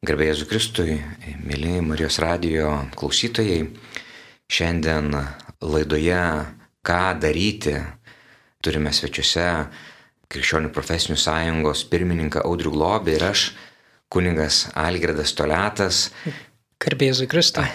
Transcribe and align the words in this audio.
Garbėjai 0.00 0.30
Jėzui 0.30 0.46
Kristui, 0.48 0.94
mėly 1.44 1.74
Marijos 1.84 2.16
radijo 2.24 2.70
klausytojai, 2.96 3.66
šiandien 4.48 5.12
laidoje 5.60 6.20
Ką 6.80 7.00
daryti 7.20 7.74
turime 8.64 8.94
svečiuose 8.96 9.44
Krikščionių 10.32 10.70
profesinių 10.72 11.18
sąjungos 11.20 11.84
pirmininką 11.92 12.46
Audrių 12.48 12.72
Globį 12.78 13.18
ir 13.18 13.26
aš, 13.28 13.44
kuningas 14.08 14.62
Algirdas 14.72 15.36
Toletas. 15.36 16.00
Garbėjai 16.80 17.12
Jėzui 17.12 17.28
Kristui. 17.36 17.68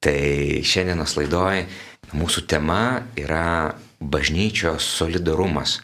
Tai 0.00 0.16
šiandienos 0.64 1.18
laidoje 1.20 1.68
mūsų 2.16 2.48
tema 2.48 2.80
yra 3.20 3.76
bažnyčios 4.00 4.88
solidarumas. 4.96 5.82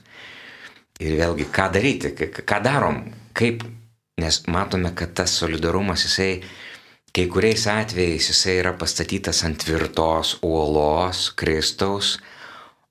Ir 1.04 1.20
vėlgi, 1.20 1.52
ką 1.52 1.68
daryti, 1.76 2.16
ką 2.16 2.64
darom, 2.64 3.04
kaip 3.36 3.68
Nes 4.20 4.42
matome, 4.46 4.92
kad 4.94 5.14
tas 5.14 5.32
solidarumas, 5.40 6.04
jisai 6.06 6.42
kai 7.14 7.26
kuriais 7.30 7.66
atvejais 7.70 8.28
jisai 8.30 8.60
yra 8.60 8.72
pastatytas 8.78 9.42
ant 9.46 9.58
tvirtos 9.62 10.38
uolos 10.42 11.32
Kristaus, 11.38 12.18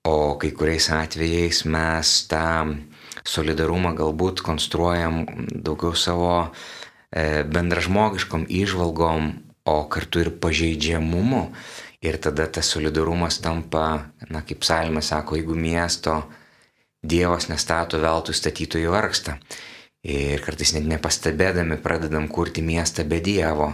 o 0.04 0.36
kai 0.40 0.52
kuriais 0.52 0.90
atvejais 0.92 1.64
mes 1.66 2.12
tą 2.28 2.76
solidarumą 3.24 3.94
galbūt 3.96 4.44
konstruojam 4.44 5.24
daugiau 5.64 5.96
savo 5.96 6.36
e, 6.44 7.44
bendražmogiškom 7.48 8.46
išvalgom, 8.50 9.32
o 9.66 9.78
kartu 9.88 10.20
ir 10.24 10.32
pažeidžiamumu. 10.44 11.48
Ir 12.04 12.18
tada 12.20 12.50
tas 12.52 12.68
solidarumas 12.68 13.40
tampa, 13.40 14.12
na 14.28 14.42
kaip 14.44 14.60
psalmė 14.60 15.00
sako, 15.00 15.40
jeigu 15.40 15.56
miesto 15.56 16.24
Dievas 17.04 17.50
nestato 17.52 18.00
veltui 18.00 18.36
statytojų 18.36 18.92
vargsta. 18.92 19.38
Ir 20.04 20.42
kartais 20.44 20.74
net 20.76 20.84
nepastebėdami 20.90 21.78
pradedam 21.84 22.28
kurti 22.28 22.64
miestą 22.66 23.06
be 23.08 23.22
Dievo. 23.24 23.72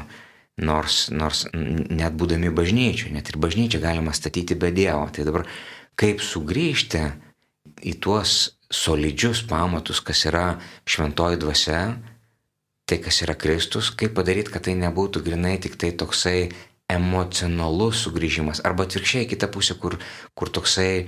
Nors, 0.59 1.07
nors 1.09 1.45
net 1.53 2.13
būdami 2.19 2.51
bažnyčių, 2.51 3.13
net 3.15 3.31
ir 3.31 3.39
bažnyčią 3.39 3.79
galima 3.81 4.13
statyti 4.13 4.57
be 4.59 4.69
Dievo. 4.75 5.07
Tai 5.15 5.25
dabar 5.25 5.47
kaip 5.97 6.21
sugrįžti 6.21 7.01
į 7.89 7.95
tuos 8.03 8.59
solidžius 8.69 9.41
pamatus, 9.49 10.03
kas 10.05 10.25
yra 10.29 10.59
šventoji 10.85 11.39
dvasia, 11.41 11.81
tai 12.85 12.99
kas 13.01 13.21
yra 13.25 13.33
Kristus, 13.39 13.89
kaip 13.89 14.13
padaryti, 14.17 14.53
kad 14.53 14.67
tai 14.67 14.75
nebūtų 14.77 15.23
grinai 15.25 15.57
tik 15.61 15.79
tai 15.81 15.91
toksai 15.97 16.51
emocionalus 16.89 18.03
sugrįžimas. 18.05 18.63
Arba 18.65 18.85
atvirkščiai 18.85 19.29
kita 19.29 19.49
pusė, 19.53 19.77
kur, 19.81 19.97
kur 20.37 20.49
toksai 20.53 21.07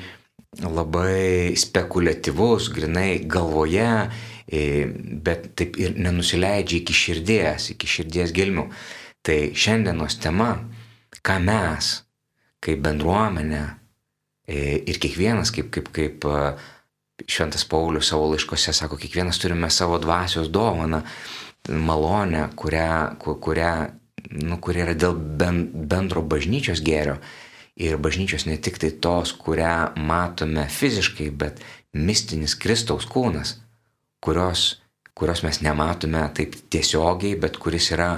labai 0.62 1.54
spekuliatyvus, 1.58 2.70
grinai 2.74 3.22
galvoje 3.26 4.10
bet 4.48 5.52
taip 5.60 5.78
ir 5.80 5.98
nenusileidžia 6.00 6.82
iki 6.82 6.96
širdies, 6.96 7.72
iki 7.76 7.90
širdies 7.90 8.34
gelmių. 8.36 8.68
Tai 9.22 9.38
šiandienos 9.54 10.18
tema, 10.22 10.56
ką 11.22 11.38
mes, 11.46 11.94
kaip 12.64 12.82
bendruomenė 12.82 13.64
ir 14.52 15.00
kiekvienas, 15.02 15.54
kaip, 15.54 15.70
kaip, 15.74 15.92
kaip 15.94 16.26
Šventas 17.30 17.66
Paulius 17.70 18.10
savo 18.10 18.32
laiškose 18.32 18.74
sako, 18.74 18.98
kiekvienas 18.98 19.38
turime 19.38 19.70
savo 19.70 20.00
dvasios 20.02 20.50
dovaną, 20.50 21.04
malonę, 21.70 22.48
kurią, 22.58 23.18
kurią, 23.22 23.72
nu, 24.42 24.58
kuri 24.58 24.82
yra 24.82 24.96
dėl 24.98 25.14
bendro 25.14 26.24
bažnyčios 26.26 26.82
gėrio. 26.82 27.20
Ir 27.82 27.98
bažnyčios 28.02 28.48
ne 28.50 28.58
tik 28.58 28.82
tai 28.82 28.90
tos, 29.02 29.32
kurią 29.38 29.94
matome 30.02 30.66
fiziškai, 30.70 31.30
bet 31.30 31.62
mistinis 31.94 32.58
Kristaus 32.58 33.06
kūnas 33.10 33.60
kurios, 34.22 34.82
kurios 35.18 35.44
mes 35.44 35.62
nematome 35.66 36.24
taip 36.38 36.56
tiesiogiai, 36.72 37.38
bet 37.40 37.58
kuris 37.62 37.92
yra 37.96 38.12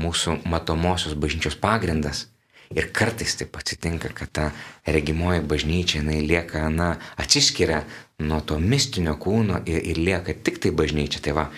mūsų 0.00 0.40
matomosios 0.48 1.16
bažnyčios 1.18 1.58
pagrindas. 1.60 2.28
Ir 2.70 2.86
kartais 2.94 3.34
taip 3.34 3.56
atsitinka, 3.58 4.12
kad 4.14 4.30
ta 4.30 4.44
regimoji 4.86 5.42
bažnyčia, 5.42 5.98
jinai 5.98 6.20
lieka, 6.22 6.68
na, 6.70 6.92
atsiskiria 7.18 7.80
nuo 8.22 8.38
to 8.46 8.60
mistinio 8.62 9.16
kūno 9.18 9.64
ir, 9.66 9.80
ir 9.90 9.98
lieka 9.98 10.36
tik 10.46 10.60
tai 10.62 10.70
bažnyčia. 10.70 11.18
Tai 11.24 11.34
va, 11.34 11.48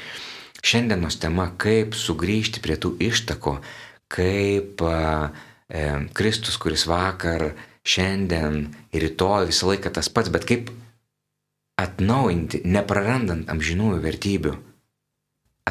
šiandienos 0.64 1.20
tema, 1.20 1.50
kaip 1.60 1.92
sugrįžti 1.98 2.62
prie 2.64 2.78
tų 2.80 2.94
ištako, 3.10 3.58
kaip 4.12 4.80
a, 4.88 4.96
e, 5.68 5.84
Kristus, 6.16 6.56
kuris 6.56 6.86
vakar, 6.88 7.50
šiandien 7.84 8.70
ir 8.94 9.04
rytoj 9.04 9.50
visą 9.50 9.68
laiką 9.68 9.92
tas 9.92 10.08
pats, 10.08 10.32
bet 10.32 10.48
kaip 10.48 10.72
atnaujinti, 11.80 12.62
neprarandant 12.68 13.48
amžinųjų 13.52 14.00
vertybių, 14.02 14.52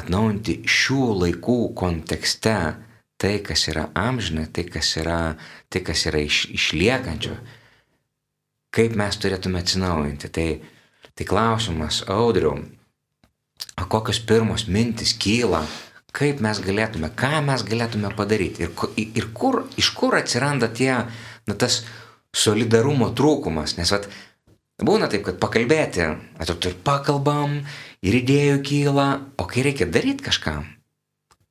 atnaujinti 0.00 0.62
šių 0.68 1.02
laikų 1.22 1.58
kontekste 1.78 2.56
tai, 3.22 3.36
kas 3.44 3.68
yra 3.70 3.86
amžina, 3.94 4.48
tai, 4.50 4.64
kas 4.66 4.96
yra, 4.98 5.36
tai, 5.70 5.84
kas 5.86 6.06
yra 6.10 6.22
iš, 6.26 6.46
išliekančio, 6.56 7.36
kaip 8.74 8.96
mes 8.98 9.18
turėtume 9.22 9.62
atsinaujinti. 9.62 10.30
Tai, 10.32 10.48
tai 11.14 11.28
klausimas, 11.28 12.02
audriu, 12.10 12.56
kokios 13.92 14.18
pirmos 14.26 14.66
mintis 14.66 15.14
kyla, 15.14 15.62
kaip 16.16 16.42
mes 16.44 16.58
galėtume, 16.64 17.12
ką 17.16 17.40
mes 17.46 17.62
galėtume 17.68 18.10
padaryti 18.16 18.66
ir, 18.66 18.74
ir 19.04 19.28
kur, 19.36 19.62
iš 19.80 19.92
kur 19.96 20.16
atsiranda 20.18 20.68
tie, 20.72 20.92
na, 21.46 21.54
tas 21.54 21.82
solidarumo 22.36 23.12
trūkumas, 23.16 23.76
nes 23.78 23.92
vat, 23.92 24.08
Būna 24.82 25.08
taip, 25.10 25.24
kad 25.28 25.40
pakalbėti, 25.42 26.06
atrodo, 26.42 26.72
ir 26.72 26.78
pakalbam, 26.86 27.60
ir 28.02 28.20
idėjų 28.22 28.62
kyla, 28.66 29.08
o 29.38 29.48
kai 29.50 29.66
reikia 29.68 29.86
daryti 29.90 30.26
kažkam. 30.30 30.66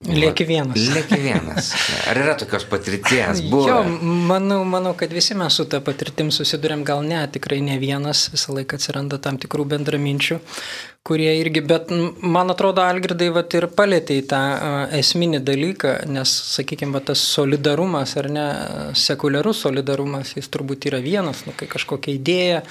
Lieki 0.02 0.46
vienas. 0.50 0.78
Lieki 0.96 1.18
vienas. 1.22 1.68
Ar 2.10 2.18
yra 2.18 2.34
tokios 2.34 2.64
patirties? 2.66 3.44
Buvo? 3.52 3.68
Jo, 3.70 3.84
manau, 4.32 4.64
manau, 4.66 4.96
kad 4.98 5.14
visi 5.14 5.38
mes 5.38 5.54
su 5.54 5.68
tą 5.70 5.78
patirtim 5.86 6.32
susidurėm, 6.34 6.82
gal 6.88 7.04
ne, 7.06 7.20
tikrai 7.30 7.60
ne 7.62 7.78
vienas, 7.82 8.24
visą 8.34 8.56
laiką 8.58 8.80
atsiranda 8.82 9.22
tam 9.22 9.38
tikrų 9.42 9.68
bendraminčių, 9.76 10.40
kurie 11.04 11.32
irgi, 11.40 11.62
bet 11.66 11.90
man 12.22 12.54
atrodo, 12.54 12.84
Algirdai 12.86 13.32
vat, 13.34 13.54
ir 13.58 13.66
palėtė 13.74 14.20
į 14.22 14.26
tą 14.30 14.42
esminį 15.00 15.40
dalyką, 15.48 15.94
nes, 16.14 16.30
sakykime, 16.54 17.02
tas 17.06 17.24
solidarumas 17.26 18.14
ar 18.22 18.30
ne, 18.30 18.46
sekuliarus 18.98 19.64
solidarumas, 19.66 20.36
jis 20.38 20.52
turbūt 20.54 20.86
yra 20.92 21.02
vienas, 21.02 21.42
nu, 21.48 21.56
kai 21.58 21.66
kažkokia 21.72 22.14
idėja 22.20 22.62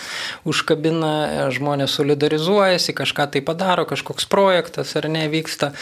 užkabina, 0.46 1.12
žmonės 1.56 1.98
solidarizuojasi, 1.98 2.94
kažką 3.02 3.30
tai 3.34 3.42
padaro, 3.46 3.88
kažkoks 3.90 4.30
projektas 4.30 4.94
ar 5.00 5.10
ne 5.10 5.26
vyksta, 5.32 5.72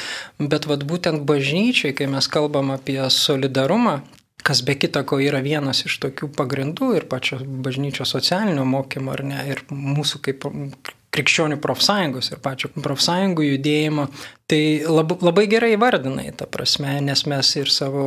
bet 0.40 0.70
vat, 0.70 0.88
būtent 0.88 1.28
bažnyčiai, 1.28 1.92
kai 1.92 2.08
mes 2.08 2.32
kalbam 2.32 2.72
apie 2.72 3.02
solidarumą, 3.12 4.00
kas 4.40 4.62
be 4.64 4.78
kita 4.80 5.02
ko 5.04 5.18
yra 5.20 5.42
vienas 5.44 5.84
iš 5.84 5.98
tokių 6.00 6.30
pagrindų 6.32 6.94
ir 6.96 7.04
pačio 7.10 7.42
bažnyčios 7.44 8.08
socialinio 8.16 8.64
mokymo, 8.64 9.12
ar 9.12 9.26
ne, 9.26 9.42
ir 9.52 9.66
mūsų 9.68 10.22
kaip 10.24 10.48
krikščionių 11.14 11.56
profsąjungos 11.64 12.32
ir 12.32 12.40
pačio 12.44 12.70
profsąjungų 12.74 13.46
judėjimo, 13.46 14.06
tai 14.48 14.60
lab, 14.88 15.14
labai 15.24 15.46
gerai 15.50 15.72
įvardinai, 15.74 16.28
ta 16.36 16.48
prasme, 16.50 16.98
nes 17.04 17.24
mes 17.28 17.52
ir 17.60 17.72
savo 17.72 18.04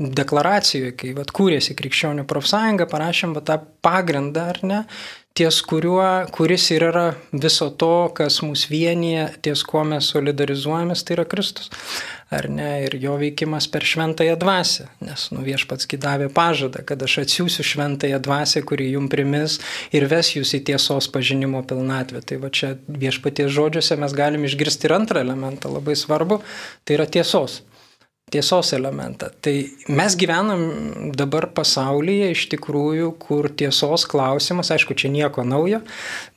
deklaracijoje, 0.00 0.94
kai 1.00 1.12
vat, 1.16 1.32
kūrėsi 1.36 1.76
krikščionių 1.78 2.26
profsąjunga, 2.30 2.88
parašėm 2.90 3.36
vat, 3.36 3.48
tą 3.50 3.58
pagrindą, 3.84 4.48
ar 4.54 4.62
ne, 4.64 4.80
ties 5.38 5.60
kuriuo, 5.66 6.26
kuris 6.34 6.70
ir 6.74 6.84
yra 6.90 7.06
viso 7.32 7.70
to, 7.70 8.10
kas 8.16 8.40
mus 8.44 8.66
vienyje, 8.70 9.28
ties 9.44 9.62
kuo 9.66 9.84
mes 9.86 10.10
solidarizuojamės, 10.12 11.04
tai 11.06 11.18
yra 11.18 11.28
Kristus 11.30 11.70
ar 12.30 12.46
ne, 12.48 12.68
ir 12.86 12.94
jo 13.02 13.16
veikimas 13.18 13.66
per 13.70 13.82
šventąją 13.86 14.36
dvasę, 14.38 14.86
nes 15.02 15.26
nu, 15.34 15.42
viešpats 15.42 15.88
davė 16.00 16.28
pažadą, 16.30 16.84
kad 16.86 17.02
aš 17.02 17.16
atsiųsiu 17.24 17.66
šventąją 17.66 18.20
dvasę, 18.22 18.62
kuri 18.62 18.92
jum 18.92 19.08
primis 19.10 19.58
ir 19.90 20.06
ves 20.10 20.30
jūs 20.36 20.54
į 20.54 20.62
tiesos 20.70 21.10
pažinimo 21.10 21.64
pilnatvę. 21.66 22.22
Tai 22.22 22.38
va 22.44 22.52
čia 22.54 22.76
viešpaties 22.86 23.50
žodžiuose 23.50 23.98
mes 23.98 24.14
galim 24.14 24.46
išgirsti 24.46 24.86
ir 24.86 24.94
antrą 25.00 25.24
elementą, 25.26 25.72
labai 25.74 25.98
svarbu, 25.98 26.38
tai 26.86 27.00
yra 27.00 27.10
tiesos 27.10 27.64
tiesos 28.32 28.72
elementą. 28.76 29.30
Tai 29.44 29.54
mes 29.90 30.16
gyvenam 30.18 30.64
dabar 31.18 31.48
pasaulyje 31.56 32.30
iš 32.34 32.46
tikrųjų, 32.54 33.12
kur 33.22 33.50
tiesos 33.52 34.06
klausimas, 34.10 34.72
aišku, 34.74 34.96
čia 34.98 35.12
nieko 35.12 35.44
naujo, 35.46 35.82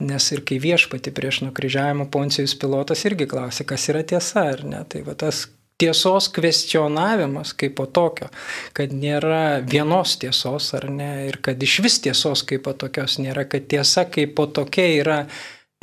nes 0.03 0.29
ir 0.35 0.43
kai 0.47 0.59
viešpati 0.63 1.13
prieš 1.15 1.43
nukryžiavimo 1.47 2.09
Poncijus 2.13 2.55
pilotas 2.59 3.05
irgi 3.09 3.29
klausė, 3.29 3.67
kas 3.69 3.89
yra 3.93 4.05
tiesa 4.07 4.49
ar 4.53 4.65
ne. 4.67 4.83
Tai 4.89 5.05
va 5.07 5.17
tas 5.17 5.45
tiesos 5.81 6.29
kvestionavimas 6.33 7.53
kaip 7.57 7.75
po 7.79 7.87
tokio, 7.89 8.29
kad 8.77 8.93
nėra 8.95 9.63
vienos 9.65 10.15
tiesos 10.21 10.69
ar 10.77 10.87
ne, 10.91 11.11
ir 11.27 11.39
kad 11.43 11.61
iš 11.63 11.79
vis 11.83 11.99
tiesos 12.03 12.45
kaip 12.47 12.63
po 12.67 12.75
tokios 12.77 13.17
nėra, 13.21 13.47
kad 13.49 13.67
tiesa 13.71 14.05
kaip 14.09 14.35
po 14.37 14.47
tokia 14.47 14.87
yra 15.01 15.19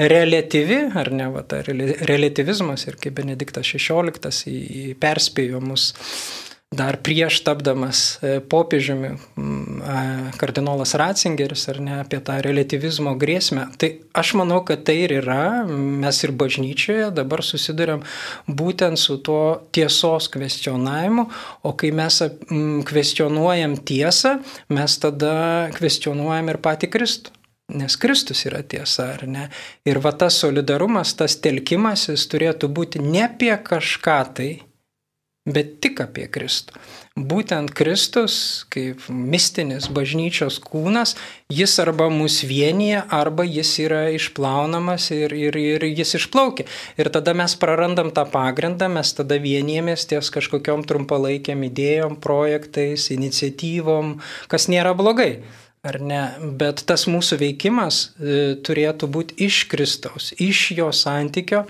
relatyvi, 0.08 0.82
ar 0.96 1.10
ne, 1.12 1.28
va, 1.34 1.42
ta 1.44 1.60
relativizmas 1.66 2.86
ir 2.88 2.96
kaip 3.00 3.18
Benediktas 3.20 3.68
XVI 3.74 4.94
perspėjo 5.00 5.60
mus 5.64 5.90
dar 6.70 7.00
prieš 7.02 7.40
tapdamas 7.42 8.00
e, 8.22 8.36
popiežiumi 8.46 9.08
kardinolas 10.38 10.92
Ratzingeris 10.94 11.64
ar 11.72 11.80
ne 11.82 11.96
apie 11.98 12.20
tą 12.22 12.36
relativizmo 12.46 13.16
grėsmę. 13.18 13.64
Tai 13.74 13.88
aš 14.22 14.36
manau, 14.38 14.60
kad 14.66 14.84
tai 14.86 15.00
ir 15.08 15.16
yra, 15.18 15.66
mes 15.66 16.22
ir 16.22 16.30
bažnyčioje 16.38 17.08
dabar 17.16 17.42
susidurėm 17.42 18.04
būtent 18.46 19.02
su 19.02 19.18
tuo 19.18 19.66
tiesos 19.74 20.30
kvestionavimu, 20.30 21.26
o 21.66 21.74
kai 21.74 21.90
mes 21.90 22.22
kvestionuojam 22.86 23.74
tiesą, 23.90 24.36
mes 24.70 24.98
tada 25.02 25.34
kvestionuojam 25.74 26.54
ir 26.54 26.62
patį 26.62 26.94
Kristų. 26.94 27.39
Nes 27.70 27.96
Kristus 28.00 28.42
yra 28.48 28.62
tiesa, 28.66 29.12
ar 29.14 29.26
ne? 29.30 29.46
Ir 29.86 30.00
va 30.02 30.12
tas 30.16 30.40
solidarumas, 30.42 31.14
tas 31.18 31.38
telkimasis 31.42 32.26
turėtų 32.32 32.70
būti 32.74 33.02
ne 33.04 33.24
apie 33.28 33.54
kažką 33.54 34.18
tai, 34.34 34.50
bet 35.48 35.78
tik 35.80 36.02
apie 36.04 36.26
Kristų. 36.30 36.76
Būtent 37.20 37.72
Kristus, 37.76 38.64
kaip 38.72 39.02
mistinis 39.10 39.88
bažnyčios 39.92 40.60
kūnas, 40.62 41.16
jis 41.52 41.74
arba 41.82 42.06
mus 42.12 42.38
vienyje, 42.46 43.02
arba 43.12 43.44
jis 43.44 43.72
yra 43.82 44.02
išplaunamas 44.14 45.10
ir, 45.16 45.34
ir, 45.34 45.56
ir 45.58 45.86
jis 45.90 46.14
išplaukia. 46.20 46.68
Ir 47.00 47.10
tada 47.12 47.34
mes 47.36 47.56
prarandam 47.60 48.12
tą 48.14 48.24
pagrindą, 48.30 48.88
mes 48.92 49.10
tada 49.16 49.40
vienijamės 49.42 50.06
ties 50.12 50.30
kažkokiam 50.32 50.86
trumpalaikiam 50.86 51.66
idėjom, 51.66 52.20
projektais, 52.22 53.10
iniciatyvom, 53.16 54.18
kas 54.48 54.70
nėra 54.70 54.94
blogai. 54.96 55.42
Ar 55.86 55.96
ne? 56.04 56.22
Bet 56.60 56.82
tas 56.88 57.06
mūsų 57.08 57.38
veikimas 57.40 58.00
e, 58.20 58.56
turėtų 58.60 59.08
būti 59.08 59.38
iš 59.46 59.62
Kristaus, 59.70 60.32
iš 60.36 60.70
jo 60.76 60.90
santykio 60.92 61.64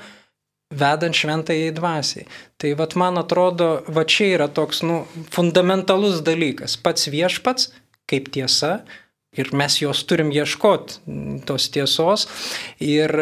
vedant 0.74 1.14
šventai 1.14 1.70
dvasiai. 1.74 2.26
Tai 2.58 2.72
vat 2.78 2.96
man 2.98 3.18
atrodo, 3.22 3.70
va 3.90 4.04
čia 4.06 4.32
yra 4.36 4.48
toks 4.50 4.82
nu, 4.86 5.04
fundamentalus 5.34 6.22
dalykas. 6.26 6.76
Pats 6.78 7.10
viešpats 7.10 7.70
kaip 8.10 8.30
tiesa 8.34 8.80
ir 9.38 9.52
mes 9.54 9.76
jos 9.78 10.02
turim 10.10 10.32
ieškoti 10.34 10.98
tos 11.46 11.68
tiesos. 11.70 12.26
Ir 12.82 13.12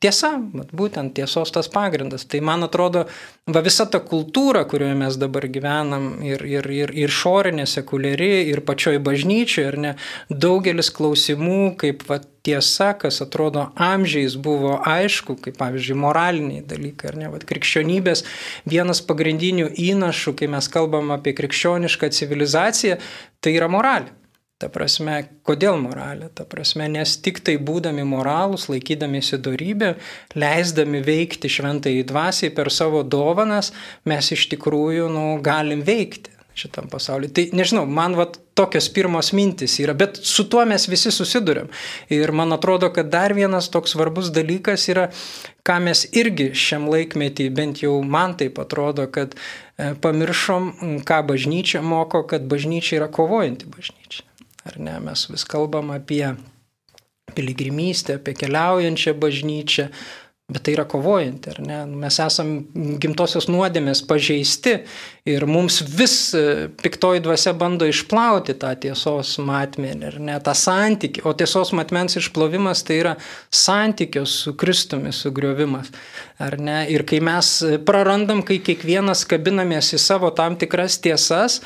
tiesa, 0.00 0.30
būtent 0.72 1.12
tiesos 1.18 1.52
tas 1.52 1.68
pagrindas. 1.68 2.24
Tai 2.24 2.40
man 2.46 2.64
atrodo, 2.64 3.04
va 3.52 3.62
visa 3.64 3.84
ta 3.90 4.00
kultūra, 4.00 4.62
kurioje 4.70 4.96
mes 4.96 5.18
dabar 5.20 5.44
gyvenam, 5.52 6.08
ir, 6.24 6.44
ir, 6.48 6.70
ir, 6.72 6.94
ir 6.96 7.12
šorinė, 7.12 7.66
sekuliari, 7.68 8.48
ir 8.48 8.62
pačioj 8.64 8.96
bažnyčioje, 9.04 9.68
ir 9.68 9.78
ne, 9.84 9.94
daugelis 10.30 10.88
klausimų, 10.94 11.74
kaip 11.82 12.06
va, 12.08 12.22
tiesa, 12.48 12.94
kas 12.96 13.20
atrodo 13.20 13.66
amžiais 13.76 14.38
buvo 14.40 14.78
aišku, 14.88 15.36
kaip 15.44 15.58
pavyzdžiui, 15.60 15.98
moraliniai 16.00 16.64
dalykai, 16.64 17.12
ar 17.12 17.18
ne, 17.20 17.32
va, 17.34 17.42
krikščionybės 17.50 18.24
vienas 18.64 19.04
pagrindinių 19.04 19.74
įnašų, 19.90 20.38
kai 20.38 20.48
mes 20.54 20.70
kalbam 20.72 21.12
apie 21.12 21.36
krikščionišką 21.36 22.08
civilizaciją, 22.16 22.96
tai 23.44 23.58
yra 23.58 23.68
moralė. 23.68 24.17
Ta 24.58 24.66
prasme, 24.74 25.20
kodėl 25.46 25.76
moralė? 25.78 26.32
Ta 26.34 26.42
prasme, 26.42 26.88
nes 26.90 27.12
tik 27.22 27.38
tai 27.46 27.54
būdami 27.62 28.02
moralūs, 28.02 28.64
laikydamėsi 28.72 29.38
darybę, 29.38 29.92
leisdami 30.34 30.98
veikti 31.06 31.46
šventai 31.46 31.92
dvasiai 32.08 32.50
per 32.56 32.72
savo 32.74 33.04
dovanas, 33.06 33.70
mes 34.02 34.32
iš 34.34 34.48
tikrųjų 34.56 35.06
nu, 35.14 35.28
galim 35.46 35.86
veikti 35.86 36.34
šitam 36.58 36.90
pasauliu. 36.90 37.30
Tai 37.30 37.44
nežinau, 37.54 37.84
man 37.86 38.16
va 38.18 38.26
tokios 38.58 38.88
pirmos 38.90 39.30
mintis 39.36 39.78
yra, 39.78 39.94
bet 39.94 40.18
su 40.26 40.48
tuo 40.50 40.64
mes 40.66 40.88
visi 40.90 41.12
susidurėm. 41.14 41.70
Ir 42.10 42.34
man 42.34 42.56
atrodo, 42.56 42.90
kad 42.94 43.12
dar 43.14 43.34
vienas 43.38 43.70
toks 43.70 43.94
svarbus 43.94 44.32
dalykas 44.34 44.88
yra, 44.90 45.08
ką 45.62 45.78
mes 45.86 46.02
irgi 46.18 46.50
šiam 46.58 46.88
laikmetį, 46.90 47.50
bent 47.54 47.84
jau 47.84 48.00
man 48.02 48.34
taip 48.40 48.58
atrodo, 48.58 49.06
kad 49.14 49.38
e, 49.38 49.92
pamiršom, 50.02 50.72
ką 51.06 51.20
bažnyčia 51.30 51.84
moko, 51.84 52.24
kad 52.26 52.50
bažnyčia 52.50 52.98
yra 52.98 53.12
kovojanti 53.12 53.70
bažnyčia. 53.70 54.27
Ar 54.66 54.78
ne, 54.82 54.98
mes 55.00 55.26
vis 55.30 55.44
kalbam 55.48 55.92
apie 55.94 56.34
piligrimystę, 57.36 58.18
apie 58.18 58.34
keliaujančią 58.34 59.14
bažnyčią, 59.20 59.88
bet 60.48 60.62
tai 60.64 60.72
yra 60.78 60.86
kovojanti, 60.88 61.50
ar 61.52 61.58
ne? 61.60 61.78
Mes 62.00 62.16
esam 62.24 62.52
gimtosios 63.02 63.50
nuodėmės 63.52 64.00
pažeisti 64.08 64.78
ir 65.28 65.44
mums 65.44 65.82
vis 65.84 66.14
e, 66.32 66.70
piktoji 66.80 67.20
dvasia 67.26 67.52
bando 67.52 67.84
išplauti 67.84 68.54
tą 68.56 68.70
tiesos 68.80 69.34
matmenį, 69.44 70.06
ar 70.08 70.16
ne, 70.24 70.38
tą 70.40 70.54
santykį, 70.56 71.26
o 71.28 71.34
tiesos 71.36 71.74
matmens 71.76 72.16
išplovimas 72.16 72.80
tai 72.88 72.96
yra 73.02 73.12
santykio 73.52 74.24
su 74.24 74.54
Kristumi 74.56 75.12
sugriovimas, 75.12 75.92
ar 76.40 76.56
ne? 76.56 76.78
Ir 76.96 77.04
kai 77.04 77.20
mes 77.28 77.52
prarandam, 77.84 78.40
kai 78.40 78.56
kiekvienas 78.64 79.26
kabinamės 79.28 79.92
į 79.98 80.00
savo 80.00 80.32
tam 80.32 80.56
tikras 80.56 80.96
tiesas, 81.04 81.60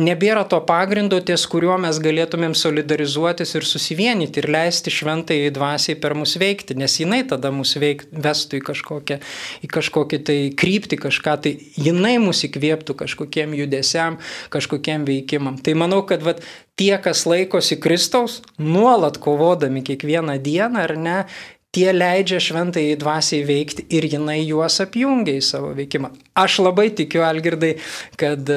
nebėra 0.00 0.46
to 0.48 0.56
pagrindo, 0.64 1.18
ties 1.20 1.42
kuriuo 1.52 1.74
mes 1.80 1.98
galėtumėm 2.00 2.54
solidarizuotis 2.56 3.50
ir 3.58 3.66
susivienyti 3.68 4.40
ir 4.40 4.48
leisti 4.48 4.88
šventai 4.88 5.36
dvasiai 5.52 5.98
per 6.00 6.14
mus 6.16 6.32
veikti, 6.40 6.78
nes 6.80 6.94
jinai 6.96 7.20
tada 7.28 7.50
mus 7.52 7.74
veik, 7.76 8.06
vestų 8.08 8.56
į 8.56 8.62
kažkokią, 8.70 9.18
į 9.60 9.72
kažkokią 9.76 10.22
tai 10.24 10.38
kryptį, 10.56 10.96
kažką 11.04 11.36
tai 11.44 11.54
jinai 11.76 12.16
mus 12.24 12.40
įkvėptų 12.48 12.96
kažkokiem 13.04 13.52
judesiam, 13.58 14.16
kažkokiem 14.54 15.04
veikimam. 15.08 15.60
Tai 15.60 15.76
manau, 15.76 16.00
kad 16.08 16.24
vat, 16.24 16.40
tie, 16.80 16.94
kas 16.96 17.26
laikosi 17.28 17.76
Kristaus, 17.76 18.40
nuolat 18.56 19.20
kovodami 19.20 19.84
kiekvieną 19.84 20.40
dieną 20.40 20.88
ar 20.88 20.96
ne, 20.96 21.18
tie 21.72 21.88
leidžia 21.92 22.36
šventai 22.36 22.90
dvasiai 23.00 23.46
veikti 23.48 23.86
ir 23.96 24.04
jinai 24.04 24.42
juos 24.44 24.76
apjungia 24.84 25.38
į 25.40 25.44
savo 25.46 25.70
veikimą. 25.72 26.10
Aš 26.36 26.58
labai 26.64 26.90
tikiu, 26.96 27.22
Algirdai, 27.24 27.74
kad, 28.20 28.48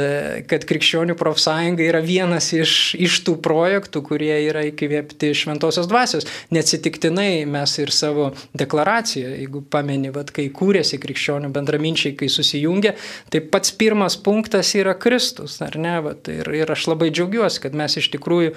kad 0.48 0.66
krikščionių 0.68 1.16
profsąjunga 1.20 1.84
yra 1.84 2.02
vienas 2.04 2.50
iš, 2.56 2.74
iš 3.00 3.22
tų 3.28 3.38
projektų, 3.44 4.02
kurie 4.04 4.34
yra 4.50 4.66
įkvėpti 4.68 5.32
šventosios 5.36 5.88
dvasios. 5.92 6.28
Neatsitiktinai 6.56 7.46
mes 7.52 7.76
ir 7.80 7.92
savo 7.96 8.30
deklaracijoje, 8.56 9.38
jeigu 9.46 9.64
pameni, 9.72 10.12
vat, 10.16 10.34
kai 10.36 10.50
kūrėsi 10.56 11.00
krikščionių 11.04 11.54
bendraminčiai, 11.56 12.18
kai 12.20 12.28
susijungė, 12.32 12.96
tai 13.32 13.44
pats 13.52 13.72
pirmas 13.76 14.20
punktas 14.20 14.74
yra 14.76 14.96
Kristus, 15.00 15.62
ar 15.64 15.80
ne? 15.80 15.96
Vat, 16.04 16.32
ir, 16.32 16.52
ir 16.64 16.76
aš 16.76 16.90
labai 16.92 17.14
džiaugiuosi, 17.16 17.64
kad 17.64 17.76
mes 17.80 17.96
iš 18.00 18.12
tikrųjų 18.16 18.56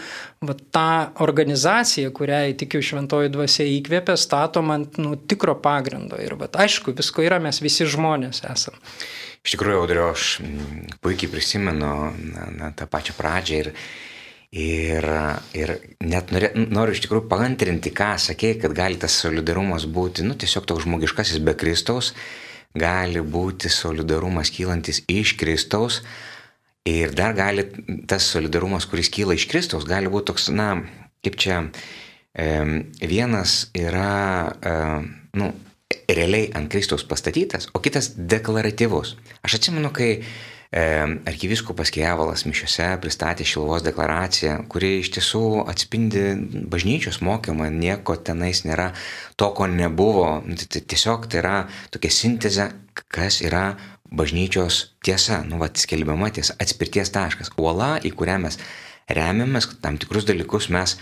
vat, 0.51 0.67
tą 0.75 0.91
organizaciją, 1.23 2.11
kuriai 2.15 2.59
tikiu 2.59 2.83
šventoji 2.83 3.35
dvasia 3.35 3.67
įkvėpė, 3.79 4.19
statome 4.19 4.48
statom 4.49 4.71
ant 4.73 4.97
nu, 4.97 5.17
tikro 5.17 5.55
pagrindo. 5.61 6.17
Ir 6.17 6.37
bet, 6.41 6.57
aišku, 6.57 6.95
visko 6.97 7.23
yra, 7.23 7.39
mes 7.43 7.61
visi 7.61 7.85
žmonės 7.85 8.43
esame. 8.49 8.81
Iš 9.45 9.55
tikrųjų, 9.55 9.83
Audrio, 9.83 10.09
aš 10.13 10.41
mm, 10.43 10.99
puikiai 11.05 11.31
prisimenu 11.31 11.93
na, 12.33 12.49
na, 12.57 12.71
tą 12.77 12.89
pačią 12.91 13.15
pradžią 13.17 13.61
ir, 13.61 13.71
ir, 14.57 15.07
ir 15.55 15.75
net 16.01 16.33
nori, 16.35 16.51
noriu 16.73 16.97
iš 16.97 17.05
tikrųjų 17.05 17.29
palantrinti, 17.31 17.93
ką 17.95 18.15
sakė, 18.25 18.57
kad 18.63 18.75
gali 18.77 18.99
tas 19.01 19.21
solidarumas 19.23 19.87
būti, 19.87 20.27
nu, 20.27 20.37
tiesiog 20.39 20.67
toks 20.69 20.89
žmogiškasis 20.89 21.45
be 21.45 21.55
Kristaus, 21.59 22.15
gali 22.79 23.23
būti 23.23 23.71
solidarumas 23.73 24.51
kylantis 24.53 25.05
iš 25.09 25.37
Kristaus 25.41 26.03
ir 26.89 27.15
dar 27.17 27.37
gali 27.37 27.69
tas 28.09 28.27
solidarumas, 28.33 28.89
kuris 28.89 29.13
kyla 29.13 29.37
iš 29.37 29.47
Kristaus, 29.49 29.87
gali 29.89 30.11
būti 30.11 30.33
toks, 30.33 30.51
na, 30.53 30.73
kaip 31.25 31.39
čia 31.41 31.63
Vienas 32.39 33.55
yra, 33.75 34.53
nu, 35.35 35.49
realiai 36.09 36.53
ant 36.55 36.71
Kristaus 36.71 37.03
pastatytas, 37.05 37.67
o 37.75 37.83
kitas 37.83 38.13
deklaratyvus. 38.15 39.17
Aš 39.43 39.59
atsimenu, 39.59 39.91
kai 39.95 40.23
arkiviskupas 40.69 41.89
Kievalas 41.95 42.45
mišiuose 42.45 42.91
pristatė 43.01 43.47
Šilvos 43.49 43.85
deklaraciją, 43.87 44.59
kuri 44.69 44.99
iš 45.01 45.11
tiesų 45.17 45.45
atspindi 45.69 46.35
bažnyčios 46.69 47.23
mokymą, 47.25 47.71
nieko 47.73 48.19
tenais 48.21 48.65
nėra 48.69 48.91
to, 49.37 49.49
ko 49.57 49.67
nebuvo. 49.67 50.43
Nu, 50.45 50.59
tai, 50.61 50.69
tai 50.69 50.85
tiesiog 50.93 51.25
tai 51.29 51.41
yra 51.41 51.55
tokia 51.91 52.13
sintezė, 52.13 52.69
kas 53.09 53.41
yra 53.41 53.79
bažnyčios 54.13 54.93
tiesa, 55.05 55.41
nu, 55.49 55.57
va, 55.61 55.71
skelbiama 55.73 56.29
tiesa, 56.37 56.57
atspirties 56.61 57.13
taškas, 57.17 57.53
uola, 57.57 57.97
į 58.05 58.13
kurią 58.17 58.37
mes 58.45 58.61
remiamės, 59.09 59.71
tam 59.81 59.97
tikrus 60.01 60.29
dalykus 60.29 60.69
mes 60.73 60.99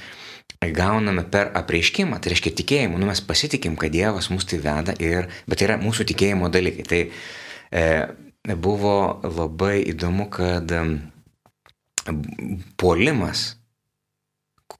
gauname 0.60 1.24
per 1.30 1.50
apreiškimą, 1.56 2.20
tai 2.20 2.32
reiškia 2.32 2.54
tikėjimu, 2.60 3.00
nu 3.00 3.08
mes 3.10 3.20
pasitikim, 3.24 3.76
kad 3.80 3.92
Dievas 3.94 4.30
mus 4.32 4.48
tai 4.48 4.60
veda, 4.62 4.94
ir, 5.02 5.28
bet 5.46 5.60
tai 5.60 5.68
yra 5.68 5.76
mūsų 5.82 6.06
tikėjimo 6.12 6.50
dalykai. 6.52 6.86
Tai 6.88 7.02
e, 7.82 7.84
buvo 8.56 8.96
labai 9.24 9.82
įdomu, 9.92 10.28
kad 10.32 10.72
e, 10.72 10.82
puolimas, 12.80 13.44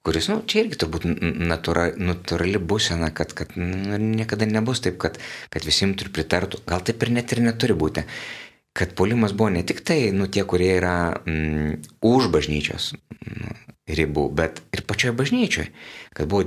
kuris, 0.07 0.29
nu, 0.31 0.39
čia 0.47 0.63
irgi 0.63 0.79
turbūt 0.81 1.05
natūra, 1.07 1.91
natūrali 1.99 2.59
būsena, 2.63 3.11
kad, 3.15 3.35
kad 3.37 3.55
nu, 3.59 3.99
niekada 3.99 4.47
nebus 4.49 4.81
taip, 4.83 4.99
kad, 5.03 5.21
kad 5.53 5.67
visi 5.67 5.85
imtų 5.87 6.07
ir 6.07 6.13
pritartų, 6.15 6.63
gal 6.67 6.83
taip 6.87 7.03
ir 7.03 7.15
net 7.19 7.35
ir 7.35 7.43
neturi 7.45 7.77
būti 7.77 8.07
kad 8.77 8.91
puolimas 8.93 9.33
buvo 9.33 9.49
ne 9.49 9.63
tik 9.65 9.79
tai, 9.81 10.11
nu, 10.13 10.27
tie, 10.29 10.43
kurie 10.45 10.75
yra 10.77 10.97
mm, 11.25 11.97
už 12.05 12.27
bažnyčios, 12.29 12.91
mm, 12.93 13.76
ribų, 13.87 14.25
bet 14.35 14.59
ir 14.75 14.83
pačioje 14.87 15.13
bažnyčioje, 15.15 15.67
kad 16.15 16.27
buvo 16.27 16.43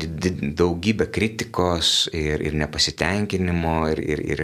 daugybė 0.61 1.07
kritikos 1.13 2.11
ir, 2.13 2.43
ir 2.45 2.57
nepasitenkinimo 2.61 3.77
ir, 3.95 4.03
ir, 4.05 4.21
ir, 4.21 4.43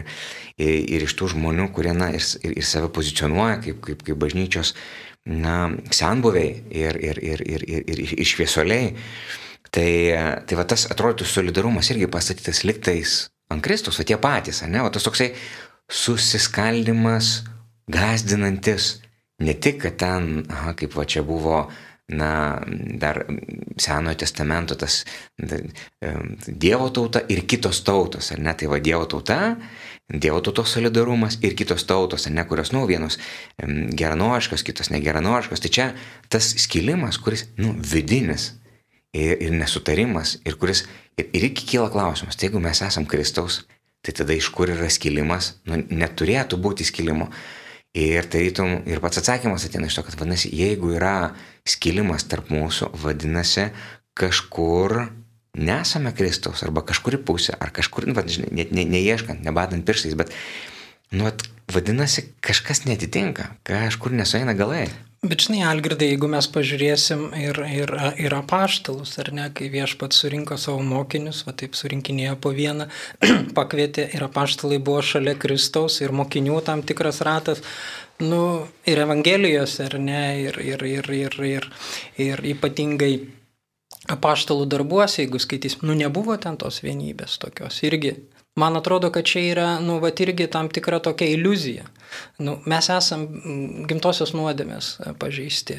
ir, 0.57 0.73
ir 0.97 1.05
iš 1.05 1.17
tų 1.19 1.35
žmonių, 1.35 1.69
kurie 1.77 1.93
na, 1.97 2.11
ir, 2.17 2.25
ir, 2.41 2.57
ir 2.57 2.67
save 2.67 2.89
pozicionuoja 2.97 3.61
kaip, 3.67 3.83
kaip, 3.85 4.05
kaip 4.07 4.21
bažnyčios 4.23 4.73
na, 5.29 5.75
senbuviai 5.93 6.63
ir, 6.71 6.97
ir, 6.97 7.21
ir, 7.21 7.45
ir, 7.45 7.67
ir, 7.69 7.85
ir, 7.85 8.03
ir 8.17 8.33
šviesuoliai. 8.33 8.95
Tai, 9.77 9.91
tai 10.49 10.57
va 10.57 10.65
tas 10.65 10.87
atrodytų 10.89 11.27
solidarumas 11.29 11.91
irgi 11.93 12.07
pastatytas 12.09 12.63
liktais 12.65 13.27
ant 13.53 13.63
Kristus, 13.63 13.99
o 14.01 14.07
tie 14.07 14.17
patys, 14.19 14.63
ne, 14.67 14.81
o 14.83 14.91
tas 14.91 15.05
toksai 15.05 15.33
susiskaldimas, 15.93 17.43
gazdinantis, 17.93 18.97
ne 19.43 19.55
tik, 19.55 19.83
kad 19.85 19.99
ten, 20.01 20.47
aha, 20.51 20.73
kaip 20.79 20.97
va 20.97 21.05
čia 21.07 21.23
buvo 21.27 21.67
na, 22.09 22.63
dar 22.99 23.27
Senojo 23.77 24.17
testamento 24.17 24.77
tas 24.77 25.05
Dievo 26.47 26.91
tauta 26.91 27.23
ir 27.29 27.47
kitos 27.47 27.83
tautos, 27.85 28.31
ar 28.33 28.39
ne, 28.41 28.55
tai 28.55 28.69
va 28.71 28.79
Dievo 28.79 29.07
tauta, 29.11 29.57
Dievo 30.07 30.41
tautos 30.41 30.71
solidarumas 30.71 31.41
ir 31.43 31.57
kitos 31.59 31.87
tautos, 31.87 32.29
ar 32.29 32.33
ne, 32.33 32.45
kurios, 32.47 32.71
nu, 32.73 32.85
vienos 32.87 33.19
geranoriškos, 33.59 34.63
kitos 34.63 34.93
negeranoriškos, 34.95 35.65
tai 35.65 35.73
čia 35.79 35.89
tas 36.31 36.53
skilimas, 36.63 37.19
kuris, 37.19 37.49
nu, 37.59 37.75
vidinis 37.75 38.53
ir, 39.13 39.35
ir 39.43 39.59
nesutarimas, 39.59 40.39
ir 40.47 40.61
kuris, 40.61 40.85
ir, 41.19 41.27
ir 41.35 41.51
iki 41.51 41.67
kyla 41.75 41.91
klausimas, 41.91 42.39
tai 42.39 42.49
jeigu 42.49 42.63
mes 42.63 42.83
esam 42.87 43.07
Kristaus, 43.11 43.65
tai 44.07 44.15
tada 44.15 44.37
iš 44.37 44.53
kur 44.55 44.71
yra 44.71 44.89
skilimas, 44.93 45.57
nu, 45.67 45.83
neturėtų 45.91 46.63
būti 46.63 46.87
skilimo. 46.87 47.33
Ir 47.97 48.27
tarytum, 48.29 48.83
ir 48.85 49.01
pats 49.01 49.23
atsakymas 49.23 49.65
ateina 49.65 49.89
iš 49.89 49.97
to, 49.97 50.03
kad 50.05 50.19
vadinasi, 50.21 50.51
jeigu 50.53 50.93
yra 50.99 51.33
skilimas 51.65 52.27
tarp 52.29 52.51
mūsų, 52.53 52.91
vadinasi, 53.01 53.71
kažkur 54.17 55.07
nesame 55.57 56.13
Kristaus, 56.17 56.61
arba 56.67 56.85
kažkuri 56.85 57.17
pusė, 57.25 57.55
ar 57.57 57.73
kažkur, 57.73 58.05
nu, 58.11 58.17
žinai, 58.29 58.51
net 58.59 58.75
ne, 58.77 58.85
neieškant, 58.93 59.41
nebadant 59.45 59.87
pirštais, 59.89 60.17
bet, 60.19 60.35
nu, 61.17 61.31
vadinasi, 61.73 62.27
kažkas 62.45 62.85
netitinka, 62.85 63.55
kažkur 63.67 64.13
nesueina 64.13 64.53
galai. 64.59 64.91
Bet 65.27 65.43
žinai, 65.47 65.63
Algirdai, 65.67 66.11
jeigu 66.13 66.29
mes 66.31 66.47
pažiūrėsim 66.55 67.23
ir, 67.41 67.57
ir, 67.73 67.93
ir 68.23 68.35
apaštalus, 68.37 69.17
ar 69.23 69.33
ne, 69.35 69.47
kai 69.57 69.71
viešpat 69.73 70.15
surinko 70.15 70.59
savo 70.61 70.85
mokinius, 70.87 71.41
va 71.49 71.55
taip 71.57 71.75
surinkinėjo 71.75 72.37
po 72.45 72.53
vieną, 72.55 72.87
pakvietė 73.59 74.05
ir 74.15 74.27
apaštalai 74.29 74.79
buvo 74.79 75.01
šalia 75.03 75.35
Kristaus 75.41 75.99
ir 76.05 76.15
mokinių 76.15 76.61
tam 76.69 76.85
tikras 76.87 77.23
ratas, 77.27 77.65
nu, 78.23 78.69
ir 78.87 79.03
Evangelijos, 79.03 79.81
ar 79.83 79.99
ne, 79.99 80.23
ir, 80.45 80.61
ir, 80.63 80.87
ir, 80.93 81.11
ir, 81.19 81.41
ir, 81.49 81.69
ir 82.29 82.47
ypatingai 82.55 83.13
apaštalų 84.13 84.69
darbuose, 84.77 85.25
jeigu 85.25 85.43
skaitys, 85.43 85.81
nu, 85.83 85.97
nebuvo 85.99 86.39
ten 86.39 86.61
tos 86.61 86.85
vienybės 86.87 87.41
tokios 87.43 87.83
irgi. 87.89 88.15
Man 88.57 88.77
atrodo, 88.77 89.11
kad 89.13 89.25
čia 89.25 89.41
yra, 89.53 89.67
nu, 89.85 89.99
va, 90.01 90.09
irgi 90.09 90.47
tam 90.49 90.71
tikra 90.73 90.97
tokia 91.05 91.29
iliuzija. 91.29 91.85
Nu, 92.39 92.55
mes 92.65 92.87
esam 92.89 93.27
mm, 93.27 93.85
gimtosios 93.89 94.31
nuodėmės 94.33 94.87
e, 95.01 95.11
pažeisti. 95.21 95.75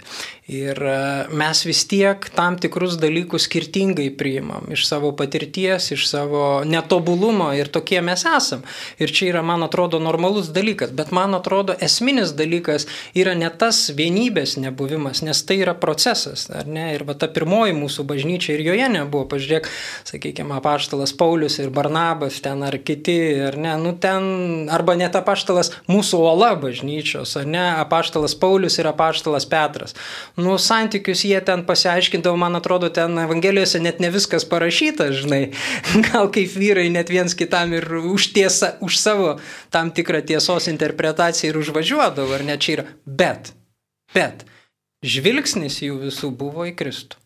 Ir 0.53 0.77
e, 0.85 0.97
mes 1.33 1.61
vis 1.65 1.83
tiek 1.89 2.27
tam 2.35 2.59
tikrus 2.61 2.99
dalykus 3.01 3.47
skirtingai 3.47 4.11
priimam. 4.19 4.67
Iš 4.73 4.83
savo 4.89 5.09
patirties, 5.17 5.87
iš 5.95 6.05
savo 6.09 6.43
netobulumo 6.69 7.47
ir 7.57 7.71
tokie 7.73 8.03
mes 8.05 8.27
esam. 8.29 8.61
Ir 9.01 9.09
čia 9.09 9.31
yra, 9.31 9.41
man 9.45 9.65
atrodo, 9.65 9.97
normalus 10.03 10.51
dalykas. 10.53 10.93
Bet 10.97 11.09
man 11.15 11.33
atrodo, 11.37 11.73
esminis 11.81 12.35
dalykas 12.37 12.85
yra 13.17 13.33
ne 13.37 13.49
tas 13.49 13.87
vienybės 13.97 14.57
nebuvimas, 14.61 15.23
nes 15.25 15.41
tai 15.49 15.63
yra 15.63 15.73
procesas. 15.77 16.45
Ir 16.77 17.07
va 17.09 17.17
ta 17.17 17.31
pirmoji 17.31 17.73
mūsų 17.77 18.05
bažnyčia 18.13 18.53
ir 18.53 18.65
joje 18.69 18.93
nebuvo. 18.99 19.25
Pažiūrėk, 19.33 19.69
sakykime, 20.13 20.59
apaštalas 20.61 21.17
Paulius 21.17 21.57
ir 21.57 21.73
Barnabas 21.73 22.37
ten 22.45 22.66
ar 22.67 22.77
kiti, 22.83 23.15
ar 23.47 23.57
ne, 23.57 23.73
nu 23.81 23.93
ten, 24.01 24.67
arba 24.73 24.95
net 24.99 25.15
apaštalas 25.17 25.71
mūsų 25.89 26.19
uola 26.23 26.51
bažnyčios, 26.59 27.35
ar 27.39 27.47
ne, 27.49 27.63
apaštalas 27.83 28.35
Paulius 28.39 28.77
ir 28.81 28.89
apaštalas 28.89 29.47
Petras. 29.49 29.95
Nu, 30.39 30.57
santykius 30.61 31.23
jie 31.27 31.39
ten 31.45 31.65
pasiaiškindavo, 31.67 32.37
man 32.39 32.59
atrodo, 32.59 32.91
ten 32.93 33.17
Evangelijose 33.23 33.81
net 33.83 34.01
ne 34.03 34.11
viskas 34.13 34.47
parašyta, 34.49 35.11
žinai, 35.15 35.41
gal 36.09 36.31
kaip 36.33 36.55
vyrai 36.55 36.87
net 36.93 37.11
viens 37.13 37.35
kitam 37.37 37.75
ir 37.77 37.87
už, 37.99 38.31
tiesą, 38.37 38.75
už 38.85 38.99
savo 39.01 39.35
tam 39.73 39.93
tikrą 39.95 40.23
tiesos 40.27 40.69
interpretaciją 40.71 41.53
ir 41.53 41.61
užvažiuodavo, 41.63 42.35
ar 42.37 42.45
ne 42.47 42.57
čia 42.61 42.77
yra. 42.77 42.89
Bet, 43.05 43.53
bet, 44.15 44.43
žvilgsnis 45.05 45.81
jų 45.85 46.01
visų 46.07 46.33
buvo 46.35 46.67
į 46.69 46.75
Kristų. 46.77 47.21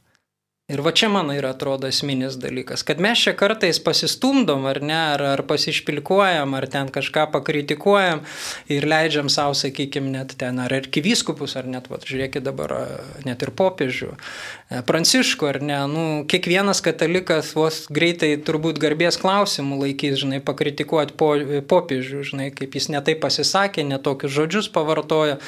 Ir 0.72 0.80
va 0.80 0.94
čia 0.96 1.10
mano 1.12 1.34
yra 1.36 1.50
atrodo 1.52 1.90
esminis 1.92 2.38
dalykas, 2.40 2.86
kad 2.88 3.02
mes 3.04 3.20
čia 3.20 3.34
kartais 3.36 3.80
pasistumdom 3.84 4.64
ar 4.70 4.78
ne, 4.80 4.96
ar, 4.96 5.24
ar 5.34 5.42
pasišpilkuojam, 5.50 6.54
ar 6.56 6.68
ten 6.72 6.88
kažką 6.94 7.26
pakritikuojam 7.34 8.22
ir 8.72 8.88
leidžiam 8.88 9.28
savo, 9.28 9.58
sakykime, 9.58 10.14
net 10.14 10.38
ten 10.40 10.62
ar 10.64 10.72
arkivyskupus, 10.78 11.58
ar 11.60 11.68
net, 11.68 11.90
va, 11.92 12.00
žiūrėkit 12.00 12.46
dabar, 12.46 12.76
net 13.28 13.44
ir 13.44 13.52
popiežių, 13.58 14.14
e, 14.16 14.80
pranciškų, 14.88 15.50
ar 15.50 15.60
ne, 15.66 15.82
nu, 15.92 16.06
kiekvienas 16.32 16.80
katalikas 16.86 17.52
vos 17.58 17.84
greitai 17.92 18.32
turbūt 18.40 18.80
garbės 18.80 19.20
klausimų 19.20 19.82
laikys, 19.84 20.22
žinai, 20.24 20.40
pakritikuoti 20.46 21.20
po, 21.20 21.34
popiežių, 21.68 22.24
žinai, 22.32 22.48
kaip 22.56 22.80
jis 22.80 22.88
netai 22.96 23.20
pasisakė, 23.20 23.84
netokius 23.92 24.40
žodžius 24.40 24.72
pavartojo. 24.72 25.42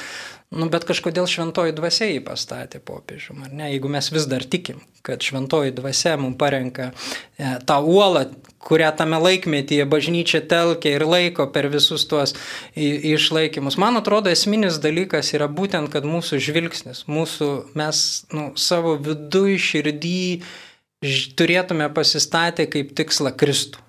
Nu, 0.54 0.68
bet 0.70 0.84
kažkodėl 0.86 1.26
šventoji 1.30 1.74
dvasia 1.74 2.06
jį 2.12 2.20
pastatė 2.26 2.78
popiežium, 2.84 3.42
ar 3.46 3.54
ne? 3.54 3.68
Jeigu 3.72 3.90
mes 3.90 4.06
vis 4.14 4.26
dar 4.30 4.44
tikim, 4.46 4.78
kad 5.06 5.24
šventoji 5.24 5.74
dvasia 5.74 6.14
mums 6.20 6.38
parenka 6.38 6.92
e, 6.92 7.56
tą 7.66 7.80
uolą, 7.82 8.28
kurią 8.64 8.92
tame 8.96 9.18
laikmetyje 9.20 9.86
bažnyčia 9.90 10.40
telkia 10.48 10.94
ir 10.96 11.04
laiko 11.08 11.48
per 11.52 11.68
visus 11.72 12.06
tuos 12.08 12.36
išlaikymus. 12.76 13.78
Man 13.82 13.98
atrodo, 14.00 14.30
esminis 14.32 14.78
dalykas 14.82 15.34
yra 15.36 15.50
būtent, 15.50 15.90
kad 15.92 16.06
mūsų 16.08 16.40
žvilgsnis, 16.46 17.04
mūsų 17.10 17.50
mes 17.76 18.04
nu, 18.34 18.52
savo 18.54 18.94
viduje 19.00 19.58
širdį 19.60 20.22
turėtume 21.36 21.90
pasistatę 21.92 22.68
kaip 22.70 22.94
tikslą 22.96 23.34
Kristų. 23.36 23.82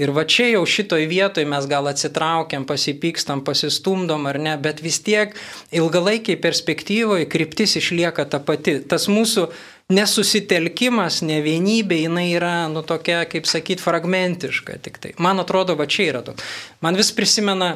Ir 0.00 0.12
va 0.16 0.24
čia 0.24 0.48
jau 0.54 0.62
šitoj 0.64 1.04
vietoj 1.10 1.44
mes 1.48 1.66
gal 1.68 1.90
atsitraukiam, 1.90 2.64
pasipykstam, 2.68 3.44
pasistumdom 3.44 4.24
ar 4.30 4.38
ne, 4.40 4.54
bet 4.60 4.80
vis 4.84 5.00
tiek 5.04 5.36
ilgalaikiai 5.76 6.40
perspektyvoje 6.40 7.28
kryptis 7.28 7.76
išlieka 7.80 8.24
ta 8.32 8.40
pati. 8.40 8.78
Tas 8.80 9.10
mūsų 9.12 9.50
nesusitelkimas, 9.92 11.20
nevienybė, 11.26 12.04
jinai 12.06 12.28
yra, 12.32 12.54
nu, 12.72 12.84
tokia, 12.86 13.24
kaip 13.28 13.48
sakyt, 13.50 13.82
fragmentiška 13.82 14.78
tik 14.84 15.00
tai. 15.02 15.14
Man 15.18 15.42
atrodo, 15.42 15.76
va 15.76 15.88
čia 15.90 16.10
yra 16.14 16.22
toks. 16.24 16.46
Man 16.80 16.98
vis 16.98 17.12
prisimena 17.12 17.74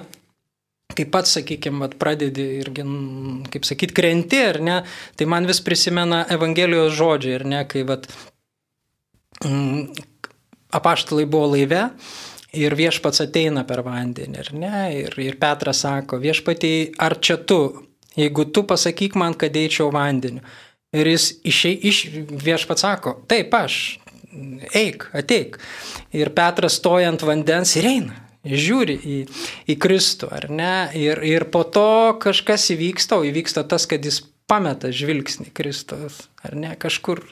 kaip 0.94 1.10
pats, 1.10 1.34
sakykime, 1.34 1.88
pradedi 1.98 2.44
irgi, 2.60 2.84
kaip 3.50 3.66
sakyt, 3.66 3.94
krenti, 3.96 4.40
ar 4.46 4.60
ne, 4.62 4.80
tai 5.18 5.26
man 5.30 5.48
vis 5.48 5.60
prisimena 5.64 6.22
Evangelijos 6.30 6.94
žodžiai, 6.94 7.38
ar 7.40 7.46
ne, 7.50 7.62
kai, 7.70 7.82
vat, 7.88 8.06
apaštalai 10.74 11.26
buvo 11.30 11.52
laive 11.54 11.88
ir 12.54 12.76
viešpats 12.78 13.24
ateina 13.24 13.64
per 13.66 13.82
vandenį, 13.86 14.38
ar 14.42 14.52
ne? 14.54 14.82
Ir, 15.04 15.16
ir 15.22 15.38
Petras 15.40 15.82
sako, 15.84 16.20
viešpatai, 16.22 16.94
ar 17.02 17.18
čia 17.18 17.38
tu, 17.42 17.60
jeigu 18.18 18.46
tu 18.54 18.64
pasakyk 18.68 19.18
man, 19.18 19.36
kad 19.38 19.56
eičiau 19.58 19.90
vandeniu. 19.94 20.44
Ir 20.94 21.10
jis 21.10 21.32
išei, 21.42 21.74
iš 21.90 22.04
viešpats 22.44 22.84
sako, 22.86 23.16
taip 23.30 23.54
aš, 23.58 23.80
eik, 24.74 25.08
ateik. 25.16 25.58
Ir 26.14 26.30
Petras 26.36 26.78
stoja 26.78 27.10
ant 27.10 27.24
vandens 27.26 27.74
ir 27.80 27.90
eina. 27.90 28.20
Žiūri 28.44 28.94
į, 29.00 29.18
į 29.72 29.74
Kristų, 29.80 30.28
ar 30.36 30.50
ne? 30.52 30.74
Ir, 31.00 31.22
ir 31.24 31.46
po 31.48 31.62
to 31.64 32.14
kažkas 32.20 32.68
įvyksta, 32.74 33.16
o 33.16 33.24
įvyksta 33.24 33.64
tas, 33.66 33.88
kad 33.88 34.04
jis 34.04 34.20
pameta 34.50 34.90
žvilgsnį 34.92 35.48
Kristus, 35.56 36.26
ar 36.44 36.52
ne, 36.58 36.74
kažkur 36.76 37.24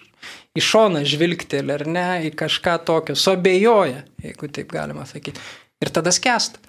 į 0.57 0.65
šoną 0.65 1.03
žvilgteli 1.09 1.75
ar 1.75 1.87
ne, 1.89 2.07
į 2.29 2.33
kažką 2.39 2.79
tokio, 2.87 3.17
suabejoja, 3.19 4.05
jeigu 4.23 4.51
taip 4.53 4.73
galima 4.73 5.07
sakyti. 5.09 5.41
Ir 5.83 5.91
tada 5.95 6.13
skęsta. 6.15 6.61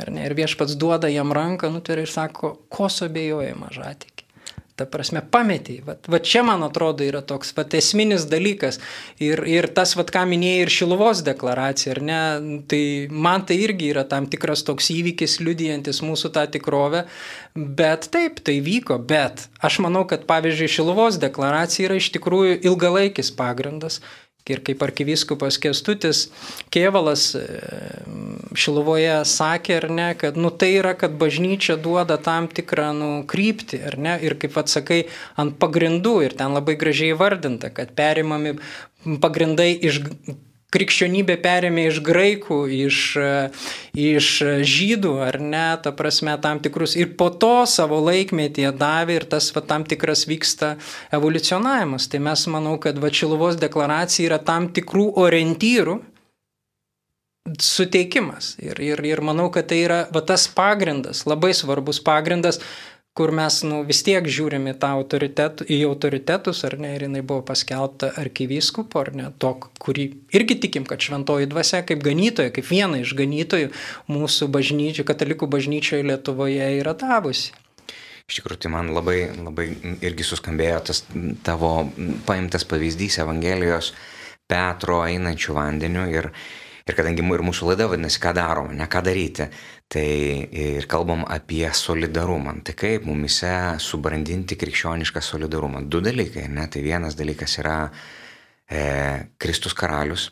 Ar 0.00 0.12
ne, 0.14 0.24
ir 0.24 0.36
viešpats 0.38 0.78
duoda 0.80 1.10
jam 1.12 1.32
ranką, 1.36 1.68
nutarė 1.72 2.06
ir 2.06 2.12
sako, 2.12 2.54
ko 2.72 2.88
suabejoja 2.92 3.56
mažatikė 3.58 4.19
ta 4.80 4.86
prasme, 4.90 5.22
pametiai. 5.22 5.82
Va, 5.84 5.96
va 6.10 6.20
čia, 6.24 6.42
man 6.46 6.64
atrodo, 6.66 7.04
yra 7.06 7.20
toks 7.26 7.52
va, 7.56 7.66
esminis 7.78 8.24
dalykas. 8.30 8.80
Ir, 9.22 9.44
ir 9.48 9.68
tas, 9.76 9.92
va, 9.98 10.06
ką 10.08 10.24
minėjai, 10.30 10.64
ir 10.64 10.72
Šiluvos 10.74 11.20
deklaracija, 11.26 11.94
ar 11.96 12.02
ne, 12.08 12.22
tai 12.70 12.82
man 13.12 13.44
tai 13.48 13.60
irgi 13.66 13.92
yra 13.92 14.06
tam 14.08 14.30
tikras 14.32 14.64
toks 14.66 14.90
įvykis 14.94 15.38
liudijantis 15.44 16.02
mūsų 16.06 16.32
tą 16.36 16.46
tikrovę. 16.56 17.04
Bet 17.54 18.08
taip, 18.14 18.40
tai 18.46 18.58
vyko, 18.64 18.98
bet 18.98 19.46
aš 19.60 19.80
manau, 19.84 20.06
kad 20.08 20.26
pavyzdžiui, 20.30 20.72
Šiluvos 20.78 21.20
deklaracija 21.22 21.90
yra 21.90 22.00
iš 22.00 22.10
tikrųjų 22.16 22.60
ilgalaikis 22.70 23.32
pagrindas 23.36 24.00
Ir 24.50 24.62
kaip 24.66 24.82
arkivyskupas 24.82 25.58
Kestutis 25.62 26.24
Kievalas 26.74 27.30
e, 27.38 27.44
Šiluvoje 28.58 29.20
sakė, 29.28 29.76
ar 29.78 29.88
ne, 29.94 30.08
kad 30.18 30.38
nu, 30.40 30.50
tai 30.50 30.72
yra, 30.80 30.96
kad 30.98 31.14
bažnyčia 31.20 31.78
duoda 31.80 32.18
tam 32.20 32.48
tikrą 32.50 32.90
nu, 32.96 33.10
kryptį, 33.30 33.82
ar 33.90 33.98
ne, 33.98 34.18
ir 34.26 34.36
kaip 34.42 34.58
atsakai, 34.60 35.04
ant 35.40 35.58
pagrindų, 35.62 36.16
ir 36.26 36.36
ten 36.38 36.56
labai 36.56 36.76
gražiai 36.80 37.16
vardinta, 37.18 37.70
kad 37.74 37.94
perimami 37.98 38.56
pagrindai 39.22 39.72
iš 39.88 40.02
krikščionybė 40.74 41.36
perėmė 41.42 41.86
iš 41.90 42.00
graikų, 42.06 42.60
iš, 42.86 42.98
iš 43.98 44.28
žydų, 44.72 45.14
ar 45.26 45.40
ne, 45.42 45.66
ta 45.82 45.92
prasme, 45.96 46.36
tam 46.42 46.62
tikrus. 46.62 46.94
Ir 46.98 47.14
po 47.18 47.30
to 47.30 47.64
savo 47.70 47.98
laikmetyje 48.06 48.70
davė 48.78 49.20
ir 49.20 49.26
tas 49.30 49.50
va, 49.56 49.64
tam 49.66 49.86
tikras 49.88 50.26
vyksta 50.30 50.76
evoliucionavimas. 51.14 52.06
Tai 52.10 52.22
mes 52.30 52.46
manau, 52.52 52.76
kad 52.82 53.00
va 53.02 53.10
Čiluvos 53.10 53.58
deklaracija 53.60 54.30
yra 54.30 54.40
tam 54.42 54.70
tikrų 54.74 55.10
orientyrų 55.24 55.98
suteikimas. 57.58 58.54
Ir, 58.62 58.78
ir, 58.84 59.00
ir 59.06 59.22
manau, 59.24 59.48
kad 59.52 59.70
tai 59.70 59.82
yra 59.86 60.00
va, 60.14 60.22
tas 60.26 60.46
pagrindas, 60.54 61.24
labai 61.28 61.52
svarbus 61.56 62.00
pagrindas, 62.04 62.60
kur 63.14 63.32
mes 63.34 63.56
nu, 63.66 63.80
vis 63.86 64.02
tiek 64.06 64.26
žiūrim 64.30 64.68
į, 64.70 64.74
autoritet, 64.86 65.64
į 65.66 65.80
autoritetus, 65.88 66.62
ar 66.68 66.76
ne, 66.80 66.92
ir 66.96 67.06
jinai 67.08 67.22
buvo 67.26 67.42
paskelbta 67.48 68.12
arkivyskupo, 68.20 69.02
ar 69.02 69.10
ne, 69.18 69.30
to, 69.42 69.56
kurį 69.82 70.06
irgi 70.36 70.56
tikim, 70.66 70.86
kad 70.88 71.02
šventoji 71.02 71.50
dvasia 71.50 71.82
kaip 71.86 72.04
ganytoja, 72.06 72.52
kaip 72.54 72.68
viena 72.70 73.00
iš 73.02 73.16
ganytojų 73.18 73.72
mūsų 74.10 74.50
bažnyčių, 74.54 75.06
katalikų 75.08 75.50
bažnyčioje 75.50 76.06
Lietuvoje 76.06 76.70
yra 76.78 76.94
davusi. 76.98 77.52
Iš 78.30 78.38
tikrųjų, 78.38 78.60
tai 78.62 78.70
man 78.70 78.92
labai, 78.94 79.24
labai 79.34 79.66
irgi 80.06 80.22
suskambėjo 80.22 80.78
tas 80.92 81.02
tavo 81.42 81.72
paimtas 82.28 82.62
pavyzdys 82.70 83.18
Evangelijos 83.24 83.90
Petro 84.50 85.00
einančių 85.02 85.56
vandeniu 85.56 86.06
ir, 86.10 86.30
ir 86.86 86.98
kadangi 86.98 87.26
ir 87.26 87.42
mūsų 87.46 87.72
laida 87.72 87.90
vadinasi, 87.90 88.22
ką 88.22 88.34
darom, 88.38 88.70
ne 88.78 88.86
ką 88.90 89.02
daryti, 89.02 89.50
Tai 89.90 90.06
ir 90.54 90.86
kalbam 90.86 91.24
apie 91.26 91.66
solidarumą. 91.74 92.60
Tai 92.62 92.76
kaip 92.78 93.06
mumise 93.08 93.50
subrandinti 93.82 94.54
krikščionišką 94.54 95.22
solidarumą. 95.26 95.82
Du 95.90 95.98
dalykai, 96.04 96.44
ne? 96.46 96.68
Tai 96.70 96.82
vienas 96.84 97.16
dalykas 97.18 97.56
yra 97.58 97.74
e, 98.70 98.84
Kristus 99.42 99.74
karalius. 99.74 100.28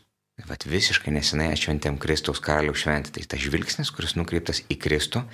Vat 0.47 0.63
visiškai 0.63 1.11
nesenai 1.11 1.49
atšventėm 1.57 1.99
Kristaus 1.99 2.39
karaliaus 2.39 2.85
šventę. 2.85 3.11
Tai 3.17 3.25
tas 3.35 3.43
žvilgsnis, 3.43 3.91
kuris 3.91 4.15
nukreiptas 4.15 4.63
į 4.71 4.79
Kristų. 4.79 5.25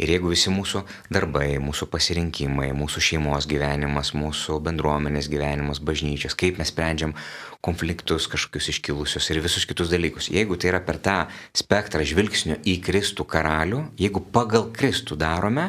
Ir 0.00 0.14
jeigu 0.14 0.30
visi 0.32 0.48
mūsų 0.52 0.80
darbai, 1.12 1.58
mūsų 1.60 1.90
pasirinkimai, 1.92 2.70
mūsų 2.76 3.02
šeimos 3.04 3.48
gyvenimas, 3.50 4.14
mūsų 4.16 4.56
bendruomenės 4.64 5.28
gyvenimas, 5.28 5.82
bažnyčios, 5.84 6.36
kaip 6.40 6.60
mes 6.60 6.72
sprendžiam 6.72 7.12
konfliktus 7.60 8.28
kažkokius 8.32 8.70
iškilusius 8.72 9.28
ir 9.28 9.42
visus 9.44 9.66
kitus 9.68 9.92
dalykus, 9.92 10.30
jeigu 10.32 10.56
tai 10.56 10.72
yra 10.72 10.80
per 10.84 11.02
tą 11.04 11.18
spektrą 11.52 12.06
žvilgsnio 12.08 12.56
į 12.64 12.78
Kristų 12.86 13.28
karalių, 13.28 13.82
jeigu 14.00 14.24
pagal 14.32 14.70
Kristų 14.72 15.20
darome, 15.20 15.68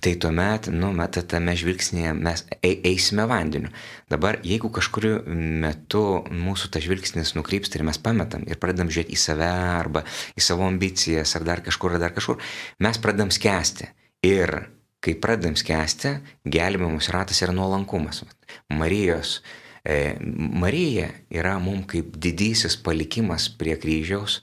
tai 0.00 0.14
tuomet, 0.16 0.70
nu, 0.72 0.90
metą 0.96 1.22
tame 1.28 1.52
žvilgsnėje 1.58 2.14
mes 2.16 2.42
eisime 2.64 3.26
vandeniu. 3.28 3.70
Dabar, 4.10 4.38
jeigu 4.46 4.70
kažkuriu 4.72 5.20
metu 5.62 6.02
mūsų 6.32 6.70
tas 6.74 6.84
žvilgsnis 6.84 7.34
nukrypsta 7.36 7.78
ir 7.78 7.86
mes 7.88 8.00
pametam 8.00 8.46
ir 8.48 8.60
pradedam 8.62 8.90
žiūrėti 8.92 9.16
į 9.16 9.20
save 9.20 9.48
arba 9.50 10.04
į 10.36 10.44
savo 10.44 10.66
ambicijas 10.68 11.36
ar 11.36 11.46
dar 11.48 11.64
kažkur, 11.66 11.96
ar 11.96 12.04
dar 12.06 12.14
kažkur, 12.16 12.40
mes 12.80 13.00
pradedam 13.02 13.32
skęsti. 13.34 13.90
Ir 14.26 14.54
kai 15.04 15.16
pradedam 15.20 15.56
skęsti, 15.56 16.16
gelbėjimus 16.48 17.10
ratas 17.12 17.40
yra 17.44 17.56
nuolankumas. 17.56 18.24
Marijos. 18.72 19.40
E, 19.84 20.16
Marija 20.20 21.08
yra 21.32 21.54
mums 21.62 21.88
kaip 21.88 22.16
didysis 22.20 22.76
palikimas 22.84 23.48
prie 23.56 23.78
kryžiaus, 23.80 24.42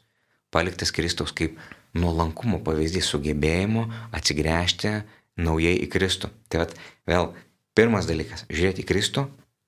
paliktas 0.53 0.89
Kristaus 0.93 1.33
kaip 1.37 1.59
nuolankumo 1.97 2.59
pavyzdys 2.65 3.09
sugebėjimo 3.11 3.85
atsigręžti 4.17 4.93
naujai 5.37 5.77
į 5.83 5.89
Kristų. 5.93 6.31
Tai 6.49 6.65
vat, 6.65 6.75
vėl 7.07 7.31
pirmas 7.77 8.09
dalykas- 8.09 8.45
žiūrėti 8.55 8.83
į 8.83 8.89
Kristų, 8.89 9.27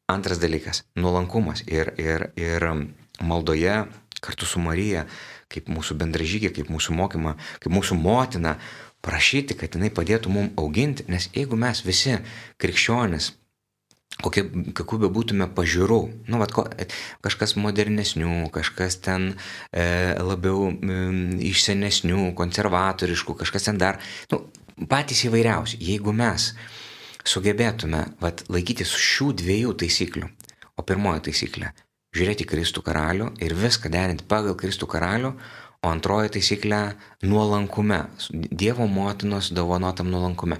antras 0.09 0.41
dalykas- 0.41 0.83
nuolankumas 1.01 1.63
ir, 1.67 1.93
ir, 1.97 2.31
ir 2.35 2.89
maldoje 3.21 3.87
kartu 4.21 4.45
su 4.45 4.59
Marija, 4.59 5.05
kaip 5.49 5.69
mūsų 5.71 5.95
bendražygė, 5.97 6.53
kaip 6.53 6.69
mūsų 6.69 6.95
mokyma, 6.95 7.37
kaip 7.59 7.73
mūsų 7.73 7.95
motina, 7.95 8.57
prašyti, 9.01 9.55
kad 9.55 9.75
jinai 9.75 9.89
padėtų 9.95 10.31
mums 10.33 10.55
auginti, 10.59 11.05
nes 11.07 11.29
jeigu 11.33 11.55
mes 11.55 11.81
visi 11.85 12.17
krikščionis, 12.59 13.31
kokie, 14.23 14.43
kokių 14.75 14.99
be 15.05 15.09
būtume 15.15 15.47
pažiūrų, 15.55 15.99
nu, 16.27 16.39
vat, 16.41 16.53
ko, 16.55 16.65
kažkas 17.25 17.55
modernesnių, 17.59 18.49
kažkas 18.55 18.99
ten 19.05 19.31
e, 19.71 19.85
labiau 20.19 20.69
e, 20.71 20.99
išsenesnių, 21.51 22.33
konservatoriškų, 22.39 23.37
kažkas 23.39 23.69
ten 23.69 23.79
dar, 23.81 24.01
nu, 24.33 24.43
patys 24.87 25.25
įvairiausi. 25.27 25.79
Jeigu 25.83 26.13
mes 26.15 26.53
sugebėtume 27.27 28.05
vat, 28.21 28.43
laikytis 28.49 28.93
šių 28.95 29.33
dviejų 29.41 29.75
taisyklių, 29.83 30.29
o 30.79 30.85
pirmoji 30.85 31.25
taisyklė- 31.29 31.71
žiūrėti 32.15 32.47
Kristų 32.47 32.83
karalių 32.85 33.33
ir 33.43 33.55
viską 33.55 33.91
derinti 33.91 34.23
pagal 34.27 34.55
Kristų 34.55 34.87
karalių, 34.87 35.33
o 35.83 35.87
antroji 35.87 36.29
taisyklė- 36.37 36.95
nuolankume, 37.31 38.07
Dievo 38.31 38.87
motinos 38.87 39.51
dovanotam 39.51 40.09
nuolankume. 40.09 40.59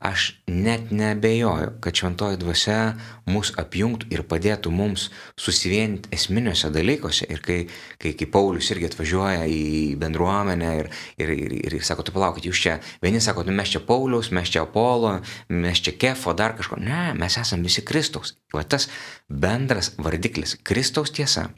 Aš 0.00 0.30
net 0.46 0.88
nebejoju, 0.90 1.74
kad 1.84 1.92
šventoji 1.92 2.38
dvasia 2.40 2.94
mus 3.28 3.50
apjungtų 3.60 4.06
ir 4.14 4.22
padėtų 4.24 4.70
mums 4.72 5.10
susivienyti 5.36 6.08
esminiuose 6.16 6.70
dalykuose. 6.72 7.28
Ir 7.28 7.42
kai, 7.44 7.58
kai, 8.00 8.14
kai 8.16 8.28
Paulius 8.32 8.70
irgi 8.72 8.88
atvažiuoja 8.88 9.44
į 9.44 9.98
bendruomenę 10.00 10.70
ir, 10.78 10.88
ir, 11.20 11.34
ir, 11.34 11.54
ir, 11.58 11.76
sako, 11.84 12.08
tu 12.08 12.16
palaukit, 12.16 12.48
jūs 12.48 12.62
čia, 12.64 12.78
vieni 13.04 13.20
sako, 13.20 13.44
nu, 13.44 13.52
mes 13.60 13.74
čia 13.74 13.84
Paulius, 13.84 14.32
mes 14.32 14.48
čia 14.48 14.64
Apolo, 14.64 15.18
mes 15.52 15.84
čia 15.84 15.92
Kefo, 16.00 16.32
dar 16.32 16.56
kažko. 16.56 16.80
Ne, 16.80 17.10
mes 17.20 17.36
esame 17.44 17.68
visi 17.68 17.84
Kristaus. 17.84 18.38
O 18.56 18.64
tas 18.64 18.88
bendras 19.28 19.92
vardiklis- 20.00 20.56
Kristaus 20.70 21.12
tiesa. 21.12 21.50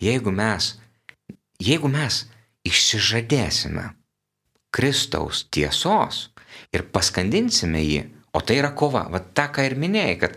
Jeigu 0.00 0.32
mes, 0.32 0.78
jeigu 1.60 1.92
mes 1.92 2.24
išsižadėsime 2.64 3.90
Kristaus 4.72 5.44
tiesos, 5.52 6.30
ir 6.72 6.84
paskandinsime 6.92 7.82
jį, 7.84 8.02
o 8.32 8.40
tai 8.40 8.58
yra 8.62 8.72
kova. 8.76 9.06
Va 9.12 9.20
tą, 9.22 9.48
ką 9.54 9.66
ir 9.68 9.78
minėjai, 9.80 10.18
kad 10.24 10.36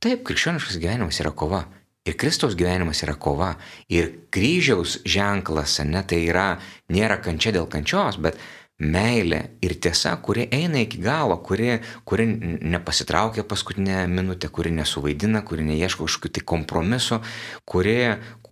taip, 0.00 0.24
krikščioniškas 0.26 0.80
gyvenimas 0.82 1.20
yra 1.22 1.32
kova. 1.36 1.64
Ir 2.04 2.18
Kristaus 2.20 2.56
gyvenimas 2.56 3.00
yra 3.04 3.14
kova. 3.16 3.54
Ir 3.92 4.10
kryžiaus 4.34 4.98
ženklas, 5.08 5.78
ne, 5.88 6.02
tai 6.04 6.20
yra, 6.26 6.50
nėra 6.92 7.16
kančia 7.24 7.54
dėl 7.56 7.68
kančios, 7.72 8.20
bet 8.20 8.36
meilė 8.82 9.40
ir 9.62 9.76
tiesa, 9.80 10.16
kuri 10.20 10.48
eina 10.52 10.82
iki 10.82 10.98
galo, 11.02 11.38
kuri, 11.46 11.78
kuri 12.04 12.26
nepasitraukia 12.74 13.44
paskutinę 13.48 14.04
minutę, 14.10 14.50
kuri 14.52 14.72
nesuvaidina, 14.74 15.44
kuri 15.46 15.64
neieško 15.68 16.08
kažkokių 16.08 16.32
tai 16.34 16.44
kompromisų, 16.52 17.20
kuri, 17.64 17.96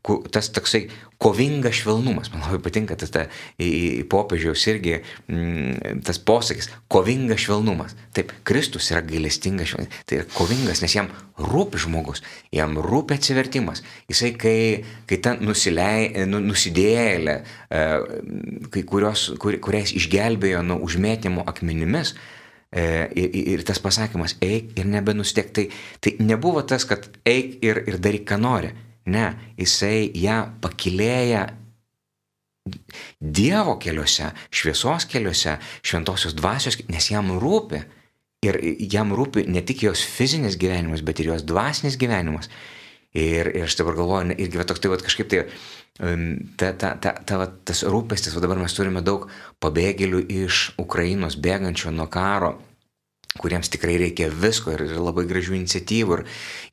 tas 0.03 0.49
toksai 0.51 0.89
kovingas 1.23 1.77
švelnumas, 1.79 2.33
man 2.33 2.43
labai 2.43 2.59
patinka 2.65 2.97
tas 2.99 3.13
ta, 3.15 3.23
į, 3.55 3.69
į 4.03 4.07
popiežiaus 4.11 4.65
irgi 4.73 4.97
m, 4.99 5.37
mm, 5.37 6.01
tas 6.07 6.19
posakis, 6.19 6.69
kovingas 6.91 7.45
švelnumas. 7.45 7.95
Taip, 8.17 8.33
Kristus 8.49 8.91
yra 8.91 9.05
gailestingas 9.07 9.71
švelnumas, 9.71 10.03
tai 10.09 10.19
yra 10.19 10.27
kovingas, 10.35 10.83
nes 10.83 10.97
jam 10.99 11.13
rūpi 11.39 11.85
žmogus, 11.85 12.25
jam 12.55 12.75
rūpi 12.83 13.15
atsivertimas. 13.15 13.85
Jisai, 14.11 14.35
kai, 14.35 14.59
kai 15.07 15.23
ta 15.23 15.37
nusilei, 15.39 16.11
nu, 16.27 16.43
nusidėlė, 16.43 17.39
e, 17.71 17.87
kai 18.75 18.87
kurios, 18.89 19.29
kur, 19.43 19.55
kurias 19.63 19.95
išgelbėjo 19.95 20.67
nuo 20.67 20.83
užmėtimo 20.83 21.47
akmenimis, 21.47 22.17
e, 22.17 22.31
Ir, 22.73 23.35
ir 23.53 23.63
tas 23.69 23.77
pasakymas, 23.85 24.39
eik 24.41 24.71
ir 24.81 24.87
nebenustek, 24.89 25.51
tai, 25.53 25.67
tai 26.01 26.15
nebuvo 26.25 26.63
tas, 26.65 26.87
kad 26.89 27.05
eik 27.29 27.59
ir, 27.61 27.83
ir 27.85 27.99
daryk, 28.01 28.25
ką 28.31 28.39
nori. 28.41 28.71
Ne, 29.11 29.33
jisai 29.59 30.11
ją 30.15 30.45
pakilėja 30.63 31.49
Dievo 33.19 33.75
keliuose, 33.83 34.29
šviesos 34.55 35.09
keliuose, 35.11 35.57
šventosios 35.83 36.37
dvasios, 36.39 36.79
nes 36.95 37.09
jam 37.11 37.33
rūpi. 37.43 37.81
Ir 38.47 38.59
jam 38.91 39.11
rūpi 39.15 39.45
ne 39.51 39.63
tik 39.67 39.83
jos 39.87 40.03
fizinis 40.07 40.55
gyvenimas, 40.59 41.03
bet 41.03 41.19
ir 41.23 41.33
jos 41.33 41.43
dvasinis 41.47 41.99
gyvenimas. 41.99 42.51
Ir, 43.19 43.51
ir 43.51 43.67
aš 43.67 43.77
dabar 43.81 43.99
galvoju, 43.99 44.37
irgi 44.39 44.61
va, 44.61 44.67
toks 44.67 44.83
tai 44.83 44.91
va, 44.93 44.99
kažkaip 45.03 45.31
tai, 45.31 45.43
ta, 46.57 46.71
ta, 46.73 46.95
ta, 47.03 47.13
ta, 47.19 47.39
va, 47.43 47.49
tas 47.51 47.83
rūpestis, 47.83 48.35
va, 48.35 48.43
dabar 48.47 48.63
mes 48.63 48.75
turime 48.79 49.03
daug 49.05 49.27
pabėgėlių 49.63 50.23
iš 50.47 50.63
Ukrainos, 50.81 51.37
bėgančių 51.43 51.93
nuo 51.99 52.07
karo 52.11 52.55
kuriems 53.41 53.71
tikrai 53.73 53.97
reikia 54.01 54.29
visko 54.29 54.75
ir 54.75 54.85
labai 54.99 55.25
gražių 55.31 55.57
iniciatyvų. 55.59 56.19
Ir, 56.19 56.25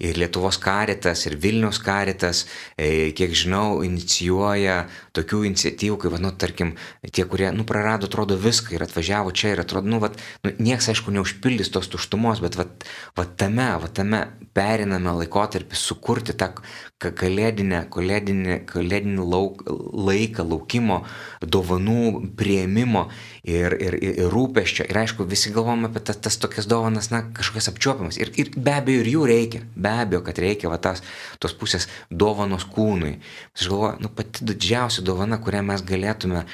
ir 0.10 0.20
Lietuvos 0.24 0.60
karitas, 0.62 1.26
ir 1.28 1.38
Vilnius 1.40 1.80
karitas, 1.84 2.46
e, 2.76 3.12
kiek 3.16 3.36
žinau, 3.38 3.82
inicijuoja 3.88 4.82
tokių 5.20 5.44
iniciatyvų, 5.52 6.00
kaip, 6.02 6.18
nu, 6.24 6.34
tarkim, 6.40 6.74
tie, 7.06 7.28
kurie, 7.30 7.52
nu, 7.56 7.68
prarado, 7.68 8.10
atrodo, 8.10 8.40
viską 8.40 8.76
ir 8.76 8.88
atvažiavo 8.88 9.36
čia 9.36 9.54
ir 9.54 9.64
atrodo, 9.64 9.92
nu, 9.92 10.02
vat, 10.04 10.18
nu, 10.46 10.56
nieks, 10.58 10.90
aišku, 10.92 11.14
neužpildys 11.16 11.72
tos 11.76 11.92
tuštumos, 11.92 12.42
bet, 12.44 12.58
vat, 12.60 12.88
vat 13.20 13.36
tame, 13.40 13.70
vat 13.84 13.96
tame 14.00 14.26
periname 14.56 15.14
laikotarpį 15.22 15.78
sukurti 15.78 16.36
tą 16.40 16.54
kalėdinę, 17.00 17.86
kalėdinį, 17.94 18.56
kalėdinį 18.68 19.24
lauk, 19.24 19.62
laiką, 20.10 20.44
laukimo, 20.44 21.04
dovanų 21.40 22.32
prieimimo 22.40 23.06
ir, 23.48 23.76
ir, 23.80 23.96
ir, 23.96 24.18
ir 24.26 24.34
rūpeščio. 24.34 24.88
Ir 24.90 25.00
aišku, 25.06 25.28
visi 25.30 25.54
galvom 25.56 25.88
apie 25.88 26.02
tas, 26.04 26.20
tas 26.20 26.36
tokias 26.42 26.68
dovanas, 26.70 27.08
na, 27.14 27.22
kažkokias 27.36 27.72
apčiuopiamas. 27.72 28.20
Ir, 28.20 28.34
ir 28.42 28.52
be 28.58 28.76
abejo, 28.76 29.04
ir 29.06 29.12
jų 29.14 29.28
reikia. 29.32 29.64
Be 29.80 29.94
abejo, 30.04 30.24
kad 30.28 30.42
reikia 30.44 30.72
va 30.72 30.80
tas, 30.82 31.04
tos 31.40 31.56
pusės 31.56 31.88
dovanos 32.12 32.68
kūnui. 32.68 33.16
Aš 33.56 33.72
galvoju, 33.72 34.04
nu, 34.04 34.12
pati 34.20 34.50
didžiausia 34.50 35.06
dovana, 35.10 35.42
kurią 35.42 35.66
mes 35.72 35.84
galėtume 35.86 36.46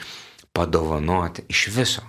padovanoti 0.55 1.45
iš 1.51 1.67
viso. 1.75 2.07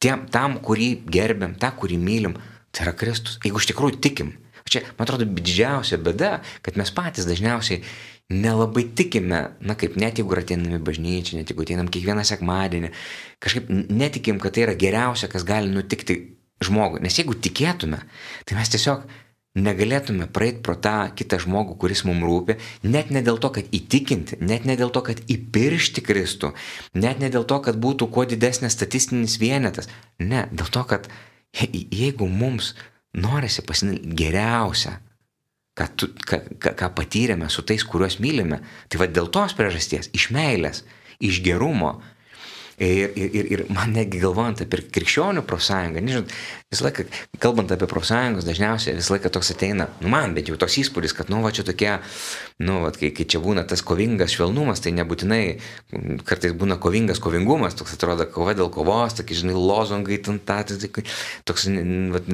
Tiem, 0.00 0.28
tam, 0.32 0.60
kurį 0.64 0.92
gerbiam, 1.12 1.56
tą, 1.60 1.72
kurį 1.76 1.98
mylim, 2.00 2.38
tai 2.72 2.86
yra 2.86 2.94
Kristus. 2.96 3.40
Jeigu 3.44 3.60
iš 3.60 3.72
tikrųjų 3.72 4.00
tikim, 4.04 4.30
Čia, 4.70 4.84
man 4.94 5.02
atrodo, 5.02 5.26
didžiausia 5.26 5.98
bėda, 5.98 6.36
kad 6.62 6.76
mes 6.78 6.92
patys 6.94 7.26
dažniausiai 7.26 7.80
nelabai 8.30 8.84
tikime, 8.94 9.40
na 9.58 9.74
kaip 9.74 9.96
net 9.98 10.20
jeigu 10.20 10.36
ateiname 10.38 10.78
bažnyčią, 10.86 11.40
net 11.40 11.50
jeigu 11.50 11.64
ateinam 11.64 11.88
kiekvieną 11.90 12.22
sekmadienį, 12.28 12.92
kažkaip 13.42 13.66
netikim, 13.90 14.38
kad 14.42 14.54
tai 14.54 14.68
yra 14.68 14.76
geriausia, 14.78 15.26
kas 15.32 15.46
gali 15.48 15.72
nutikti 15.74 16.20
žmogui. 16.62 17.02
Nes 17.02 17.18
jeigu 17.18 17.34
tikėtume, 17.34 17.98
tai 18.46 18.58
mes 18.60 18.70
tiesiog 18.70 19.02
negalėtume 19.58 20.28
praeiti 20.30 20.62
pro 20.62 20.76
tą 20.78 21.10
kitą 21.16 21.40
žmogų, 21.42 21.74
kuris 21.82 22.04
mums 22.06 22.22
rūpi, 22.22 22.56
net 22.86 23.10
ne 23.10 23.22
dėl 23.26 23.40
to, 23.42 23.50
kad 23.56 23.66
įtikinti, 23.74 24.38
net 24.46 24.66
ne 24.68 24.76
dėl 24.78 24.92
to, 24.94 25.02
kad 25.06 25.22
įpiršti 25.26 26.04
Kristų, 26.06 26.52
net 26.94 27.18
ne 27.22 27.30
dėl 27.32 27.46
to, 27.50 27.58
kad 27.64 27.80
būtų 27.82 28.10
kuo 28.14 28.26
didesnis 28.30 28.76
statistinis 28.78 29.40
vienetas. 29.42 29.90
Ne, 30.22 30.46
dėl 30.52 30.70
to, 30.70 30.84
kad 30.86 31.10
jeigu 31.50 32.28
mums 32.30 32.74
norisi 33.18 33.64
pasidalinti 33.66 34.14
geriausią, 34.22 34.94
ką, 35.74 35.88
tu, 35.98 36.10
ką, 36.14 36.40
ką, 36.62 36.76
ką 36.78 36.92
patyrėme 36.94 37.50
su 37.50 37.66
tais, 37.66 37.82
kuriuos 37.82 38.20
mylime. 38.22 38.60
Tai 38.88 39.02
va 39.02 39.10
dėl 39.10 39.32
tos 39.34 39.56
priežasties, 39.58 40.12
iš 40.14 40.30
meilės, 40.34 40.84
iš 41.18 41.42
gerumo, 41.42 41.96
Ir, 42.80 43.10
ir, 43.12 43.34
ir, 43.36 43.48
ir 43.52 43.62
man 43.68 43.90
netgi 43.92 44.22
galvojant 44.22 44.62
apie 44.64 44.78
krikščionių 44.88 45.42
profsąjungą, 45.44 46.00
nežinau, 46.00 46.22
visą 46.72 46.86
laiką, 46.86 47.04
kalbant 47.42 47.74
apie 47.74 47.84
profsąjungas, 47.90 48.46
dažniausiai 48.48 48.94
visą 48.96 49.12
laiką 49.12 49.28
toks 49.34 49.52
ateina, 49.52 49.90
nu 50.00 50.08
man 50.08 50.32
bent 50.32 50.48
jau 50.48 50.56
toks 50.56 50.78
įspūdis, 50.80 51.12
kad, 51.18 51.28
nu, 51.28 51.42
va 51.44 51.52
čia 51.52 51.66
tokie, 51.68 51.90
nu, 52.64 52.78
va, 52.86 52.92
kai, 52.96 53.10
kai 53.12 53.26
čia 53.28 53.42
būna 53.44 53.66
tas 53.68 53.84
kovingas 53.84 54.32
švelnumas, 54.32 54.80
tai 54.80 54.94
nebūtinai, 54.96 55.42
kartais 56.24 56.56
būna 56.56 56.80
kovingas 56.80 57.20
kovingumas, 57.20 57.76
toks 57.76 57.98
atrodo 57.98 58.24
kova 58.32 58.56
dėl 58.56 58.72
kovos, 58.72 59.18
tokie, 59.20 59.36
žinai, 59.42 59.58
lozongai, 59.60 60.22
tantatis, 60.24 60.80
toks 61.44 61.68
va, 62.16 62.24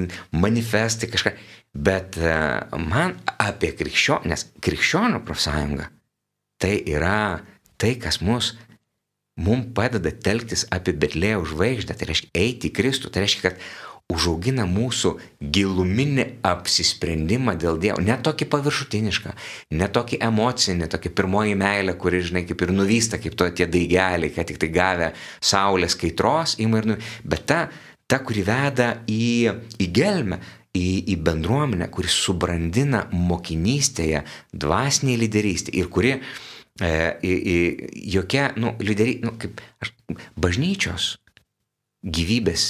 manifestai 0.47 1.11
kažką. 1.11 1.35
Bet 1.77 2.15
e, 2.23 2.39
man 2.87 3.19
apie 3.43 3.75
krikščionį, 3.77 4.31
nes 4.31 4.47
krikščionių 4.65 5.25
profsąjunga 5.27 5.91
tai 6.63 6.79
yra 6.89 7.43
tai, 7.77 7.97
kas 8.01 8.23
mus 8.25 8.55
mums 9.37 9.73
padeda 9.77 10.13
telktis 10.13 10.65
apie 10.73 10.95
Betlėjo 10.97 11.45
žvaigždę, 11.53 11.97
tai 11.97 12.09
reiškia 12.11 12.33
eiti 12.41 12.71
į 12.71 12.77
Kristų, 12.77 13.13
tai 13.13 13.27
reiškia, 13.27 13.51
kad 13.51 13.61
užaugina 14.13 14.67
mūsų 14.71 15.17
giluminį 15.43 16.27
apsisprendimą 16.47 17.57
dėl 17.59 17.81
Dievo, 17.83 17.99
ne 18.03 18.15
tokį 18.23 18.47
paviršutinišką, 18.53 19.33
ne 19.81 19.89
tokį 19.91 20.21
emocinį, 20.29 20.79
ne 20.85 20.91
tokį 20.93 21.13
pirmoji 21.19 21.57
meilė, 21.59 21.97
kuri, 21.99 22.23
žinai, 22.29 22.45
kaip 22.47 22.63
ir 22.63 22.75
nuvysta, 22.77 23.19
kaip 23.23 23.35
to 23.39 23.49
tie 23.51 23.67
daigeliai, 23.67 24.31
kad 24.35 24.47
tik 24.47 24.63
tai 24.63 24.71
gavę 24.75 25.11
saulės 25.43 25.99
kaitros, 25.99 26.55
ima 26.63 26.83
ir 26.83 26.93
nu, 26.93 27.01
bet 27.27 27.49
ta, 27.51 27.65
ta, 28.07 28.23
kuri 28.23 28.47
veda 28.47 28.93
į, 29.11 29.27
į 29.83 29.91
gelmę, 29.99 30.39
į, 30.77 30.89
į 31.11 31.19
bendruomenę, 31.27 31.91
kuri 31.91 32.13
subrandina 32.13 33.07
mokinystėje, 33.11 34.23
dvasinėje 34.55 35.23
lyderystėje 35.25 35.83
ir 35.83 35.91
kuri 35.91 36.15
e, 36.83 36.91
į, 37.23 37.57
jokia, 38.17 38.51
nu, 38.61 38.75
lyderiai, 38.83 39.21
nu, 39.25 39.35
kaip, 39.41 39.63
aš, 39.83 39.93
bažnyčios 40.41 41.15
gyvybės, 42.07 42.67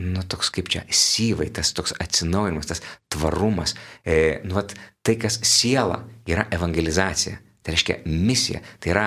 nu, 0.00 0.22
toks 0.24 0.52
kaip 0.54 0.70
čia, 0.72 0.84
syvai, 0.88 1.50
tas 1.54 1.74
toks 1.76 1.94
atsinaujinimas, 2.00 2.70
tas 2.70 2.84
tvarumas, 3.12 3.76
e, 4.04 4.40
nu, 4.46 4.56
vat, 4.60 4.76
tai, 5.04 5.18
kas 5.20 5.40
siela, 5.46 6.02
yra 6.28 6.46
evangelizacija, 6.54 7.40
tai 7.62 7.76
reiškia 7.76 8.00
misija, 8.08 8.62
tai 8.82 8.94
yra 8.94 9.06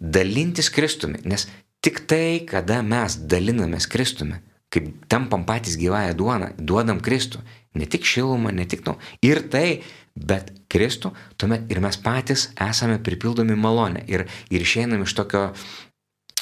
dalintis 0.00 0.70
Kristumi, 0.72 1.20
nes 1.28 1.48
tik 1.84 2.04
tai, 2.08 2.40
kada 2.48 2.80
mes 2.86 3.18
dalinamės 3.28 3.88
Kristumi, 3.90 4.40
kaip 4.70 4.86
tampam 5.10 5.44
patys 5.48 5.74
gyvąją 5.80 6.14
duoną, 6.18 6.52
duodam 6.58 7.00
Kristų, 7.02 7.42
ne 7.74 7.86
tik 7.90 8.06
šilumą, 8.06 8.52
ne 8.54 8.66
tik, 8.70 8.84
nu, 8.86 8.96
ir 9.26 9.42
tai, 9.50 9.82
bet 10.20 10.52
Kristų, 10.70 11.12
tuomet 11.40 11.70
ir 11.72 11.80
mes 11.82 11.96
patys 12.00 12.48
esame 12.60 13.00
pripildomi 13.02 13.56
malonę 13.58 14.04
ir, 14.08 14.26
ir 14.50 14.64
išeinam 14.64 15.02
iš 15.06 15.14
tokio 15.18 15.48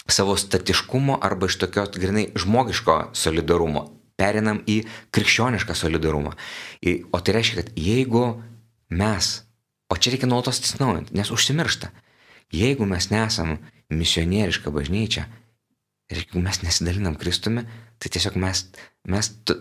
savo 0.09 0.37
statiškumo 0.37 1.19
arba 1.23 1.49
iš 1.49 1.59
tokio 1.63 1.87
grinai 1.95 2.29
žmogiško 2.37 2.99
solidarumo, 3.17 3.85
perinam 4.19 4.63
į 4.67 4.83
krikščionišką 5.15 5.77
solidarumą. 5.77 6.35
O 7.13 7.21
tai 7.21 7.37
reiškia, 7.39 7.63
kad 7.63 7.73
jeigu 7.77 8.25
mes, 8.91 9.33
o 9.89 9.97
čia 9.97 10.15
reikia 10.15 10.29
nuolatos 10.31 10.63
atsinaujinti, 10.63 11.17
nes 11.17 11.33
užsimiršta, 11.33 11.93
jeigu 12.53 12.89
mes 12.89 13.11
nesam 13.13 13.59
misionieriška 13.93 14.73
bažnyčia, 14.73 15.29
ir 16.09 16.23
jeigu 16.23 16.41
mes 16.41 16.63
nesidalinam 16.65 17.17
Kristumi, 17.21 17.65
tai 18.01 18.11
tiesiog 18.15 18.39
mes, 18.41 18.63
mes 19.13 19.29
tu, 19.45 19.57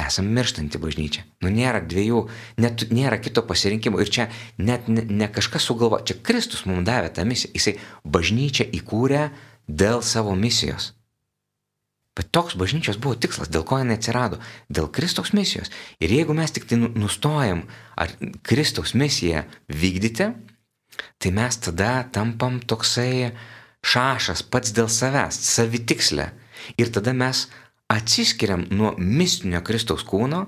esame 0.00 0.32
mirštanti 0.38 0.80
bažnyčia. 0.80 1.26
Nu 1.44 1.52
nėra 1.52 1.82
dviejų, 1.84 2.22
net 2.64 2.86
nėra 2.94 3.18
kito 3.20 3.44
pasirinkimo. 3.48 4.00
Ir 4.00 4.12
čia 4.12 4.28
net 4.56 4.88
ne, 4.88 5.04
ne 5.04 5.28
kažkas 5.32 5.66
sugalvo, 5.68 6.00
čia 6.00 6.16
Kristus 6.24 6.64
mums 6.68 6.86
davė 6.88 7.12
tą 7.12 7.26
misiją. 7.28 7.52
Jisai 7.58 7.76
bažnyčią 8.08 8.70
įkūrė 8.80 9.28
dėl 9.68 10.00
savo 10.06 10.34
misijos. 10.38 10.92
Bet 12.16 12.28
toks 12.28 12.56
bažnyčios 12.60 12.98
buvo 13.00 13.16
tikslas, 13.16 13.48
dėl 13.48 13.64
ko 13.64 13.78
jinai 13.80 13.96
atsirado- 13.96 14.40
dėl 14.76 14.90
Kristaus 14.92 15.32
misijos. 15.32 15.70
Ir 16.00 16.12
jeigu 16.12 16.34
mes 16.36 16.50
tik 16.50 16.68
tai 16.68 16.76
nu, 16.76 16.88
nustojam 16.88 17.64
ar 17.96 18.08
Kristaus 18.42 18.92
misiją 18.92 19.44
vykdyti, 19.68 20.34
tai 21.18 21.30
mes 21.30 21.56
tada 21.56 22.04
tampam 22.12 22.60
toksai 22.60 23.32
šašas 23.86 24.44
pats 24.46 24.72
dėl 24.74 24.88
savęs, 24.90 25.38
savitikslė. 25.52 26.30
Ir 26.78 26.90
tada 26.94 27.14
mes 27.16 27.46
atsiskiriam 27.90 28.66
nuo 28.70 28.94
mistinio 28.98 29.62
Kristaus 29.66 30.04
kūno 30.06 30.46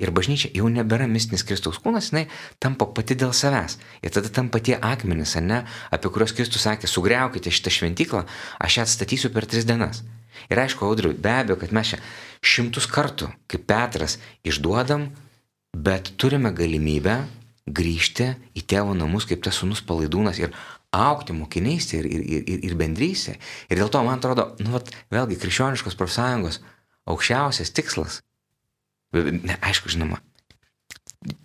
ir 0.00 0.12
bažnyčia 0.12 0.50
jau 0.54 0.68
nebėra 0.70 1.08
mistinis 1.08 1.44
Kristaus 1.46 1.80
kūnas, 1.82 2.10
jinai 2.12 2.26
tampa 2.62 2.86
pati 2.86 3.16
dėl 3.18 3.32
savęs. 3.36 3.78
Ir 4.04 4.12
tada 4.14 4.30
tampa 4.32 4.60
tie 4.60 4.76
akmenys, 4.76 5.36
ne, 5.40 5.62
apie 5.90 6.12
kuriuos 6.12 6.36
Kristus 6.36 6.66
sakė, 6.68 6.88
sugriaukite 6.90 7.52
šitą 7.52 7.72
šventyklą, 7.72 8.26
aš 8.60 8.78
ją 8.78 8.86
atstatysiu 8.86 9.32
per 9.34 9.48
tris 9.48 9.68
dienas. 9.68 10.04
Ir 10.52 10.60
aišku, 10.60 10.84
audriu, 10.84 11.14
be 11.16 11.32
abejo, 11.32 11.56
kad 11.62 11.72
mes 11.72 11.94
čia 11.94 12.00
šimtus 12.44 12.86
kartų, 12.92 13.30
kaip 13.48 13.64
Petras, 13.66 14.18
išduodam, 14.44 15.08
bet 15.72 16.12
turime 16.20 16.52
galimybę 16.56 17.22
grįžti 17.66 18.30
į 18.54 18.62
tėvo 18.68 18.94
namus 18.94 19.26
kaip 19.26 19.42
tas 19.42 19.58
sunus 19.58 19.82
palaidūnas 19.82 20.38
ir 20.38 20.52
aukti 20.96 21.34
mokinystė 21.36 22.00
ir, 22.00 22.08
ir, 22.08 22.22
ir, 22.54 22.62
ir 22.70 22.76
bendrystė. 22.78 23.36
Ir 23.70 23.80
dėl 23.80 23.90
to, 23.92 24.02
man 24.06 24.20
atrodo, 24.20 24.48
nu, 24.62 24.72
vat, 24.76 24.90
vėlgi, 25.12 25.38
krikščioniškos 25.42 25.98
profsąjungos 25.98 26.62
aukščiausias 27.06 27.74
tikslas. 27.76 28.22
Ne, 29.14 29.58
aišku, 29.64 29.92
žinoma. 29.92 30.20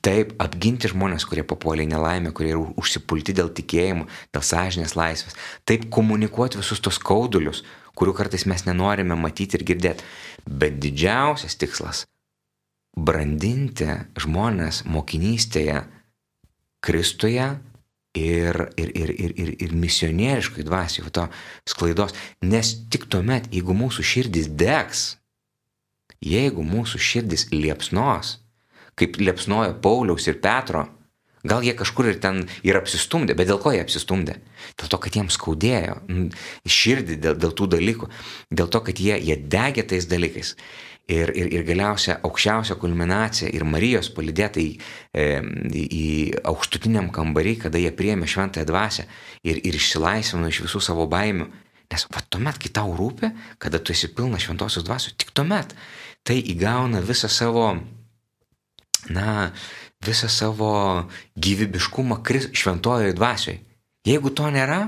Taip, 0.05 0.35
apginti 0.41 0.89
žmonės, 0.91 1.25
kurie 1.25 1.43
papuolė 1.47 1.87
nelaimę, 1.89 2.33
kurie 2.37 2.51
yra 2.53 2.61
užsipulti 2.77 3.33
dėl 3.37 3.49
tikėjimo, 3.55 4.07
dėl 4.33 4.43
sąžinės 4.45 4.93
laisvės. 4.97 5.37
Taip 5.65 5.87
komunikuoti 5.93 6.59
visus 6.59 6.81
tos 6.83 6.99
skaudulius, 6.99 7.63
kurių 7.97 8.13
kartais 8.17 8.45
mes 8.49 8.65
nenorime 8.67 9.17
matyti 9.17 9.57
ir 9.57 9.65
girdėti. 9.65 10.05
Bet 10.45 10.77
didžiausias 10.83 11.57
tikslas- 11.57 12.05
brandinti 13.07 13.89
žmonės 14.21 14.83
mokinystėje 14.85 15.85
Kristuje 16.81 17.47
ir, 18.17 18.69
ir, 18.77 18.91
ir, 18.95 19.09
ir, 19.09 19.33
ir, 19.35 19.51
ir 19.59 19.73
misionieriškai 19.73 20.65
dvasiai, 20.67 21.11
to 21.11 21.27
sklaidos. 21.69 22.15
Nes 22.43 22.73
tik 22.91 23.07
tuomet, 23.11 23.49
jeigu 23.53 23.75
mūsų 23.77 24.05
širdis 24.05 24.49
degs, 24.51 25.03
jeigu 26.21 26.65
mūsų 26.65 27.01
širdis 27.01 27.47
liepsnos, 27.53 28.37
kaip 28.99 29.17
liepsnojo 29.21 29.77
Pauliaus 29.81 30.27
ir 30.27 30.41
Petro, 30.43 30.85
gal 31.47 31.63
jie 31.65 31.73
kažkur 31.77 32.11
ir 32.11 32.19
ten 32.21 32.43
ir 32.67 32.77
apsistumdė, 32.77 33.33
bet 33.37 33.49
dėl 33.49 33.61
ko 33.63 33.73
jie 33.73 33.81
apsistumdė? 33.81 34.37
Dėl 34.77 34.91
to, 34.91 34.99
kad 35.01 35.17
jiems 35.17 35.39
skaudėjo 35.39 35.97
širdį 36.67 37.17
dėl, 37.23 37.39
dėl 37.41 37.55
tų 37.57 37.71
dalykų, 37.77 38.11
dėl 38.51 38.69
to, 38.69 38.83
kad 38.85 39.01
jie, 39.01 39.15
jie 39.17 39.39
degė 39.39 39.87
tais 39.87 40.05
dalykais. 40.11 40.55
Ir, 41.09 41.31
ir, 41.35 41.47
ir 41.51 41.63
galiausia 41.67 42.19
aukščiausia 42.23 42.77
kulminacija 42.79 43.49
ir 43.51 43.65
Marijos 43.67 44.11
palidėtai 44.15 44.67
e, 44.71 45.23
į 45.73 46.05
aukštutiniam 46.47 47.09
kambarį, 47.11 47.55
kada 47.65 47.81
jie 47.81 47.89
priemė 47.91 48.29
šventąją 48.31 48.67
dvasę 48.69 49.07
ir, 49.43 49.57
ir 49.59 49.75
išsilaisvino 49.75 50.47
iš 50.47 50.61
visų 50.67 50.79
savo 50.85 51.07
baimių. 51.11 51.49
Nes 51.91 52.05
va 52.13 52.21
tuomet, 52.31 52.61
kai 52.61 52.71
tau 52.71 52.93
rūpi, 52.95 53.31
kada 53.59 53.81
tu 53.81 53.91
esi 53.91 54.07
pilnas 54.15 54.45
šventosios 54.45 54.85
dvasios, 54.87 55.17
tik 55.19 55.33
tuomet 55.35 55.75
tai 56.23 56.37
įgauna 56.53 57.01
visą 57.03 57.27
savo, 57.31 57.65
na, 59.09 59.51
visą 60.05 60.29
savo 60.29 60.71
gyvybiškumą 61.35 62.21
šventojoje 62.53 63.17
dvasioje. 63.17 63.61
Jeigu 64.07 64.31
to 64.33 64.49
nėra, 64.53 64.87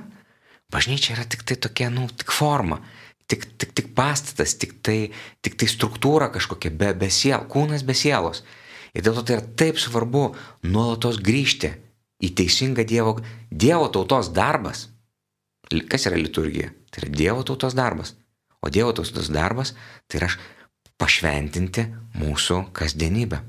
bažnyčia 0.73 1.13
yra 1.17 1.25
tik 1.29 1.43
tai 1.45 1.57
tokia, 1.61 1.89
nu, 1.93 2.07
tik 2.09 2.31
forma, 2.33 2.79
tik, 3.27 3.45
tik, 3.57 3.73
tik 3.77 3.93
pastatas, 3.95 4.55
tik 4.59 4.77
tai, 4.85 4.97
tik 5.45 5.57
tai 5.59 5.69
struktūra 5.71 6.29
kažkokia, 6.33 6.73
be, 6.73 6.91
be 6.97 7.09
siel, 7.13 7.45
kūnas 7.49 7.85
be 7.87 7.95
sielos. 7.97 8.43
Ir 8.93 9.05
dėl 9.05 9.17
to 9.17 9.23
tai 9.25 9.37
yra 9.39 9.45
taip 9.57 9.79
svarbu 9.81 10.27
nuolatos 10.69 11.17
grįžti 11.23 11.71
į 12.23 12.33
teisingą 12.37 12.85
Dievo, 12.87 13.17
Dievo 13.49 13.89
tautos 13.93 14.29
darbas. 14.33 14.87
Kas 15.89 16.05
yra 16.09 16.19
liturgija? 16.19 16.69
Tai 16.91 17.03
yra 17.03 17.13
Dievo 17.13 17.45
tautos 17.47 17.73
darbas. 17.77 18.13
O 18.61 18.69
Dievo 18.69 18.93
tautos 18.93 19.31
darbas 19.33 19.73
tai 20.07 20.21
yra 20.21 20.29
pašventinti 21.01 21.87
mūsų 22.21 22.67
kasdienybę. 22.75 23.41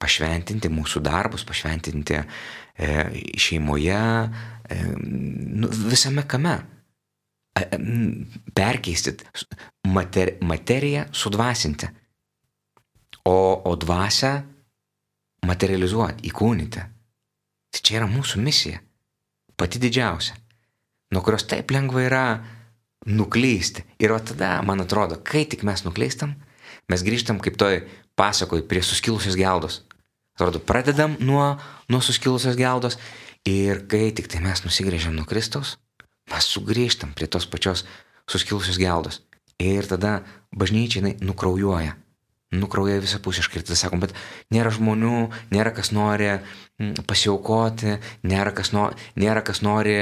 Pašventinti 0.00 0.68
mūsų 0.72 1.02
darbus, 1.04 1.44
pašventinti 1.48 2.16
e, 2.20 2.24
šeimoje, 3.40 4.00
e, 4.68 4.78
nu, 4.94 5.70
visame 5.90 6.26
kame. 6.28 6.58
Perkeisti, 8.54 9.14
mater, 9.86 10.34
materiją 10.42 11.04
sudvasinti. 11.12 11.90
O, 13.24 13.36
o 13.64 13.76
dvasę 13.80 14.32
materializuoti, 15.46 16.26
įkūnyti. 16.28 16.82
Tai 17.74 17.82
čia 17.82 18.00
yra 18.00 18.08
mūsų 18.10 18.42
misija. 18.42 18.80
Pati 19.56 19.80
didžiausia. 19.82 20.36
Nuo 21.14 21.22
kurios 21.22 21.46
taip 21.46 21.70
lengva 21.70 22.02
yra 22.04 22.24
nuklysti. 23.06 23.84
Ir 24.02 24.14
o 24.14 24.18
tada, 24.18 24.58
man 24.66 24.82
atrodo, 24.82 25.20
kai 25.22 25.44
tik 25.48 25.62
mes 25.66 25.84
nuklystam, 25.86 26.34
mes 26.90 27.04
grįžtam 27.06 27.40
kaip 27.42 27.58
toj 27.60 27.82
pasakoj 28.18 28.64
prie 28.68 28.82
suskilusios 28.82 29.38
geldos. 29.38 29.82
Atrodo, 30.34 30.58
pradedam 30.58 31.16
nuo, 31.22 31.54
nuo 31.88 32.00
suskilusios 32.02 32.58
geldos 32.58 32.98
ir 33.46 33.84
kai 33.90 34.08
tik 34.16 34.30
tai 34.32 34.42
mes 34.42 34.64
nusigrėžiam 34.64 35.14
nuo 35.14 35.26
Kristaus, 35.28 35.76
mes 36.32 36.52
sugrįžtam 36.54 37.12
prie 37.16 37.28
tos 37.28 37.46
pačios 37.50 37.84
suskilusios 38.30 38.80
geldos. 38.80 39.22
Ir 39.60 39.86
tada 39.86 40.22
bažnyčiai 40.54 41.16
nukraujuoja 41.22 41.94
nukrauja 42.58 43.00
visapusiškai 43.02 43.60
ir 43.60 43.66
tada 43.66 43.78
sakom, 43.78 44.02
bet 44.02 44.14
nėra 44.54 44.72
žmonių, 44.74 45.28
nėra 45.54 45.72
kas 45.74 45.90
nori 45.94 46.28
mm, 46.34 47.04
pasiaukoti, 47.08 47.96
nėra 48.30 48.54
kas, 48.56 48.72
no, 48.76 48.88
nėra 49.20 49.44
kas 49.46 49.62
nori 49.64 49.96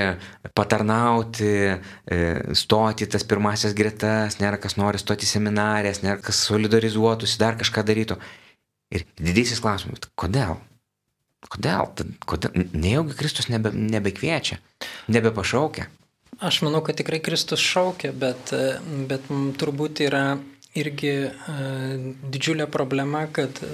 patarnauti, 0.57 1.53
e, 1.73 2.19
stoti 2.59 3.09
tas 3.11 3.27
pirmasias 3.29 3.77
gretas, 3.79 4.39
nėra 4.43 4.61
kas 4.63 4.77
nori 4.81 5.01
stoti 5.03 5.29
seminarės, 5.29 6.03
nėra 6.05 6.21
kas 6.25 6.43
solidarizuotųsi, 6.49 7.41
dar 7.41 7.59
kažką 7.61 7.87
darytų. 7.89 8.19
Ir 8.93 9.07
didysis 9.17 9.63
klausimas, 9.65 10.05
kodėl? 10.19 10.59
Kodėl? 11.49 11.89
kodėl? 12.29 12.69
Nejaugi 12.71 13.17
Kristus 13.19 13.49
nebe, 13.51 13.73
nebekviečia, 13.75 14.61
nebepašaukia. 15.11 15.89
Aš 16.43 16.63
manau, 16.67 16.81
kad 16.83 16.99
tikrai 16.99 17.21
Kristus 17.23 17.63
šaukia, 17.63 18.11
bet, 18.13 18.51
bet 19.07 19.29
turbūt 19.61 20.03
yra 20.03 20.25
irgi 20.75 21.13
e, 21.29 21.31
didžiulė 22.35 22.67
problema, 22.73 23.27
kad 23.31 23.61
e, 23.63 23.69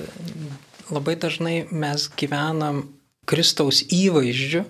labai 0.92 1.14
dažnai 1.20 1.56
mes 1.70 2.08
gyvenam 2.18 2.82
Kristaus 3.28 3.82
įvaizdžiu, 3.92 4.64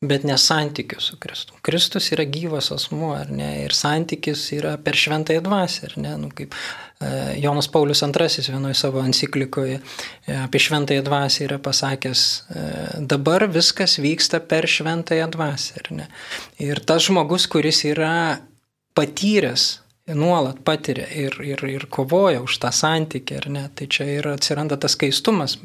bet 0.00 0.24
ne 0.24 0.38
santykiu 0.38 1.00
su 1.00 1.16
Kristu. 1.18 1.54
Kristus 1.62 2.12
yra 2.14 2.22
gyvas 2.24 2.70
asmuo, 2.74 3.10
ar 3.18 3.32
ne, 3.34 3.48
ir 3.64 3.74
santykis 3.74 4.44
yra 4.54 4.76
per 4.82 4.94
šventąją 4.94 5.42
dvasę, 5.42 5.88
ar 5.88 5.96
ne, 5.98 6.12
nu, 6.22 6.30
kaip 6.30 6.54
e, 6.54 7.08
Jonas 7.42 7.66
Paulius 7.72 8.04
II 8.06 8.44
vienoje 8.46 8.78
savo 8.78 9.02
enciklikoje 9.02 9.80
apie 10.44 10.60
šventąją 10.62 11.02
dvasę 11.02 11.48
yra 11.48 11.58
pasakęs, 11.58 12.22
dabar 13.10 13.48
viskas 13.50 13.98
vyksta 13.98 14.40
per 14.40 14.70
šventąją 14.70 15.26
dvasę, 15.34 15.82
ar 15.82 15.92
ne. 15.92 16.08
Ir 16.62 16.78
tas 16.86 17.08
žmogus, 17.10 17.48
kuris 17.50 17.82
yra 17.90 18.38
patyręs 18.94 19.87
nuolat 20.14 20.60
patiria 20.64 21.06
ir, 21.12 21.36
ir, 21.44 21.62
ir 21.68 21.86
kovoja 21.90 22.40
už 22.44 22.58
tą 22.62 22.70
santykį, 22.74 23.38
ar 23.40 23.48
ne? 23.52 23.64
Tai 23.74 23.88
čia 23.92 24.06
ir 24.18 24.28
atsiranda 24.30 24.78
tas 24.80 24.96
skaistumas, 24.96 25.58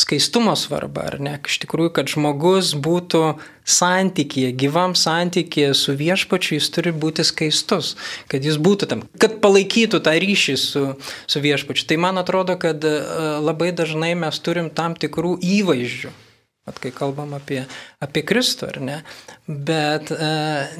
skaistumo 0.00 0.54
svarba, 0.58 1.06
ar 1.12 1.18
ne? 1.22 1.36
Iš 1.38 1.60
tikrųjų, 1.64 1.92
kad 1.98 2.10
žmogus 2.10 2.74
būtų 2.74 3.22
santykėje, 3.64 4.50
gyvam 4.60 4.96
santykėje 4.98 5.72
su 5.78 5.94
viešpačiu, 5.98 6.58
jis 6.58 6.68
turi 6.74 6.92
būti 6.92 7.24
skaistus, 7.24 7.94
kad 8.28 8.44
jis 8.44 8.58
būtų 8.60 8.90
tam, 8.90 9.06
kad 9.20 9.38
palaikytų 9.44 10.02
tą 10.04 10.16
ryšį 10.20 10.56
su, 10.60 10.84
su 11.26 11.44
viešpačiu. 11.44 11.88
Tai 11.88 12.00
man 12.08 12.20
atrodo, 12.20 12.58
kad 12.60 12.84
e, 12.84 12.98
labai 13.44 13.72
dažnai 13.76 14.12
mes 14.18 14.42
turim 14.44 14.70
tam 14.74 14.98
tikrų 14.98 15.38
įvaizdžių. 15.40 16.12
At 16.64 16.78
kai 16.80 16.94
kalbam 16.96 17.34
apie, 17.36 17.66
apie 18.00 18.22
Kristų, 18.24 18.70
ar 18.72 18.76
ne, 18.80 18.98
bet 19.44 20.08
e, 20.16 20.28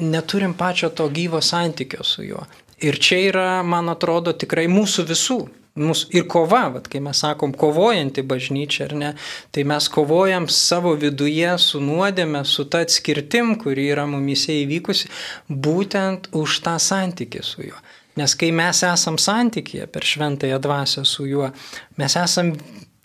neturim 0.01 0.55
pačio 0.57 0.89
to 0.89 1.05
gyvo 1.13 1.41
santykio 1.45 2.01
su 2.01 2.25
juo. 2.25 2.45
Ir 2.83 2.97
čia 2.99 3.21
yra, 3.29 3.49
man 3.63 3.91
atrodo, 3.91 4.33
tikrai 4.35 4.67
mūsų 4.71 5.05
visų. 5.11 5.39
Mūsų, 5.75 6.07
ir 6.15 6.23
kova, 6.31 6.61
vat, 6.71 6.85
kai 6.87 7.01
mes 7.03 7.19
sakom 7.19 7.51
kovojanti 7.51 8.23
bažnyčia, 8.23 8.85
ar 8.85 8.93
ne, 8.95 9.09
tai 9.51 9.65
mes 9.67 9.89
kovojam 9.91 10.47
savo 10.47 10.93
viduje 10.95 11.49
su 11.59 11.81
nuodėme, 11.83 12.45
su 12.47 12.63
ta 12.71 12.85
atskirtim, 12.85 13.57
kuri 13.59 13.89
yra 13.91 14.05
mumise 14.07 14.55
įvykusi, 14.61 15.11
būtent 15.51 16.29
už 16.31 16.61
tą 16.63 16.77
santykį 16.79 17.43
su 17.43 17.67
juo. 17.67 17.83
Nes 18.15 18.37
kai 18.39 18.53
mes 18.55 18.79
esam 18.87 19.19
santykėje 19.19 19.89
per 19.91 20.07
šventąją 20.07 20.61
dvasę 20.63 21.03
su 21.03 21.27
juo, 21.27 21.51
mes 21.99 22.15
esam 22.15 22.53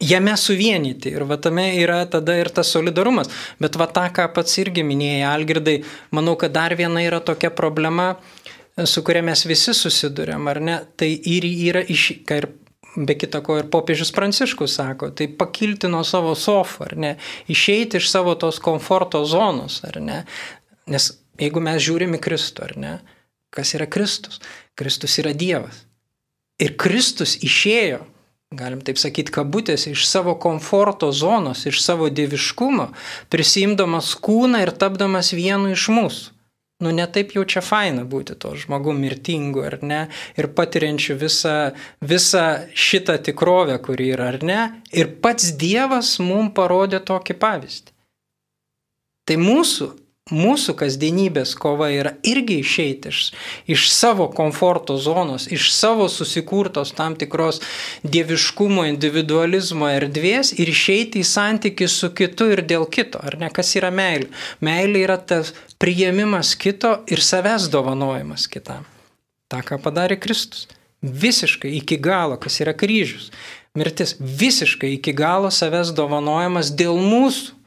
jame 0.00 0.36
suvienyti 0.36 1.10
ir 1.12 1.24
va 1.28 1.36
tame 1.36 1.66
yra 1.82 2.04
tada 2.10 2.36
ir 2.38 2.48
tas 2.54 2.70
solidarumas. 2.72 3.28
Bet 3.60 3.76
va 3.76 3.90
tą, 3.90 4.06
ką 4.14 4.28
pats 4.34 4.56
irgi 4.62 4.84
minėjai, 4.86 5.26
Algirdai, 5.28 5.80
manau, 6.16 6.36
kad 6.40 6.54
dar 6.54 6.74
viena 6.78 7.02
yra 7.04 7.20
tokia 7.20 7.50
problema, 7.50 8.14
su 8.86 9.02
kuria 9.04 9.22
mes 9.24 9.44
visi 9.48 9.74
susidurėm, 9.76 10.48
ar 10.50 10.60
ne, 10.62 10.76
tai 10.98 11.10
ir 11.12 11.46
yra 11.48 11.82
iš, 11.82 12.06
ką 12.26 12.38
ir 12.40 12.48
be 12.96 13.14
kita 13.18 13.40
ko 13.46 13.58
ir 13.60 13.68
popiežius 13.70 14.12
Pranciškus 14.14 14.76
sako, 14.80 15.10
tai 15.14 15.28
pakilti 15.28 15.90
nuo 15.90 16.02
savo 16.06 16.34
sofų, 16.38 16.86
ar 16.88 16.94
ne, 16.98 17.12
išeiti 17.50 18.00
iš 18.00 18.10
savo 18.10 18.34
tos 18.38 18.60
komforto 18.62 19.22
zonos, 19.28 19.80
ar 19.86 20.00
ne, 20.02 20.22
nes 20.90 21.10
jeigu 21.40 21.62
mes 21.64 21.82
žiūrime 21.82 22.20
Kristų, 22.22 22.66
ar 22.68 22.76
ne, 22.78 22.94
kas 23.54 23.74
yra 23.78 23.88
Kristus? 23.90 24.40
Kristus 24.78 25.18
yra 25.22 25.34
Dievas. 25.36 25.84
Ir 26.60 26.74
Kristus 26.80 27.36
išėjo, 27.40 28.02
galim 28.56 28.82
taip 28.84 28.98
sakyti, 29.00 29.32
kabutėse, 29.32 29.94
iš 29.94 30.04
savo 30.08 30.34
komforto 30.42 31.12
zonos, 31.14 31.64
iš 31.70 31.80
savo 31.84 32.10
dieviškumo, 32.12 32.90
prisimdamas 33.32 34.12
kūną 34.18 34.64
ir 34.66 34.74
tapdamas 34.76 35.32
vienu 35.36 35.72
iš 35.72 35.88
mūsų 35.94 36.39
nu 36.80 36.92
netaip 36.96 37.34
jau 37.36 37.44
čia 37.44 37.62
faina 37.64 38.04
būti 38.08 38.36
to 38.40 38.54
žmogu 38.58 38.94
mirtingu 38.96 39.64
ar 39.68 39.78
ne 39.82 40.00
ir 40.40 40.50
patiriančiu 40.56 41.16
visą, 41.20 41.56
visą 42.00 42.44
šitą 42.74 43.18
tikrovę, 43.28 43.78
kuri 43.84 44.10
yra 44.16 44.30
ar 44.34 44.40
ne. 44.42 44.60
Ir 44.92 45.12
pats 45.22 45.52
Dievas 45.60 46.16
mums 46.24 46.54
parodė 46.56 47.02
tokį 47.04 47.36
pavyzdį. 47.40 47.96
Tai 49.28 49.36
mūsų 49.38 49.90
mūsų 50.34 50.74
kasdienybės 50.80 51.54
kova 51.58 51.90
yra 51.92 52.14
irgi 52.26 52.60
išeiti 52.62 53.10
iš, 53.10 53.20
iš 53.70 53.86
savo 53.92 54.28
komforto 54.34 54.96
zonos, 54.98 55.46
iš 55.50 55.70
savo 55.74 56.08
susikurtos 56.08 56.94
tam 56.96 57.16
tikros 57.18 57.60
dieviškumo, 58.02 58.86
individualizmo 58.88 59.90
erdvės 59.90 60.54
ir 60.58 60.72
išeiti 60.72 61.22
į 61.22 61.28
santykių 61.30 61.90
su 61.90 62.12
kitu 62.16 62.50
ir 62.54 62.64
dėl 62.66 62.86
kito. 62.90 63.20
Ar 63.22 63.38
ne, 63.40 63.50
kas 63.54 63.74
yra 63.78 63.92
meilė? 63.94 64.30
Meilė 64.64 65.04
yra 65.06 65.18
tas 65.18 65.54
priėmimas 65.82 66.54
kito 66.58 67.00
ir 67.10 67.22
savęs 67.24 67.70
dovanojimas 67.72 68.48
kitam. 68.50 68.86
Ta, 69.50 69.64
ką 69.66 69.80
padarė 69.82 70.20
Kristus. 70.20 70.68
Visiškai 71.00 71.72
iki 71.78 71.96
galo, 71.96 72.36
kas 72.36 72.60
yra 72.60 72.74
kryžius. 72.76 73.30
Mirtis 73.78 74.16
visiškai 74.20 74.92
iki 74.98 75.14
galo 75.16 75.48
savęs 75.54 75.94
dovanojimas 75.96 76.72
dėl 76.76 76.98
mūsų 77.00 77.59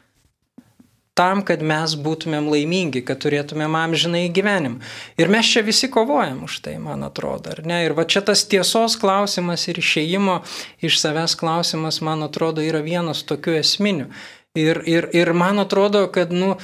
tam, 1.18 1.44
kad 1.46 1.62
mes 1.62 1.94
būtumėm 2.00 2.50
laimingi, 2.50 3.04
kad 3.06 3.22
turėtumėm 3.22 3.76
amžinai 3.78 4.26
gyvenimą. 4.34 4.82
Ir 5.22 5.30
mes 5.30 5.50
čia 5.50 5.62
visi 5.66 5.90
kovojam 5.94 6.44
už 6.48 6.60
tai, 6.66 6.78
man 6.82 7.06
atrodo, 7.06 7.54
ar 7.54 7.62
ne? 7.66 7.84
Ir 7.86 7.94
va 7.98 8.08
čia 8.10 8.24
tas 8.26 8.46
tiesos 8.50 8.98
klausimas 9.02 9.68
ir 9.70 9.80
išėjimo 9.82 10.42
iš 10.82 10.98
savęs 11.04 11.38
klausimas, 11.40 12.02
man 12.02 12.26
atrodo, 12.26 12.66
yra 12.66 12.82
vienas 12.86 13.22
tokių 13.30 13.60
esminių. 13.62 14.10
Ir, 14.58 14.82
ir, 14.90 15.10
ir 15.14 15.34
man 15.38 15.62
atrodo, 15.62 16.06
kad, 16.14 16.34
nu, 16.34 16.56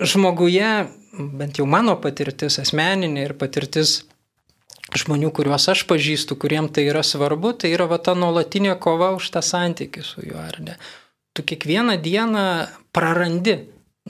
žmoguje, 0.00 0.88
bent 1.16 1.60
jau 1.60 1.68
mano 1.68 1.96
patirtis 2.00 2.58
asmeninė 2.60 3.28
ir 3.28 3.36
patirtis 3.40 4.02
žmonių, 4.96 5.32
kuriuos 5.34 5.68
aš 5.72 5.84
pažįstu, 5.88 6.36
kuriem 6.38 6.68
tai 6.72 6.86
yra 6.90 7.02
svarbu, 7.04 7.56
tai 7.60 7.72
yra 7.74 7.88
va 7.90 7.98
ta 7.98 8.14
nuolatinė 8.16 8.76
kova 8.80 9.12
už 9.16 9.32
tą 9.34 9.42
santykį 9.44 10.04
su 10.04 10.24
juo, 10.24 10.38
ar 10.40 10.60
ne? 10.62 10.76
Tu 11.36 11.44
kiekvieną 11.46 11.98
dieną 12.00 12.44
prarandi 12.96 13.58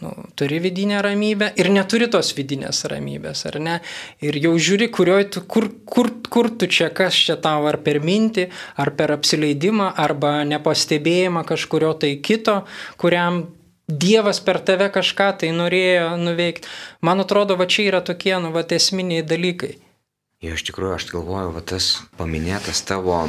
nu, 0.00 0.14
turi 0.34 0.60
vidinę 0.60 1.02
ramybę 1.02 1.50
ir 1.56 1.70
neturi 1.72 2.08
tos 2.12 2.34
vidinės 2.36 2.84
ramybės, 2.90 3.46
ar 3.48 3.58
ne? 3.60 3.76
Ir 4.20 4.36
jau 4.44 4.52
žiūri, 4.60 4.90
tu, 5.32 5.40
kur, 5.48 5.68
kur, 5.84 6.10
kur 6.28 6.50
tu 6.50 6.66
čia, 6.66 6.90
kas 6.90 7.14
čia 7.14 7.36
tau, 7.36 7.66
ar 7.66 7.78
per 7.80 8.00
mintį, 8.04 8.50
ar 8.76 8.92
per 8.92 9.12
apsileidimą, 9.16 9.94
arba 9.96 10.44
nepastebėjimą 10.44 11.44
kažkurio 11.48 11.94
tai 11.94 12.16
kito, 12.20 12.64
kuriam 12.96 13.46
Dievas 13.86 14.40
per 14.42 14.58
tave 14.66 14.88
kažką 14.90 15.28
tai 15.38 15.52
norėjo 15.54 16.16
nuveikti. 16.18 16.66
Man 17.06 17.22
atrodo, 17.22 17.54
va 17.54 17.68
čia 17.70 17.84
yra 17.86 18.00
tokie, 18.02 18.32
nu, 18.42 18.50
va, 18.50 18.64
esminiai 18.66 19.22
dalykai. 19.22 19.76
Jo, 20.42 20.56
iš 20.58 20.64
tikrųjų, 20.66 20.96
aš 20.96 21.06
galvoju, 21.12 21.52
va 21.54 21.62
tas 21.62 21.92
paminėtas 22.18 22.82
tavo 22.82 23.28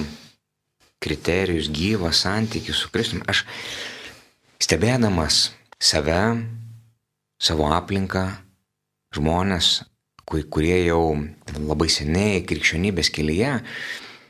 kriterijus, 1.03 1.69
gyvas 1.73 2.23
santykis 2.25 2.81
su 2.81 2.91
Kristumi. 2.93 3.25
Aš 3.29 3.43
stebėdamas 4.63 5.51
save, 5.79 6.21
savo 7.41 7.69
aplinką, 7.73 8.25
žmonės, 9.15 9.83
kurie 10.27 10.79
jau 10.87 11.15
labai 11.55 11.87
seniai 11.91 12.41
krikščionybės 12.47 13.11
kelyje, 13.13 13.53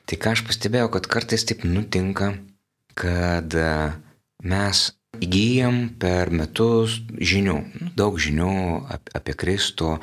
tai 0.07 0.19
ką 0.21 0.35
aš 0.35 0.43
pastebėjau, 0.47 0.91
kad 0.93 1.09
kartais 1.11 1.47
taip 1.47 1.65
nutinka, 1.67 2.33
kad 2.97 3.55
e, 3.57 3.71
mes 4.43 4.83
įgyjam 5.23 5.81
per 5.99 6.29
metus 6.29 6.99
žinių, 7.09 7.57
daug 7.97 8.19
žinių 8.21 8.53
apie 9.17 9.35
Kristų, 9.37 9.97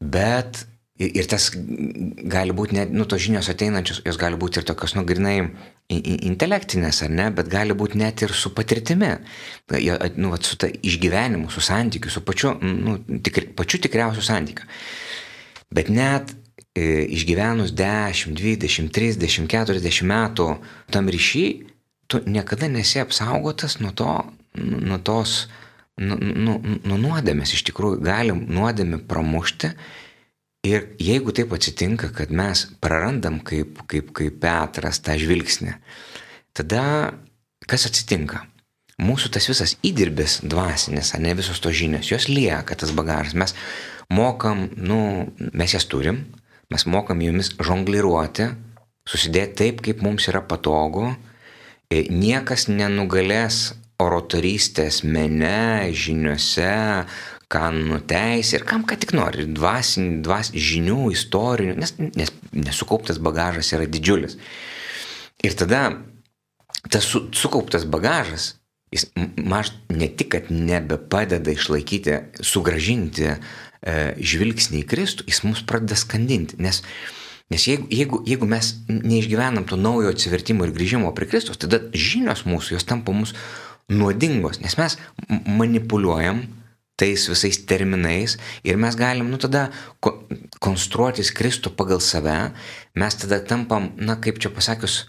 bet 0.00 0.66
Ir, 0.94 1.10
ir 1.10 1.26
tas 1.26 1.48
gali 1.50 2.54
būti, 2.54 2.76
net, 2.76 2.92
nu, 2.94 3.02
tos 3.10 3.24
žinios 3.24 3.48
ateinančios, 3.50 3.98
jos 4.06 4.18
gali 4.20 4.38
būti 4.38 4.60
ir 4.60 4.66
tokios, 4.68 4.92
nu, 4.94 5.02
grinai 5.06 5.40
intelektinės, 5.90 7.00
ar 7.02 7.10
ne, 7.10 7.26
bet 7.34 7.50
gali 7.50 7.74
būti 7.74 7.98
net 7.98 8.22
ir 8.22 8.30
su 8.30 8.52
patirtimi, 8.54 9.10
nu, 10.14 10.30
vat, 10.30 10.46
su 10.46 10.58
ta 10.60 10.70
išgyvenimu, 10.70 11.50
su 11.50 11.64
santykiu, 11.66 12.12
su 12.14 12.22
pačiu, 12.22 12.54
nu, 12.62 13.00
tikri, 13.26 13.48
pačiu 13.58 13.82
tikriausiu 13.82 14.22
santykiu. 14.22 14.68
Bet 15.74 15.90
net 15.90 16.30
e, 16.78 17.02
išgyvenus 17.18 17.74
10, 17.74 18.38
20, 18.38 18.94
30, 18.94 19.50
40 19.50 20.08
metų 20.12 20.48
tam 20.94 21.10
ryšy, 21.10 21.44
tu 22.06 22.22
niekada 22.30 22.70
nesi 22.70 23.02
apsaugotas 23.02 23.80
nuo 23.82 23.90
to, 23.98 24.14
nuo 24.62 25.02
tos, 25.02 25.48
nuo, 25.98 26.22
nuo, 26.22 26.56
nuo 26.86 27.02
nuodėmės, 27.02 27.58
iš 27.58 27.66
tikrųjų 27.72 27.98
galim 28.06 28.46
nuodėmę 28.46 29.02
pramušti 29.10 29.74
Ir 30.64 30.86
jeigu 30.96 31.34
taip 31.36 31.52
atsitinka, 31.52 32.08
kad 32.16 32.30
mes 32.32 32.64
prarandam 32.80 33.36
kaip, 33.44 33.82
kaip, 33.90 34.14
kaip 34.16 34.40
Petras 34.40 35.02
tą 35.04 35.18
žvilgsnį, 35.20 35.74
tada 36.56 36.84
kas 37.68 37.84
atsitinka? 37.90 38.46
Mūsų 39.02 39.32
tas 39.34 39.48
visas 39.50 39.74
įdirbis 39.84 40.38
dvasinis, 40.46 41.10
ne 41.18 41.34
visos 41.34 41.58
to 41.60 41.72
žinios, 41.74 42.08
jos 42.12 42.28
lieka 42.30 42.76
tas 42.78 42.94
bagažas. 42.94 43.34
Mes 43.34 43.54
mokam, 44.08 44.68
nu, 44.78 45.28
mes 45.52 45.74
jas 45.74 45.84
turim, 45.90 46.22
mes 46.70 46.86
mokam 46.86 47.20
jomis 47.20 47.50
žongliruoti, 47.58 48.52
susidėti 49.10 49.58
taip, 49.60 49.82
kaip 49.84 50.04
mums 50.06 50.30
yra 50.30 50.44
patogu. 50.46 51.10
E, 51.90 52.06
niekas 52.08 52.70
nenugalės 52.70 53.74
oratorystės 54.00 55.02
mene, 55.04 55.90
žiniuose, 55.94 57.04
kanonų 57.54 58.00
teisė 58.10 58.58
ir 58.58 58.66
kam 58.68 58.84
ką 58.88 58.98
tik 59.00 59.14
nori, 59.16 59.46
dvasinių, 59.54 60.18
dvas, 60.26 60.50
žinių, 60.52 60.98
istorinių, 61.14 61.78
nes, 61.80 61.94
nes 62.18 62.34
nesukauptas 62.52 63.20
bagažas 63.22 63.72
yra 63.76 63.86
didžiulis. 63.90 64.36
Ir 65.44 65.56
tada 65.58 65.86
tas 66.90 67.06
su, 67.08 67.26
sukauptas 67.36 67.86
bagažas, 67.88 68.54
jis 68.94 69.08
maž 69.40 69.72
ne 69.90 70.08
tik, 70.10 70.34
kad 70.36 70.50
nebepadeda 70.52 71.54
išlaikyti, 71.54 72.20
sugražinti 72.44 73.30
e, 73.30 73.36
žvilgsnį 74.20 74.82
į 74.82 74.88
Kristų, 74.90 75.28
jis 75.30 75.42
mus 75.46 75.64
pradeda 75.66 75.98
skandinti, 75.98 76.60
nes 76.62 76.82
Nes 77.52 77.60
jeigu, 77.68 77.84
jeigu, 77.92 78.22
jeigu 78.24 78.46
mes 78.48 78.70
neišgyvenam 78.88 79.66
to 79.68 79.76
naujo 79.76 80.08
atsivertimo 80.14 80.64
ir 80.64 80.72
grįžimo 80.72 81.10
prie 81.14 81.28
Kristus, 81.28 81.58
tada 81.60 81.82
žinios 81.92 82.46
mūsų, 82.48 82.78
jos 82.78 82.86
tampa 82.88 83.12
mūsų 83.12 83.36
nuodingos, 83.92 84.62
nes 84.64 84.78
mes 84.80 84.96
manipuliuojam 85.28 86.40
tais 87.00 87.28
visais 87.30 87.58
terminais 87.66 88.36
ir 88.64 88.78
mes 88.78 88.96
galim, 88.96 89.30
nu 89.30 89.40
tada, 89.42 89.68
ko, 90.00 90.14
konstruotis 90.62 91.32
Kristų 91.34 91.74
pagal 91.74 92.02
save, 92.04 92.38
mes 92.94 93.18
tada 93.18 93.40
tampam, 93.42 93.90
na 93.96 94.16
kaip 94.20 94.38
čia 94.42 94.52
pasakius, 94.54 95.04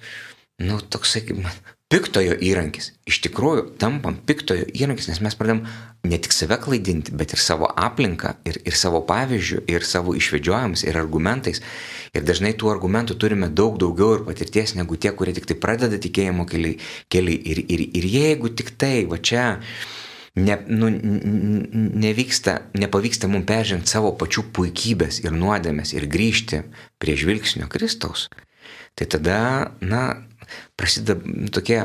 nu 0.62 0.80
toksai 0.82 1.26
kaip 1.28 1.46
piktojo 1.92 2.34
įrankis. 2.42 2.90
Iš 3.06 3.20
tikrųjų, 3.28 3.68
tampam 3.82 4.18
piktojo 4.26 4.66
įrankis, 4.74 5.08
nes 5.12 5.22
mes 5.22 5.38
pradėm 5.38 5.62
ne 6.06 6.18
tik 6.22 6.34
save 6.34 6.58
klaidinti, 6.62 7.14
bet 7.18 7.36
ir 7.36 7.42
savo 7.42 7.70
aplinką, 7.70 8.34
ir, 8.50 8.58
ir 8.66 8.78
savo 8.78 9.04
pavyzdžių, 9.06 9.62
ir 9.70 9.86
savo 9.86 10.16
išvedžiojimais, 10.18 10.86
ir 10.88 10.98
argumentais. 11.00 11.62
Ir 12.18 12.26
dažnai 12.26 12.56
tų 12.58 12.72
argumentų 12.74 13.20
turime 13.22 13.52
daug 13.54 13.78
daugiau 13.82 14.18
ir 14.18 14.26
patirties 14.26 14.76
negu 14.80 14.98
tie, 14.98 15.14
kurie 15.14 15.36
tik 15.38 15.46
tai 15.50 15.60
pradeda 15.62 16.02
tikėjimo 16.02 16.48
keliai. 16.50 16.80
keliai. 17.14 17.38
Ir, 17.54 17.62
ir, 17.70 17.86
ir 18.02 18.10
jeigu 18.16 18.50
tik 18.58 18.74
tai, 18.82 19.06
va 19.10 19.22
čia, 19.22 19.46
ne, 20.36 20.58
nu, 20.68 20.90
nevyksta, 22.06 22.58
nepavyksta 22.78 23.30
mums 23.32 23.48
peržengti 23.50 23.92
savo 23.92 24.14
pačių 24.20 24.48
puikybės 24.56 25.22
ir 25.24 25.36
nuodėmės 25.36 25.96
ir 25.96 26.08
grįžti 26.12 26.64
prie 27.02 27.16
žvilgsnio 27.20 27.70
Kristaus, 27.72 28.28
tai 28.96 29.08
tada, 29.12 29.40
na, 29.84 30.04
prasideda 30.78 31.50
tokie 31.56 31.80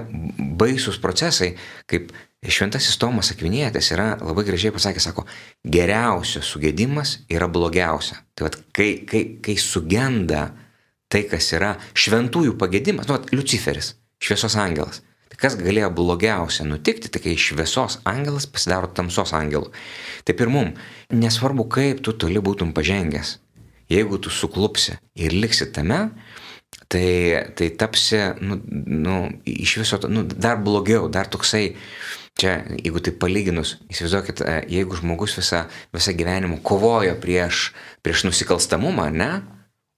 baisūs 0.61 1.01
procesai, 1.03 1.55
kaip 1.91 2.13
Šventasis 2.41 2.97
Tomas 2.97 3.29
Akvinėtis 3.35 3.91
yra 3.93 4.15
labai 4.17 4.47
gražiai 4.47 4.73
pasakęs, 4.73 5.11
sako, 5.11 5.27
geriausias 5.61 6.49
sugėdimas 6.49 7.19
yra 7.29 7.51
blogiausia. 7.53 8.17
Tai 8.33 8.47
vad, 8.47 8.57
kai, 8.73 9.03
kai, 9.09 9.23
kai 9.45 9.59
sugenda 9.61 10.47
tai, 11.13 11.27
kas 11.29 11.51
yra 11.53 11.75
šventųjų 11.93 12.57
pagėdimas, 12.61 13.11
nu, 13.11 13.19
Luciferis, 13.37 13.93
šviesos 14.25 14.57
angelas, 14.57 15.03
kas 15.41 15.57
galėjo 15.59 15.91
blogiausia 15.97 16.67
nutikti, 16.69 17.11
tai 17.13 17.23
kai 17.25 17.37
šviesos 17.41 18.01
angelas 18.09 18.47
pasidaro 18.51 18.91
tamsos 18.95 19.33
angelu. 19.37 19.71
Taip 20.29 20.43
ir 20.45 20.53
mum, 20.53 20.75
nesvarbu, 21.13 21.67
kaip 21.73 22.03
tu 22.05 22.15
toli 22.15 22.43
būtum 22.45 22.75
pažengęs, 22.77 23.39
jeigu 23.91 24.21
tu 24.23 24.33
suklupsi 24.33 24.99
ir 25.19 25.35
liksi 25.35 25.71
tame, 25.75 26.11
tai, 26.91 27.07
tai 27.57 27.71
tapsi, 27.81 28.21
nu, 28.45 28.61
nu, 28.87 29.17
iš 29.45 29.77
viso, 29.83 30.01
nu, 30.09 30.25
dar 30.25 30.61
blogiau, 30.63 31.09
dar 31.13 31.29
toksai, 31.31 31.75
čia, 32.41 32.61
jeigu 32.79 33.03
tai 33.05 33.15
palyginus, 33.21 33.77
įsivaizduokit, 33.91 34.43
e, 34.45 34.57
jeigu 34.77 34.99
žmogus 34.99 35.37
visą, 35.41 35.65
visą 35.95 36.15
gyvenimą 36.17 36.61
kovojo 36.67 37.17
prieš, 37.23 37.71
prieš 38.05 38.27
nusikalstamumą, 38.29 39.11
ne, 39.13 39.31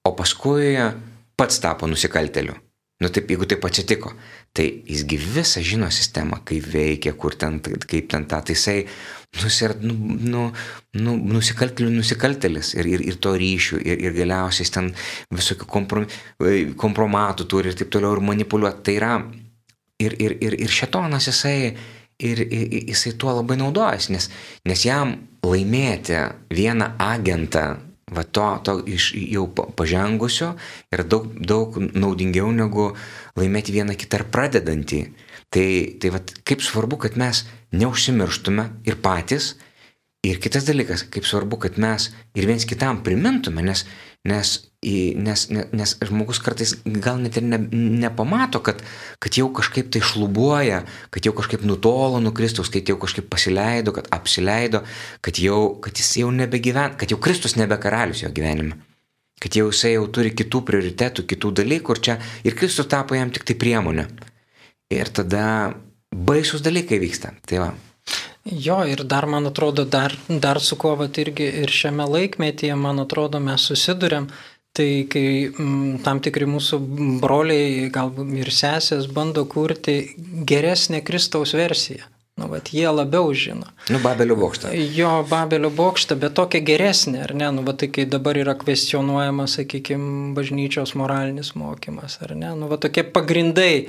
o 0.06 0.14
paskui 0.18 0.76
pats 1.38 1.60
tapo 1.62 1.88
nusikalteliu. 1.90 2.56
Nu 3.02 3.10
taip, 3.10 3.30
jeigu 3.32 3.48
taip 3.50 3.64
atsitiko, 3.66 4.12
tai 4.52 4.66
jisgi 4.84 5.16
visą 5.16 5.62
žino 5.64 5.88
sistemą, 5.92 6.42
kaip 6.44 6.66
veikia, 6.68 7.14
kur 7.16 7.36
ten, 7.40 7.58
kaip 7.62 8.08
ten 8.12 8.26
tą, 8.28 8.42
tai 8.44 8.56
jisai 8.56 8.82
nusir, 9.40 9.72
nu, 9.80 9.94
nu, 10.20 10.42
nu, 11.00 11.14
nusikaltėlių 11.32 11.94
nusikaltėlis 11.94 12.74
ir, 12.76 12.88
ir, 12.90 13.04
ir 13.08 13.16
to 13.22 13.32
ryšių, 13.40 13.80
ir, 13.80 14.02
ir 14.08 14.16
galiausiai 14.18 14.66
jis 14.66 14.74
ten 14.74 14.90
visokių 15.32 15.68
komprom, 15.72 16.04
kompromatų 16.76 17.48
turi 17.48 17.72
ir 17.72 17.78
taip 17.80 17.92
toliau 17.94 18.18
ir 18.18 18.24
manipuliuoti. 18.28 18.84
Tai 18.84 18.96
yra 18.98 19.14
ir, 20.04 20.18
ir, 20.20 20.36
ir, 20.44 20.58
ir 20.66 20.76
šetonas 20.80 21.30
jisai, 21.30 21.56
ir, 22.20 22.44
ir, 22.44 22.76
jisai 22.92 23.14
tuo 23.16 23.32
labai 23.38 23.56
naudojasi, 23.62 24.12
nes, 24.12 24.28
nes 24.68 24.84
jam 24.84 25.16
laimėti 25.48 26.20
vieną 26.52 26.92
agentą 27.00 27.70
va 28.14 28.24
to, 28.24 28.46
to 28.64 28.76
iš 28.86 29.12
jau 29.16 29.46
pažengusio 29.52 30.52
yra 30.92 31.04
daug, 31.04 31.28
daug 31.40 31.78
naudingiau 31.80 32.52
negu 32.54 32.92
laimėti 33.38 33.74
vieną 33.74 33.96
kitą 33.98 34.20
ar 34.20 34.28
pradedantį. 34.34 35.02
Tai, 35.52 35.68
tai 36.00 36.14
va, 36.14 36.22
kaip 36.48 36.64
svarbu, 36.64 36.96
kad 37.02 37.18
mes 37.20 37.44
neužsimirštume 37.76 38.70
ir 38.88 39.00
patys, 39.04 39.54
Ir 40.22 40.36
kitas 40.38 40.62
dalykas, 40.62 41.02
kaip 41.10 41.24
svarbu, 41.26 41.56
kad 41.64 41.80
mes 41.82 42.04
ir 42.38 42.44
viens 42.46 42.62
kitam 42.62 43.00
primintume, 43.02 43.58
nes, 43.66 43.80
nes, 44.28 44.50
nes, 45.16 45.40
nes 45.50 45.94
žmogus 46.06 46.38
kartais 46.42 46.76
gal 46.84 47.18
net 47.22 47.36
ir 47.40 47.46
ne, 47.46 47.58
nepamato, 48.02 48.60
kad, 48.62 48.82
kad 49.22 49.38
jau 49.38 49.48
kažkaip 49.54 49.90
tai 49.94 50.02
šlubuoja, 50.04 50.82
kad 51.10 51.26
jau 51.26 51.34
kažkaip 51.34 51.64
nutolo 51.66 52.20
nuo 52.22 52.34
Kristus, 52.36 52.70
kad 52.70 52.88
jau 52.88 52.98
kažkaip 53.02 53.26
pasileido, 53.30 53.94
kad 53.96 54.06
apsileido, 54.14 54.84
kad, 55.20 55.42
jau, 55.42 55.74
kad 55.82 55.98
jis 55.98 56.14
jau 56.22 56.30
nebegyvena, 56.34 56.94
kad 56.98 57.10
jau 57.10 57.18
Kristus 57.22 57.58
nebe 57.58 57.78
karalius 57.82 58.22
jo 58.22 58.30
gyvenime. 58.34 58.78
Kad 59.42 59.58
jau 59.58 59.66
jisai 59.72 59.96
jau 59.96 60.06
turi 60.14 60.30
kitų 60.38 60.60
prioritetų, 60.68 61.26
kitų 61.26 61.50
dalykų 61.62 61.96
ir 61.96 62.02
čia 62.06 62.20
ir 62.46 62.54
Kristus 62.54 62.86
tapo 62.86 63.18
jam 63.18 63.32
tik 63.34 63.48
tai 63.48 63.58
priemonė. 63.58 64.06
Ir 64.94 65.10
tada 65.10 65.72
baisus 66.14 66.62
dalykai 66.62 67.00
vyksta. 67.02 67.34
Tai 67.48 67.64
va. 67.64 67.72
Jo, 68.44 68.80
ir 68.84 69.04
dar, 69.06 69.26
man 69.30 69.46
atrodo, 69.46 69.84
dar, 69.84 70.16
dar 70.28 70.60
su 70.60 70.76
kuo 70.76 70.96
vat 70.98 71.18
irgi 71.22 71.46
ir 71.62 71.70
šiame 71.70 72.08
laikmetyje, 72.10 72.74
man 72.74 72.98
atrodo, 72.98 73.38
mes 73.38 73.68
susidurėm, 73.70 74.26
tai 74.74 75.04
kai 75.12 75.26
m, 75.46 75.52
mm, 75.52 76.00
tam 76.02 76.18
tikri 76.24 76.48
mūsų 76.50 76.80
broliai, 77.22 77.86
galbūt 77.94 78.34
ir 78.40 78.50
sesės 78.50 79.06
bando 79.06 79.44
kurti 79.46 80.16
geresnę 80.48 81.04
Kristaus 81.06 81.54
versiją. 81.54 82.08
Nu, 82.40 82.48
vat, 82.48 82.72
jie 82.72 82.88
labiau 82.88 83.28
žino. 83.36 83.68
Nu, 83.92 84.00
Babelio 84.02 84.34
bokštą. 84.40 84.72
Jo, 84.96 85.10
Babelio 85.28 85.68
bokštą, 85.70 86.16
bet 86.18 86.34
tokia 86.34 86.62
geresnė, 86.64 87.20
ar 87.28 87.34
ne? 87.36 87.50
Nu, 87.54 87.62
va 87.62 87.76
tai 87.78 87.92
kai 87.92 88.08
dabar 88.08 88.40
yra 88.40 88.56
kvestionuojamas, 88.58 89.58
sakykime, 89.60 90.32
bažnyčios 90.34 90.96
moralinis 90.98 91.52
mokymas, 91.54 92.16
ar 92.24 92.32
ne? 92.34 92.54
Nu, 92.58 92.72
va 92.72 92.80
tokie 92.80 93.04
pagrindai. 93.04 93.84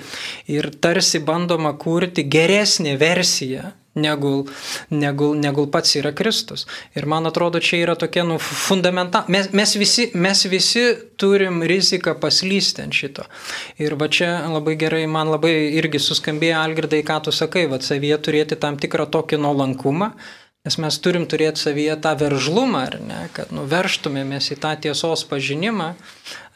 Ir 0.52 0.70
tarsi 0.84 1.24
bandoma 1.24 1.72
kurti 1.80 2.28
geresnę 2.28 3.00
versiją 3.02 3.72
negu, 3.96 4.48
negu, 4.90 5.34
negu 5.38 5.66
pats 5.72 5.96
yra 6.00 6.12
Kristus. 6.16 6.66
Ir 6.98 7.06
man 7.10 7.30
atrodo, 7.30 7.62
čia 7.64 7.84
yra 7.84 7.96
tokia 8.00 8.26
nu, 8.28 8.40
fundamental. 8.42 9.28
Mes, 9.28 9.52
mes, 9.54 9.76
visi, 9.78 10.10
mes 10.14 10.46
visi 10.50 10.86
turim 11.18 11.62
riziką 11.64 12.16
paslysti 12.22 12.86
ant 12.86 12.98
šito. 12.98 13.28
Ir 13.82 13.98
va 14.00 14.10
čia 14.10 14.36
labai 14.50 14.78
gerai, 14.80 15.06
man 15.10 15.32
labai 15.34 15.54
irgi 15.78 16.02
suskambėjo 16.02 16.62
Algirdai, 16.64 17.04
ką 17.06 17.20
tu 17.28 17.36
sakai, 17.36 17.68
va 17.72 17.82
savyje 17.84 18.22
turėti 18.26 18.60
tam 18.60 18.80
tikrą 18.82 19.10
tokį 19.14 19.42
nuolankumą. 19.46 20.14
Nes 20.64 20.78
mes 20.80 20.96
turim 21.04 21.26
turėti 21.28 21.60
savyje 21.60 21.98
tą 22.00 22.14
veržlumą, 22.16 22.86
ar 22.88 22.94
ne, 23.04 23.18
kad 23.36 23.50
nuverštumėmės 23.52 24.46
į 24.56 24.58
tą 24.64 24.70
tiesos 24.86 25.26
pažinimą, 25.28 25.90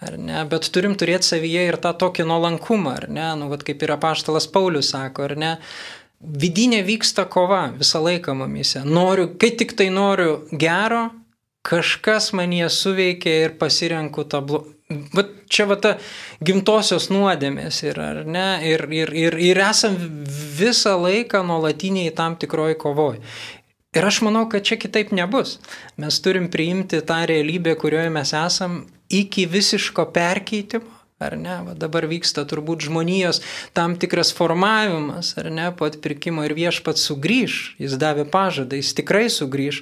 ar 0.07 0.15
ne, 0.15 0.37
bet 0.47 0.69
turim 0.71 0.95
turėti 0.95 1.27
savyje 1.27 1.65
ir 1.67 1.77
tą 1.83 1.91
tokį 2.05 2.23
nuolankumą, 2.29 2.93
ar 3.01 3.09
ne, 3.11 3.25
nu, 3.35 3.49
vat 3.51 3.65
kaip 3.67 3.83
ir 3.83 3.91
apaštalas 3.97 4.47
Paulius 4.53 4.93
sako, 4.93 5.25
ar 5.27 5.35
ne, 5.35 5.51
vidinė 6.27 6.81
vyksta 6.87 7.25
kova 7.29 7.67
visą 7.77 8.01
laiką 8.03 8.35
mumise. 8.37 8.83
Noriu, 8.85 9.29
kai 9.39 9.53
tik 9.59 9.75
tai 9.79 9.89
noriu 9.93 10.41
gero, 10.51 11.07
kažkas 11.67 12.31
manie 12.37 12.67
suveikia 12.71 13.35
ir 13.45 13.55
pasirenku 13.59 14.27
tą 14.27 14.43
blogą. 14.45 14.73
Vat 15.11 15.33
čia 15.51 15.65
va 15.67 15.75
ta 15.83 15.89
gimtosios 16.39 17.09
nuodėmės 17.11 17.81
yra, 17.89 18.05
ar 18.13 18.19
ne? 18.23 18.45
Ir, 18.63 18.85
ir, 18.95 19.09
ir, 19.11 19.35
ir 19.35 19.59
esam 19.59 19.97
visą 20.55 20.93
laiką 21.01 21.41
nuolatiniai 21.43 22.13
tam 22.15 22.37
tikroj 22.39 22.77
kovoj. 22.79 23.19
Ir 23.97 24.07
aš 24.07 24.21
manau, 24.23 24.45
kad 24.47 24.63
čia 24.63 24.77
kitaip 24.79 25.11
nebus. 25.11 25.57
Mes 25.99 26.21
turim 26.23 26.47
priimti 26.53 27.01
tą 27.03 27.19
realybę, 27.27 27.75
kurioje 27.81 28.13
mes 28.15 28.31
esam 28.31 28.85
iki 29.11 29.43
visiško 29.51 30.07
perkeitimo 30.15 30.96
ar 31.19 31.33
ne? 31.37 31.55
Va 31.65 31.73
dabar 31.73 32.05
vyksta 32.05 32.43
turbūt 32.45 32.85
žmonijos 32.85 33.39
tam 33.73 33.95
tikras 33.97 34.29
formavimas, 34.37 35.31
ar 35.41 35.49
ne, 35.49 35.71
po 35.73 35.87
atpirkimo 35.89 36.43
ir 36.45 36.53
viešpat 36.53 37.01
sugrįž, 37.01 37.55
jis 37.81 37.95
davė 37.97 38.27
pažadą, 38.29 38.77
jis 38.77 38.93
tikrai 38.99 39.23
sugrįž 39.33 39.79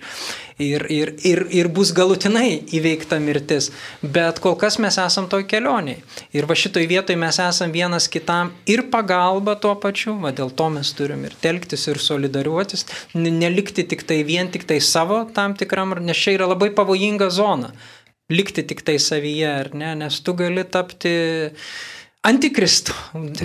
ir, 0.64 0.86
ir, 0.88 1.12
ir, 1.28 1.42
ir 1.52 1.68
bus 1.76 1.92
galutinai 1.96 2.62
įveikta 2.78 3.20
mirtis, 3.20 3.68
bet 4.00 4.40
kol 4.44 4.56
kas 4.62 4.80
mes 4.80 4.96
esam 5.02 5.28
toj 5.32 5.44
kelioniai. 5.52 6.00
Ir 6.32 6.48
va 6.48 6.56
šitoj 6.56 6.88
vietoj 6.88 7.20
mes 7.20 7.42
esam 7.44 7.76
vienas 7.76 8.08
kitam 8.08 8.54
ir 8.72 8.86
pagalba 8.94 9.58
tuo 9.60 9.74
pačiu, 9.76 10.16
va 10.24 10.32
dėl 10.32 10.56
to 10.56 10.70
mes 10.78 10.94
turim 10.96 11.28
ir 11.28 11.36
telktis, 11.44 11.84
ir 11.92 12.00
solidariuotis, 12.00 12.88
nelikti 13.20 13.84
tik 13.84 14.08
tai 14.08 14.22
vien 14.24 14.48
tik 14.48 14.64
tai 14.72 14.80
savo 14.80 15.26
tam 15.36 15.60
tikram, 15.60 15.98
nes 16.00 16.16
čia 16.16 16.38
yra 16.40 16.48
labai 16.56 16.72
pavojinga 16.72 17.28
zona 17.28 17.76
likti 18.32 18.64
tik 18.66 18.82
tai 18.86 18.98
savyje, 19.02 19.50
ar 19.50 19.74
ne, 19.78 19.94
nes 20.00 20.22
tu 20.26 20.34
gali 20.38 20.64
tapti 20.66 21.14
antikristų, 22.26 22.96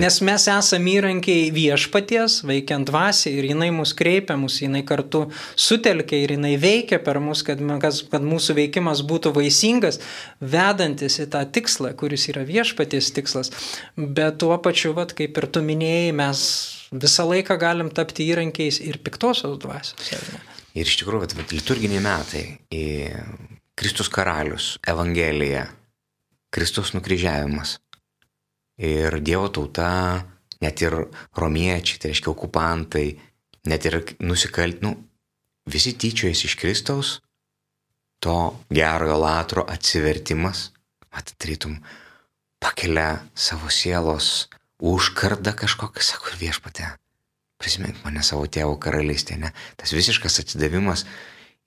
nes 0.00 0.16
mes 0.24 0.46
esame 0.48 0.94
įrankiai 0.96 1.50
viešpaties, 1.52 2.38
veikiant 2.48 2.88
dvasiai 2.88 3.34
ir 3.36 3.50
jinai 3.50 3.68
mus 3.76 3.92
kreipia, 3.96 4.38
mus 4.40 4.56
jinai 4.62 4.80
kartu 4.88 5.26
sutelkia 5.52 6.22
ir 6.24 6.32
jinai 6.38 6.54
veikia 6.60 6.96
per 7.04 7.20
mus, 7.20 7.44
kad, 7.44 7.60
kad 7.60 8.24
mūsų 8.24 8.56
veikimas 8.56 9.04
būtų 9.04 9.34
vaisingas, 9.36 10.00
vedantis 10.40 11.20
į 11.20 11.28
tą 11.34 11.44
tikslą, 11.52 11.92
kuris 12.00 12.30
yra 12.32 12.46
viešpaties 12.48 13.12
tikslas, 13.20 13.52
bet 14.00 14.40
tuo 14.40 14.56
pačiu, 14.64 14.94
vat, 14.96 15.12
kaip 15.18 15.36
ir 15.36 15.50
tu 15.52 15.64
minėjai, 15.66 16.16
mes 16.16 16.48
visą 16.90 17.28
laiką 17.28 17.60
galim 17.60 17.92
tapti 17.92 18.32
įrankiais 18.32 18.80
ir 18.80 19.02
piktosios 19.04 19.60
dvasios. 19.60 20.16
Ir 20.72 20.88
iš 20.88 21.02
tikrųjų, 21.02 21.26
vat, 21.26 21.52
liturginiai 21.52 22.00
metai 22.00 22.46
Kristus 23.78 24.10
karalius, 24.12 24.78
Evangelija, 24.86 25.66
Kristus 26.50 26.92
nukryžiavimas. 26.96 27.78
Ir 28.80 29.20
Dievo 29.20 29.48
tauta, 29.52 29.90
net 30.60 30.82
ir 30.82 30.96
romiečiai, 31.36 32.00
tai 32.00 32.12
reiškia 32.12 32.30
okupantai, 32.32 33.06
net 33.68 33.86
ir 33.88 33.98
nusikalt, 34.24 34.80
nu, 34.84 34.94
visi 35.70 35.92
tyčiojasi 35.94 36.48
iš 36.48 36.56
Kristaus, 36.60 37.10
to 38.20 38.36
gerojo 38.72 39.18
latro 39.20 39.64
atsivertimas, 39.68 40.70
atitrytum, 41.10 41.78
pakelia 42.60 43.20
savo 43.34 43.70
sielos 43.72 44.48
užkardą 44.80 45.54
kažkokią, 45.56 46.04
sako 46.04 46.36
viešpatė, 46.40 46.88
prisimink 47.60 48.00
mane 48.04 48.22
savo 48.24 48.46
tėvo 48.48 48.76
karalystėje, 48.80 49.40
ne? 49.44 49.52
Tas 49.76 49.92
visiškas 49.96 50.40
atsidavimas 50.44 51.06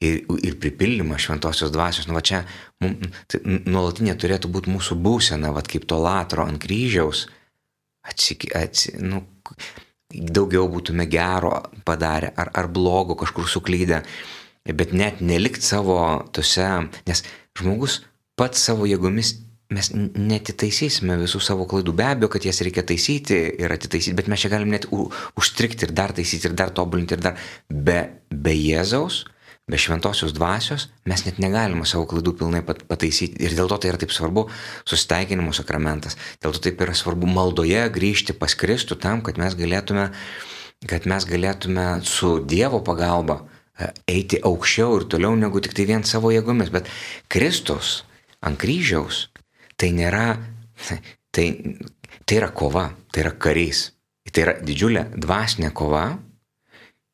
ir, 0.04 0.20
ir 0.44 0.58
pripildymas 0.62 1.24
šventosios 1.26 1.72
dvasios. 1.74 2.10
Nu, 2.10 2.18
va 2.18 2.24
čia 2.26 2.44
tai, 2.82 3.42
nuolatinė 3.46 4.18
turėtų 4.20 4.52
būti 4.54 4.74
mūsų 4.74 5.00
būsena, 5.04 5.54
va 5.56 5.64
kaip 5.66 5.88
to 5.90 6.00
latro 6.02 6.46
ant 6.48 6.62
kryžiaus. 6.64 7.28
Atsik, 8.04 8.50
atsi, 8.58 8.98
nu, 9.00 9.24
daugiau 10.14 10.68
būtume 10.70 11.08
gero 11.10 11.56
padarę 11.88 12.34
ar, 12.38 12.52
ar 12.54 12.68
blogo 12.68 13.16
kažkur 13.20 13.48
suklydę, 13.50 14.04
bet 14.68 14.94
net 14.94 15.22
nelikt 15.24 15.64
savo 15.64 15.98
tose, 16.36 16.68
nes 17.08 17.24
žmogus 17.58 18.02
pats 18.40 18.62
savo 18.68 18.88
jėgomis 18.90 19.38
mes 19.74 19.90
netitaisysime 19.94 21.16
visų 21.18 21.40
savo 21.42 21.66
klaidų. 21.70 21.96
Be 21.98 22.06
abejo, 22.06 22.30
kad 22.36 22.46
jas 22.46 22.60
reikia 22.66 22.84
taisyti 22.86 23.40
ir 23.58 23.74
atitaisyti, 23.74 24.14
bet 24.18 24.30
mes 24.30 24.44
čia 24.44 24.52
galim 24.54 24.70
net 24.74 24.86
užstrikti 24.92 25.88
ir 25.88 25.96
dar 25.98 26.14
taisyti, 26.14 26.50
ir 26.50 26.58
dar 26.60 26.74
tobulinti, 26.76 27.18
ir 27.18 27.24
dar 27.24 27.40
be, 27.70 28.04
be 28.30 28.54
Jėzaus 28.54 29.24
be 29.68 29.80
šventosios 29.80 30.34
dvasios 30.36 30.90
mes 31.08 31.24
net 31.24 31.40
negalime 31.40 31.86
savo 31.88 32.06
klaidų 32.10 32.36
pilnai 32.42 32.62
pataisyti. 32.66 33.40
Ir 33.46 33.56
dėl 33.56 33.70
to 33.72 33.78
tai 33.80 33.94
yra 33.94 34.00
taip 34.02 34.12
svarbu 34.12 34.46
susitaikinimo 34.84 35.54
sakramentas. 35.56 36.18
Dėl 36.44 36.56
to 36.56 36.66
taip 36.68 36.82
yra 36.84 36.96
svarbu 36.98 37.30
maldoje 37.32 37.86
grįžti 37.96 38.36
pas 38.36 38.56
Kristų 38.60 39.00
tam, 39.00 39.24
kad 39.24 39.40
mes 39.40 39.56
galėtume, 39.56 40.10
kad 40.90 41.08
mes 41.08 41.28
galėtume 41.30 41.88
su 42.08 42.36
Dievo 42.44 42.84
pagalba 42.84 43.40
e, 43.40 43.94
eiti 44.18 44.42
aukščiau 44.44 45.00
ir 45.00 45.08
toliau 45.16 45.40
negu 45.40 45.64
tik 45.64 45.78
tai 45.78 45.88
vien 45.88 46.04
savo 46.04 46.34
jėgomis. 46.36 46.74
Bet 46.74 46.92
Kristus 47.32 48.02
ant 48.44 48.60
kryžiaus 48.60 49.30
tai 49.80 49.94
nėra, 49.96 50.28
tai, 51.32 51.48
tai 52.28 52.36
yra 52.42 52.52
kova, 52.52 52.90
tai 53.16 53.24
yra 53.24 53.34
karys. 53.40 53.94
Tai 54.34 54.44
yra 54.46 54.60
didžiulė 54.66 55.08
dvasinė 55.20 55.72
kova. 55.76 56.06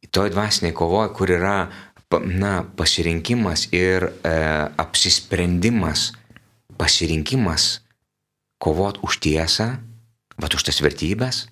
Toj 0.09 0.31
dvasiniai 0.33 0.73
kovoje, 0.73 1.11
kur 1.13 1.29
yra 1.29 1.55
na, 2.17 2.65
pasirinkimas 2.75 3.69
ir 3.69 4.09
e, 4.25 4.33
apsisprendimas, 4.81 6.13
pasirinkimas 6.77 7.85
kovot 8.57 8.97
už 9.05 9.21
tiesą, 9.21 9.77
bet 10.41 10.55
už 10.57 10.65
tas 10.65 10.81
vertybės, 10.81 11.47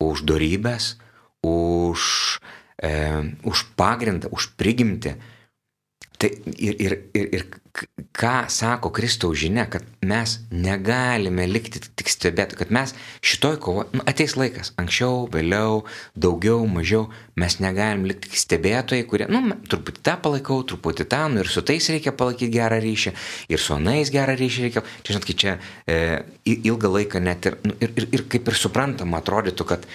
už 0.00 0.24
darybės, 0.24 0.96
už, 1.44 2.40
e, 2.80 2.90
už 3.44 3.58
pagrindą, 3.76 4.32
už 4.32 4.56
prigimtį. 4.56 5.18
Tai 6.18 6.30
ir, 6.58 6.74
ir, 6.82 6.94
ir, 7.14 7.26
ir 7.36 7.44
ką 8.18 8.48
sako 8.50 8.90
Kristaus 8.90 9.38
žinia, 9.38 9.68
kad 9.70 9.84
mes 10.02 10.38
negalime 10.50 11.44
likti 11.46 11.78
tik 11.78 12.08
stebėti, 12.10 12.56
kad 12.58 12.72
mes 12.74 12.94
šitoj 13.22 13.58
kovo, 13.62 13.84
nu, 13.94 14.02
ateis 14.08 14.34
laikas, 14.38 14.72
anksčiau, 14.80 15.28
vėliau, 15.30 15.84
daugiau, 16.18 16.64
mažiau, 16.66 17.04
mes 17.38 17.58
negalim 17.62 18.08
likti 18.10 18.40
stebėtojai, 18.40 19.04
kurie, 19.06 19.28
nu, 19.30 19.44
truputį 19.70 20.02
tą 20.08 20.16
palaikau, 20.24 20.58
truputį 20.66 21.06
tą, 21.12 21.20
nu 21.30 21.44
ir 21.44 21.52
su 21.52 21.62
tais 21.62 21.90
reikia 21.94 22.14
palaikyti 22.18 22.50
gerą 22.56 22.80
ryšį, 22.82 23.14
ir 23.54 23.62
su 23.62 23.76
anais 23.76 24.10
gerą 24.14 24.34
ryšį 24.40 24.66
reikia, 24.66 24.82
čia 25.04 25.14
žinot, 25.14 25.28
kai 25.28 25.38
čia 25.44 25.54
e, 25.86 26.00
ilgą 26.56 26.90
laiką 26.96 27.22
net 27.22 27.46
ir, 27.46 27.60
nu, 27.62 27.76
ir, 27.78 27.94
ir, 27.94 28.10
ir 28.18 28.26
kaip 28.32 28.50
ir 28.50 28.58
suprantama 28.58 29.22
atrodytų, 29.22 29.70
kad 29.70 29.86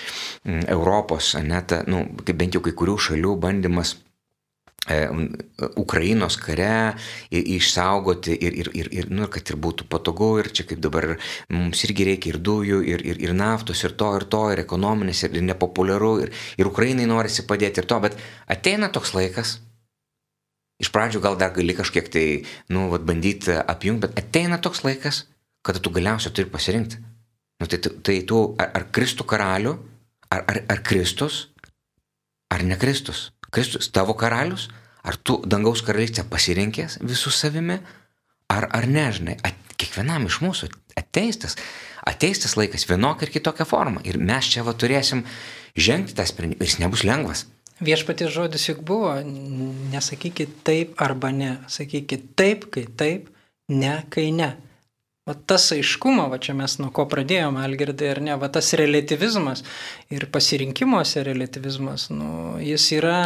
m, 0.47 0.63
Europos, 0.71 1.35
net, 1.43 1.75
nu, 1.91 2.05
bent 2.31 2.55
jau 2.55 2.63
kai 2.63 2.75
kurių 2.79 2.99
šalių 3.09 3.35
bandymas 3.43 3.97
Ukrainos 5.79 6.35
kare 6.35 6.95
išsaugoti 7.31 8.33
ir, 8.35 8.55
ir, 8.59 8.69
ir, 8.75 8.87
ir, 8.91 9.05
nu, 9.15 9.29
kad 9.31 9.47
ir 9.47 9.55
būtų 9.55 9.87
patogu 9.87 10.33
ir 10.41 10.49
čia 10.51 10.65
kaip 10.67 10.81
dabar 10.83 11.13
mums 11.55 11.85
irgi 11.87 12.07
reikia 12.09 12.33
ir 12.33 12.39
dujų, 12.43 12.81
ir, 12.91 13.03
ir, 13.07 13.21
ir 13.23 13.31
naftos, 13.31 13.79
ir 13.87 13.95
to, 13.95 14.09
ir 14.19 14.25
to, 14.27 14.41
ir 14.51 14.59
ekonominis, 14.65 15.23
ir, 15.23 15.37
ir 15.39 15.45
nepopuliaru, 15.47 16.11
ir, 16.25 16.33
ir 16.59 16.67
Ukrainai 16.67 17.07
norisi 17.07 17.45
padėti 17.47 17.79
ir 17.79 17.87
to, 17.87 18.01
bet 18.03 18.17
ateina 18.51 18.91
toks 18.91 19.13
laikas, 19.15 19.53
iš 20.83 20.91
pradžių 20.91 21.21
gal 21.23 21.39
dar 21.39 21.53
gali 21.55 21.75
kažkiek 21.77 22.09
tai, 22.11 22.25
nu, 22.75 22.89
vat, 22.91 23.05
bandyti 23.07 23.55
apjungti, 23.55 24.09
bet 24.09 24.19
ateina 24.19 24.59
toks 24.59 24.83
laikas, 24.83 25.23
kada 25.63 25.79
tu 25.79 25.93
galiausiai 25.95 26.35
turi 26.35 26.51
pasirinkti. 26.51 26.99
Nu, 27.61 27.69
tai, 27.71 27.79
tai 27.79 28.17
tu 28.27 28.43
ar, 28.59 28.73
ar 28.75 28.89
Kristų 28.91 29.23
karalių, 29.31 29.77
ar, 30.27 30.43
ar, 30.43 30.59
ar 30.75 30.83
Kristus, 30.83 31.45
ar 32.51 32.67
ne 32.67 32.75
Kristus. 32.81 33.29
Kristus 33.53 33.91
tavo 33.93 34.15
karalius, 34.17 34.69
ar 35.03 35.17
tu 35.17 35.39
dangaus 35.45 35.83
karalystę 35.85 36.25
pasirinkęs 36.29 36.99
visų 37.03 37.33
savimi, 37.33 37.77
ar, 38.53 38.69
ar 38.73 38.87
nežinai, 38.89 39.37
at, 39.45 39.59
kiekvienam 39.77 40.27
iš 40.29 40.39
mūsų 40.43 40.69
ateis 40.99 41.39
tas, 41.41 41.57
ateis 42.07 42.41
tas 42.43 42.55
laikas 42.59 42.87
vienokia 42.89 43.27
ir 43.27 43.33
kitokia 43.33 43.67
forma. 43.67 44.03
Ir 44.07 44.19
mes 44.21 44.49
čia 44.53 44.65
va 44.65 44.75
turėsim 44.77 45.23
žengti 45.75 46.15
tą 46.17 46.25
sprendimą. 46.29 46.61
Ir 46.61 46.71
jis 46.71 46.79
nebus 46.83 47.05
lengvas. 47.07 47.45
Viešpatės 47.83 48.31
žodis 48.31 48.67
juk 48.69 48.83
buvo, 48.85 49.15
nesakykit 49.91 50.61
taip 50.67 50.93
arba 51.01 51.33
ne, 51.33 51.55
sakykit 51.67 52.29
taip, 52.39 52.69
kai 52.71 52.85
taip, 52.99 53.31
ne, 53.73 53.97
kai 54.13 54.29
ne. 54.35 54.53
Va 55.23 55.37
tas 55.47 55.69
aiškumo, 55.71 56.25
va 56.27 56.37
čia 56.43 56.51
mes 56.57 56.73
nuo 56.81 56.89
ko 56.91 57.05
pradėjome, 57.07 57.61
Algirdai, 57.63 58.09
ar 58.11 58.19
ne, 58.25 58.33
va 58.39 58.49
tas 58.51 58.73
relativizmas 58.75 59.61
ir 60.11 60.25
pasirinkimuose 60.33 61.23
relativizmas, 61.23 62.09
nu, 62.11 62.57
jis 62.59 62.89
yra, 62.97 63.19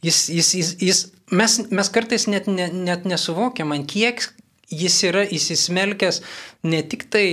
jis, 0.00 0.22
jis, 0.32 0.52
jis, 0.56 0.70
jis 0.80 1.02
mes, 1.28 1.58
mes 1.68 1.92
kartais 1.92 2.24
net, 2.32 2.48
net, 2.48 2.72
net 2.72 3.04
nesuvokiam, 3.04 3.76
ant 3.76 3.84
kiek 3.92 4.24
jis 4.72 4.96
yra 5.10 5.26
įsismelkęs 5.28 6.22
ne 6.72 6.80
tik 6.88 7.04
tai 7.12 7.26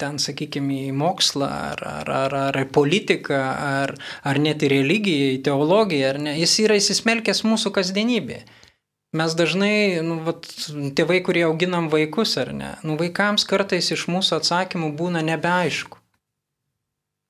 ten, 0.00 0.18
sakykime, 0.18 0.88
į 0.90 0.96
mokslą, 0.98 1.50
ar, 1.70 1.84
ar, 1.92 2.10
ar, 2.24 2.38
ar 2.48 2.58
į 2.64 2.66
politiką, 2.74 3.38
ar, 3.84 3.94
ar 4.26 4.42
net 4.42 4.66
į 4.66 4.72
religiją, 4.74 5.34
į 5.36 5.42
teologiją, 5.46 6.10
ar 6.10 6.20
ne, 6.26 6.34
jis 6.42 6.58
yra 6.66 6.78
įsismelkęs 6.80 7.44
mūsų 7.46 7.70
kasdienybėje. 7.78 8.42
Mes 9.12 9.34
dažnai, 9.34 9.98
nu, 10.06 10.20
vat, 10.22 10.46
tėvai, 10.94 11.18
kurie 11.26 11.42
auginam 11.48 11.88
vaikus 11.90 12.36
ar 12.38 12.52
ne, 12.54 12.76
nu, 12.86 12.94
vaikams 13.00 13.42
kartais 13.48 13.90
iš 13.90 14.06
mūsų 14.06 14.38
atsakymų 14.38 14.92
būna 15.00 15.24
nebeaišku. 15.26 15.98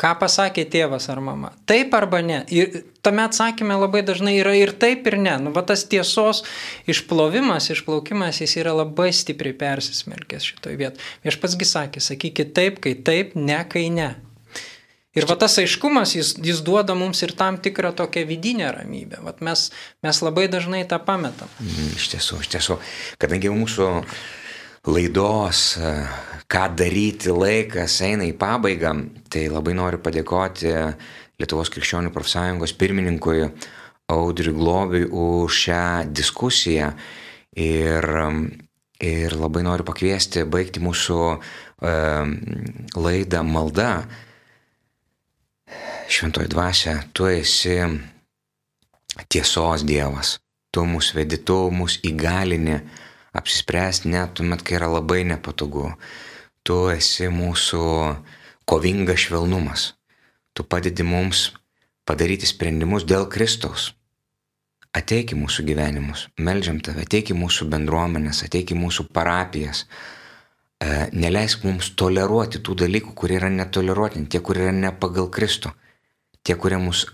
Ką 0.01 0.14
pasakė 0.16 0.64
tėvas 0.72 1.11
ar 1.12 1.18
mama? 1.20 1.51
Taip 1.68 1.93
arba 1.97 2.22
ne. 2.24 2.39
Ir 2.49 2.87
tame 3.05 3.20
atsakymė 3.26 3.76
labai 3.83 4.01
dažnai 4.05 4.39
yra 4.39 4.55
ir 4.57 4.72
taip, 4.81 5.05
ir 5.11 5.18
ne. 5.20 5.35
Nu, 5.45 5.53
va 5.53 5.61
tas 5.68 5.85
tiesos 5.85 6.41
išplovimas, 6.89 7.68
išplaukimas, 7.74 8.41
jis 8.41 8.57
yra 8.62 8.72
labai 8.78 9.11
stipriai 9.12 9.57
persismelkęs 9.61 10.49
šitoj 10.53 10.78
vietoj. 10.81 11.05
Aš 11.28 11.37
patsgi 11.43 11.68
sakė, 11.68 12.01
sakykit 12.01 12.55
taip, 12.57 12.81
kai 12.81 12.95
taip, 12.97 13.37
ne, 13.37 13.61
kai 13.68 13.91
ne. 13.93 14.14
Ir 15.19 15.27
va 15.27 15.35
tas 15.35 15.57
aiškumas, 15.59 16.13
jis, 16.15 16.37
jis 16.39 16.61
duoda 16.63 16.95
mums 16.95 17.19
ir 17.27 17.33
tam 17.35 17.57
tikrą 17.59 17.91
tokią 17.99 18.23
vidinę 18.29 18.69
ramybę. 18.77 19.19
Vat 19.27 19.41
mes, 19.43 19.65
mes 20.07 20.21
labai 20.23 20.47
dažnai 20.47 20.85
tą 20.87 21.01
pametam. 21.03 21.51
Mm, 21.59 21.89
iš 21.99 22.13
tiesų, 22.13 22.39
iš 22.45 22.51
tiesų, 22.53 22.77
kadangi 23.19 23.51
mūsų 23.51 23.89
laidos, 24.87 25.65
e, 25.83 25.91
ką 26.47 26.69
daryti 26.79 27.35
laikas 27.35 27.99
eina 28.07 28.29
į 28.29 28.37
pabaigą, 28.39 28.95
tai 29.27 29.49
labai 29.51 29.75
noriu 29.75 29.99
padėkoti 29.99 30.71
Lietuvos 31.41 31.73
krikščionių 31.75 32.15
profsąjungos 32.15 32.77
pirmininkui 32.79 33.49
Audriui 34.15 34.55
Globiui 34.55 35.11
už 35.11 35.61
šią 35.65 35.85
diskusiją. 36.15 36.95
Ir, 37.59 38.07
ir 39.03 39.39
labai 39.43 39.67
noriu 39.67 39.91
pakviesti 39.91 40.47
baigti 40.47 40.79
mūsų 40.87 41.23
e, 41.35 41.95
laidą 42.95 43.43
maldą 43.43 43.95
šventoji 46.11 46.51
dvasia, 46.51 46.97
tu 47.12 47.27
esi 47.31 47.79
tiesos 49.29 49.85
Dievas. 49.87 50.39
Tu 50.71 50.85
mus 50.87 51.11
vedi, 51.14 51.39
tu 51.43 51.57
mus 51.75 51.99
įgalini 52.07 52.77
apsispręsti 53.35 54.11
net 54.11 54.37
tuomet, 54.39 54.62
kai 54.62 54.79
yra 54.79 54.91
labai 54.91 55.25
nepatogu. 55.27 55.89
Tu 56.62 56.77
esi 56.95 57.31
mūsų 57.33 57.83
kovingas 58.71 59.27
švelnumas. 59.27 59.91
Tu 60.55 60.62
padedi 60.62 61.07
mums 61.07 61.49
padaryti 62.07 62.47
sprendimus 62.47 63.07
dėl 63.07 63.27
Kristaus. 63.31 63.91
Ateik 64.95 65.35
į 65.35 65.39
mūsų 65.39 65.62
gyvenimus, 65.68 66.25
melžiam 66.43 66.81
tave, 66.83 67.05
ateik 67.07 67.31
į 67.31 67.37
mūsų 67.39 67.68
bendruomenės, 67.71 68.43
ateik 68.47 68.73
į 68.75 68.79
mūsų 68.81 69.07
parapijas. 69.14 69.85
E, 70.81 71.09
neleisk 71.12 71.64
mums 71.68 71.93
toleruoti 71.97 72.62
tų 72.64 72.78
dalykų, 72.85 73.14
kurie 73.14 73.37
yra 73.37 73.53
netoleruotini, 73.53 74.28
tie, 74.33 74.41
kurie 74.41 74.64
yra 74.66 74.76
ne 74.76 74.93
pagal 74.97 75.28
Kristų 75.33 75.74
tie, 76.43 76.57
kurie 76.57 76.78
mus 76.78 77.07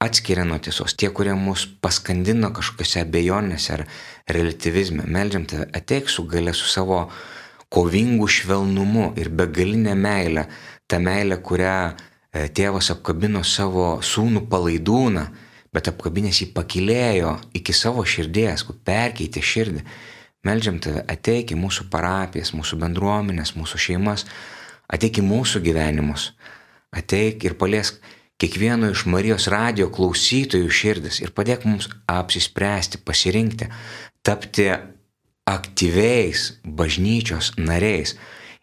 atskiria 0.00 0.44
nuo 0.44 0.58
tiesos, 0.62 0.94
tie, 0.96 1.10
kurie 1.10 1.34
mus 1.34 1.66
paskandino 1.82 2.52
kažkokiose 2.54 3.02
abejonėse 3.04 3.74
ar 3.74 3.84
relativizme. 4.30 5.06
Meldžiam 5.06 5.46
tave, 5.48 5.68
ateik 5.74 6.10
su 6.10 6.24
gale 6.30 6.54
su 6.54 6.68
savo 6.70 7.04
kovingu 7.72 8.28
švelnumu 8.30 9.12
ir 9.20 9.32
begalinė 9.34 9.96
meilė, 9.98 10.46
ta 10.88 11.00
meilė, 11.02 11.40
kurią 11.44 11.74
e, 11.90 12.46
tėvas 12.54 12.92
apkabino 12.94 13.42
savo 13.44 13.98
sūnų 14.04 14.46
palaidūną, 14.48 15.26
bet 15.74 15.90
apkabinės 15.90 16.40
jį 16.42 16.52
pakilėjo 16.54 17.34
iki 17.58 17.74
savo 17.76 18.06
širdies, 18.08 18.64
kur 18.64 18.78
perkeitė 18.88 19.42
širdį. 19.44 19.84
Meldžiam 20.48 20.78
tave, 20.82 21.04
ateik 21.12 21.52
į 21.52 21.58
mūsų 21.60 21.88
parapijas, 21.92 22.54
mūsų 22.56 22.80
bendruomenės, 22.80 23.54
mūsų 23.58 23.80
šeimas, 23.88 24.24
ateik 24.88 25.20
į 25.20 25.26
mūsų 25.28 25.60
gyvenimus, 25.66 26.30
ateik 26.96 27.44
ir 27.44 27.56
paliesk 27.60 28.00
kiekvieno 28.40 28.92
iš 28.94 29.04
Marijos 29.10 29.48
radio 29.52 29.88
klausytojų 29.92 30.70
širdis 30.70 31.20
ir 31.20 31.34
padėk 31.36 31.66
mums 31.68 31.90
apsispręsti, 32.08 33.02
pasirinkti, 33.04 33.68
tapti 34.24 34.70
aktyviais 35.48 36.52
bažnyčios 36.64 37.54
nariais 37.58 38.14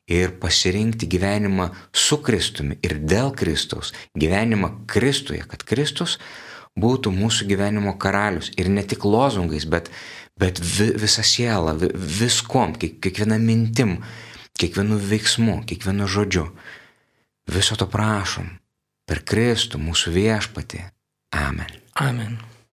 ir 0.07 0.35
pasirinkti 0.41 1.09
gyvenimą 1.09 1.71
su 1.91 2.21
Kristumi 2.23 2.77
ir 2.85 2.99
dėl 3.01 3.33
Kristaus, 3.35 3.91
gyvenimą 4.15 4.71
Kristuje, 4.87 5.41
kad 5.49 5.65
Kristus 5.65 6.19
būtų 6.77 7.11
mūsų 7.15 7.47
gyvenimo 7.49 7.95
karalius 7.97 8.51
ir 8.59 8.69
ne 8.69 8.83
tik 8.83 9.05
lozungais, 9.07 9.65
bet, 9.65 9.89
bet 10.39 10.59
vi, 10.59 10.91
visą 10.99 11.23
sielą, 11.25 11.75
vi, 11.79 11.91
viskom, 11.93 12.75
kiekviena 12.79 13.37
mintim, 13.41 13.97
kiekvienu 14.59 14.99
veiksmu, 14.99 15.61
kiekvienu 15.67 16.07
žodžiu. 16.07 16.49
Viso 17.51 17.77
to 17.77 17.87
prašom 17.91 18.49
per 19.05 19.21
Kristų 19.21 19.79
mūsų 19.81 20.15
viešpatį. 20.15 20.81
Amen. 21.35 21.71
Amen. 22.01 22.39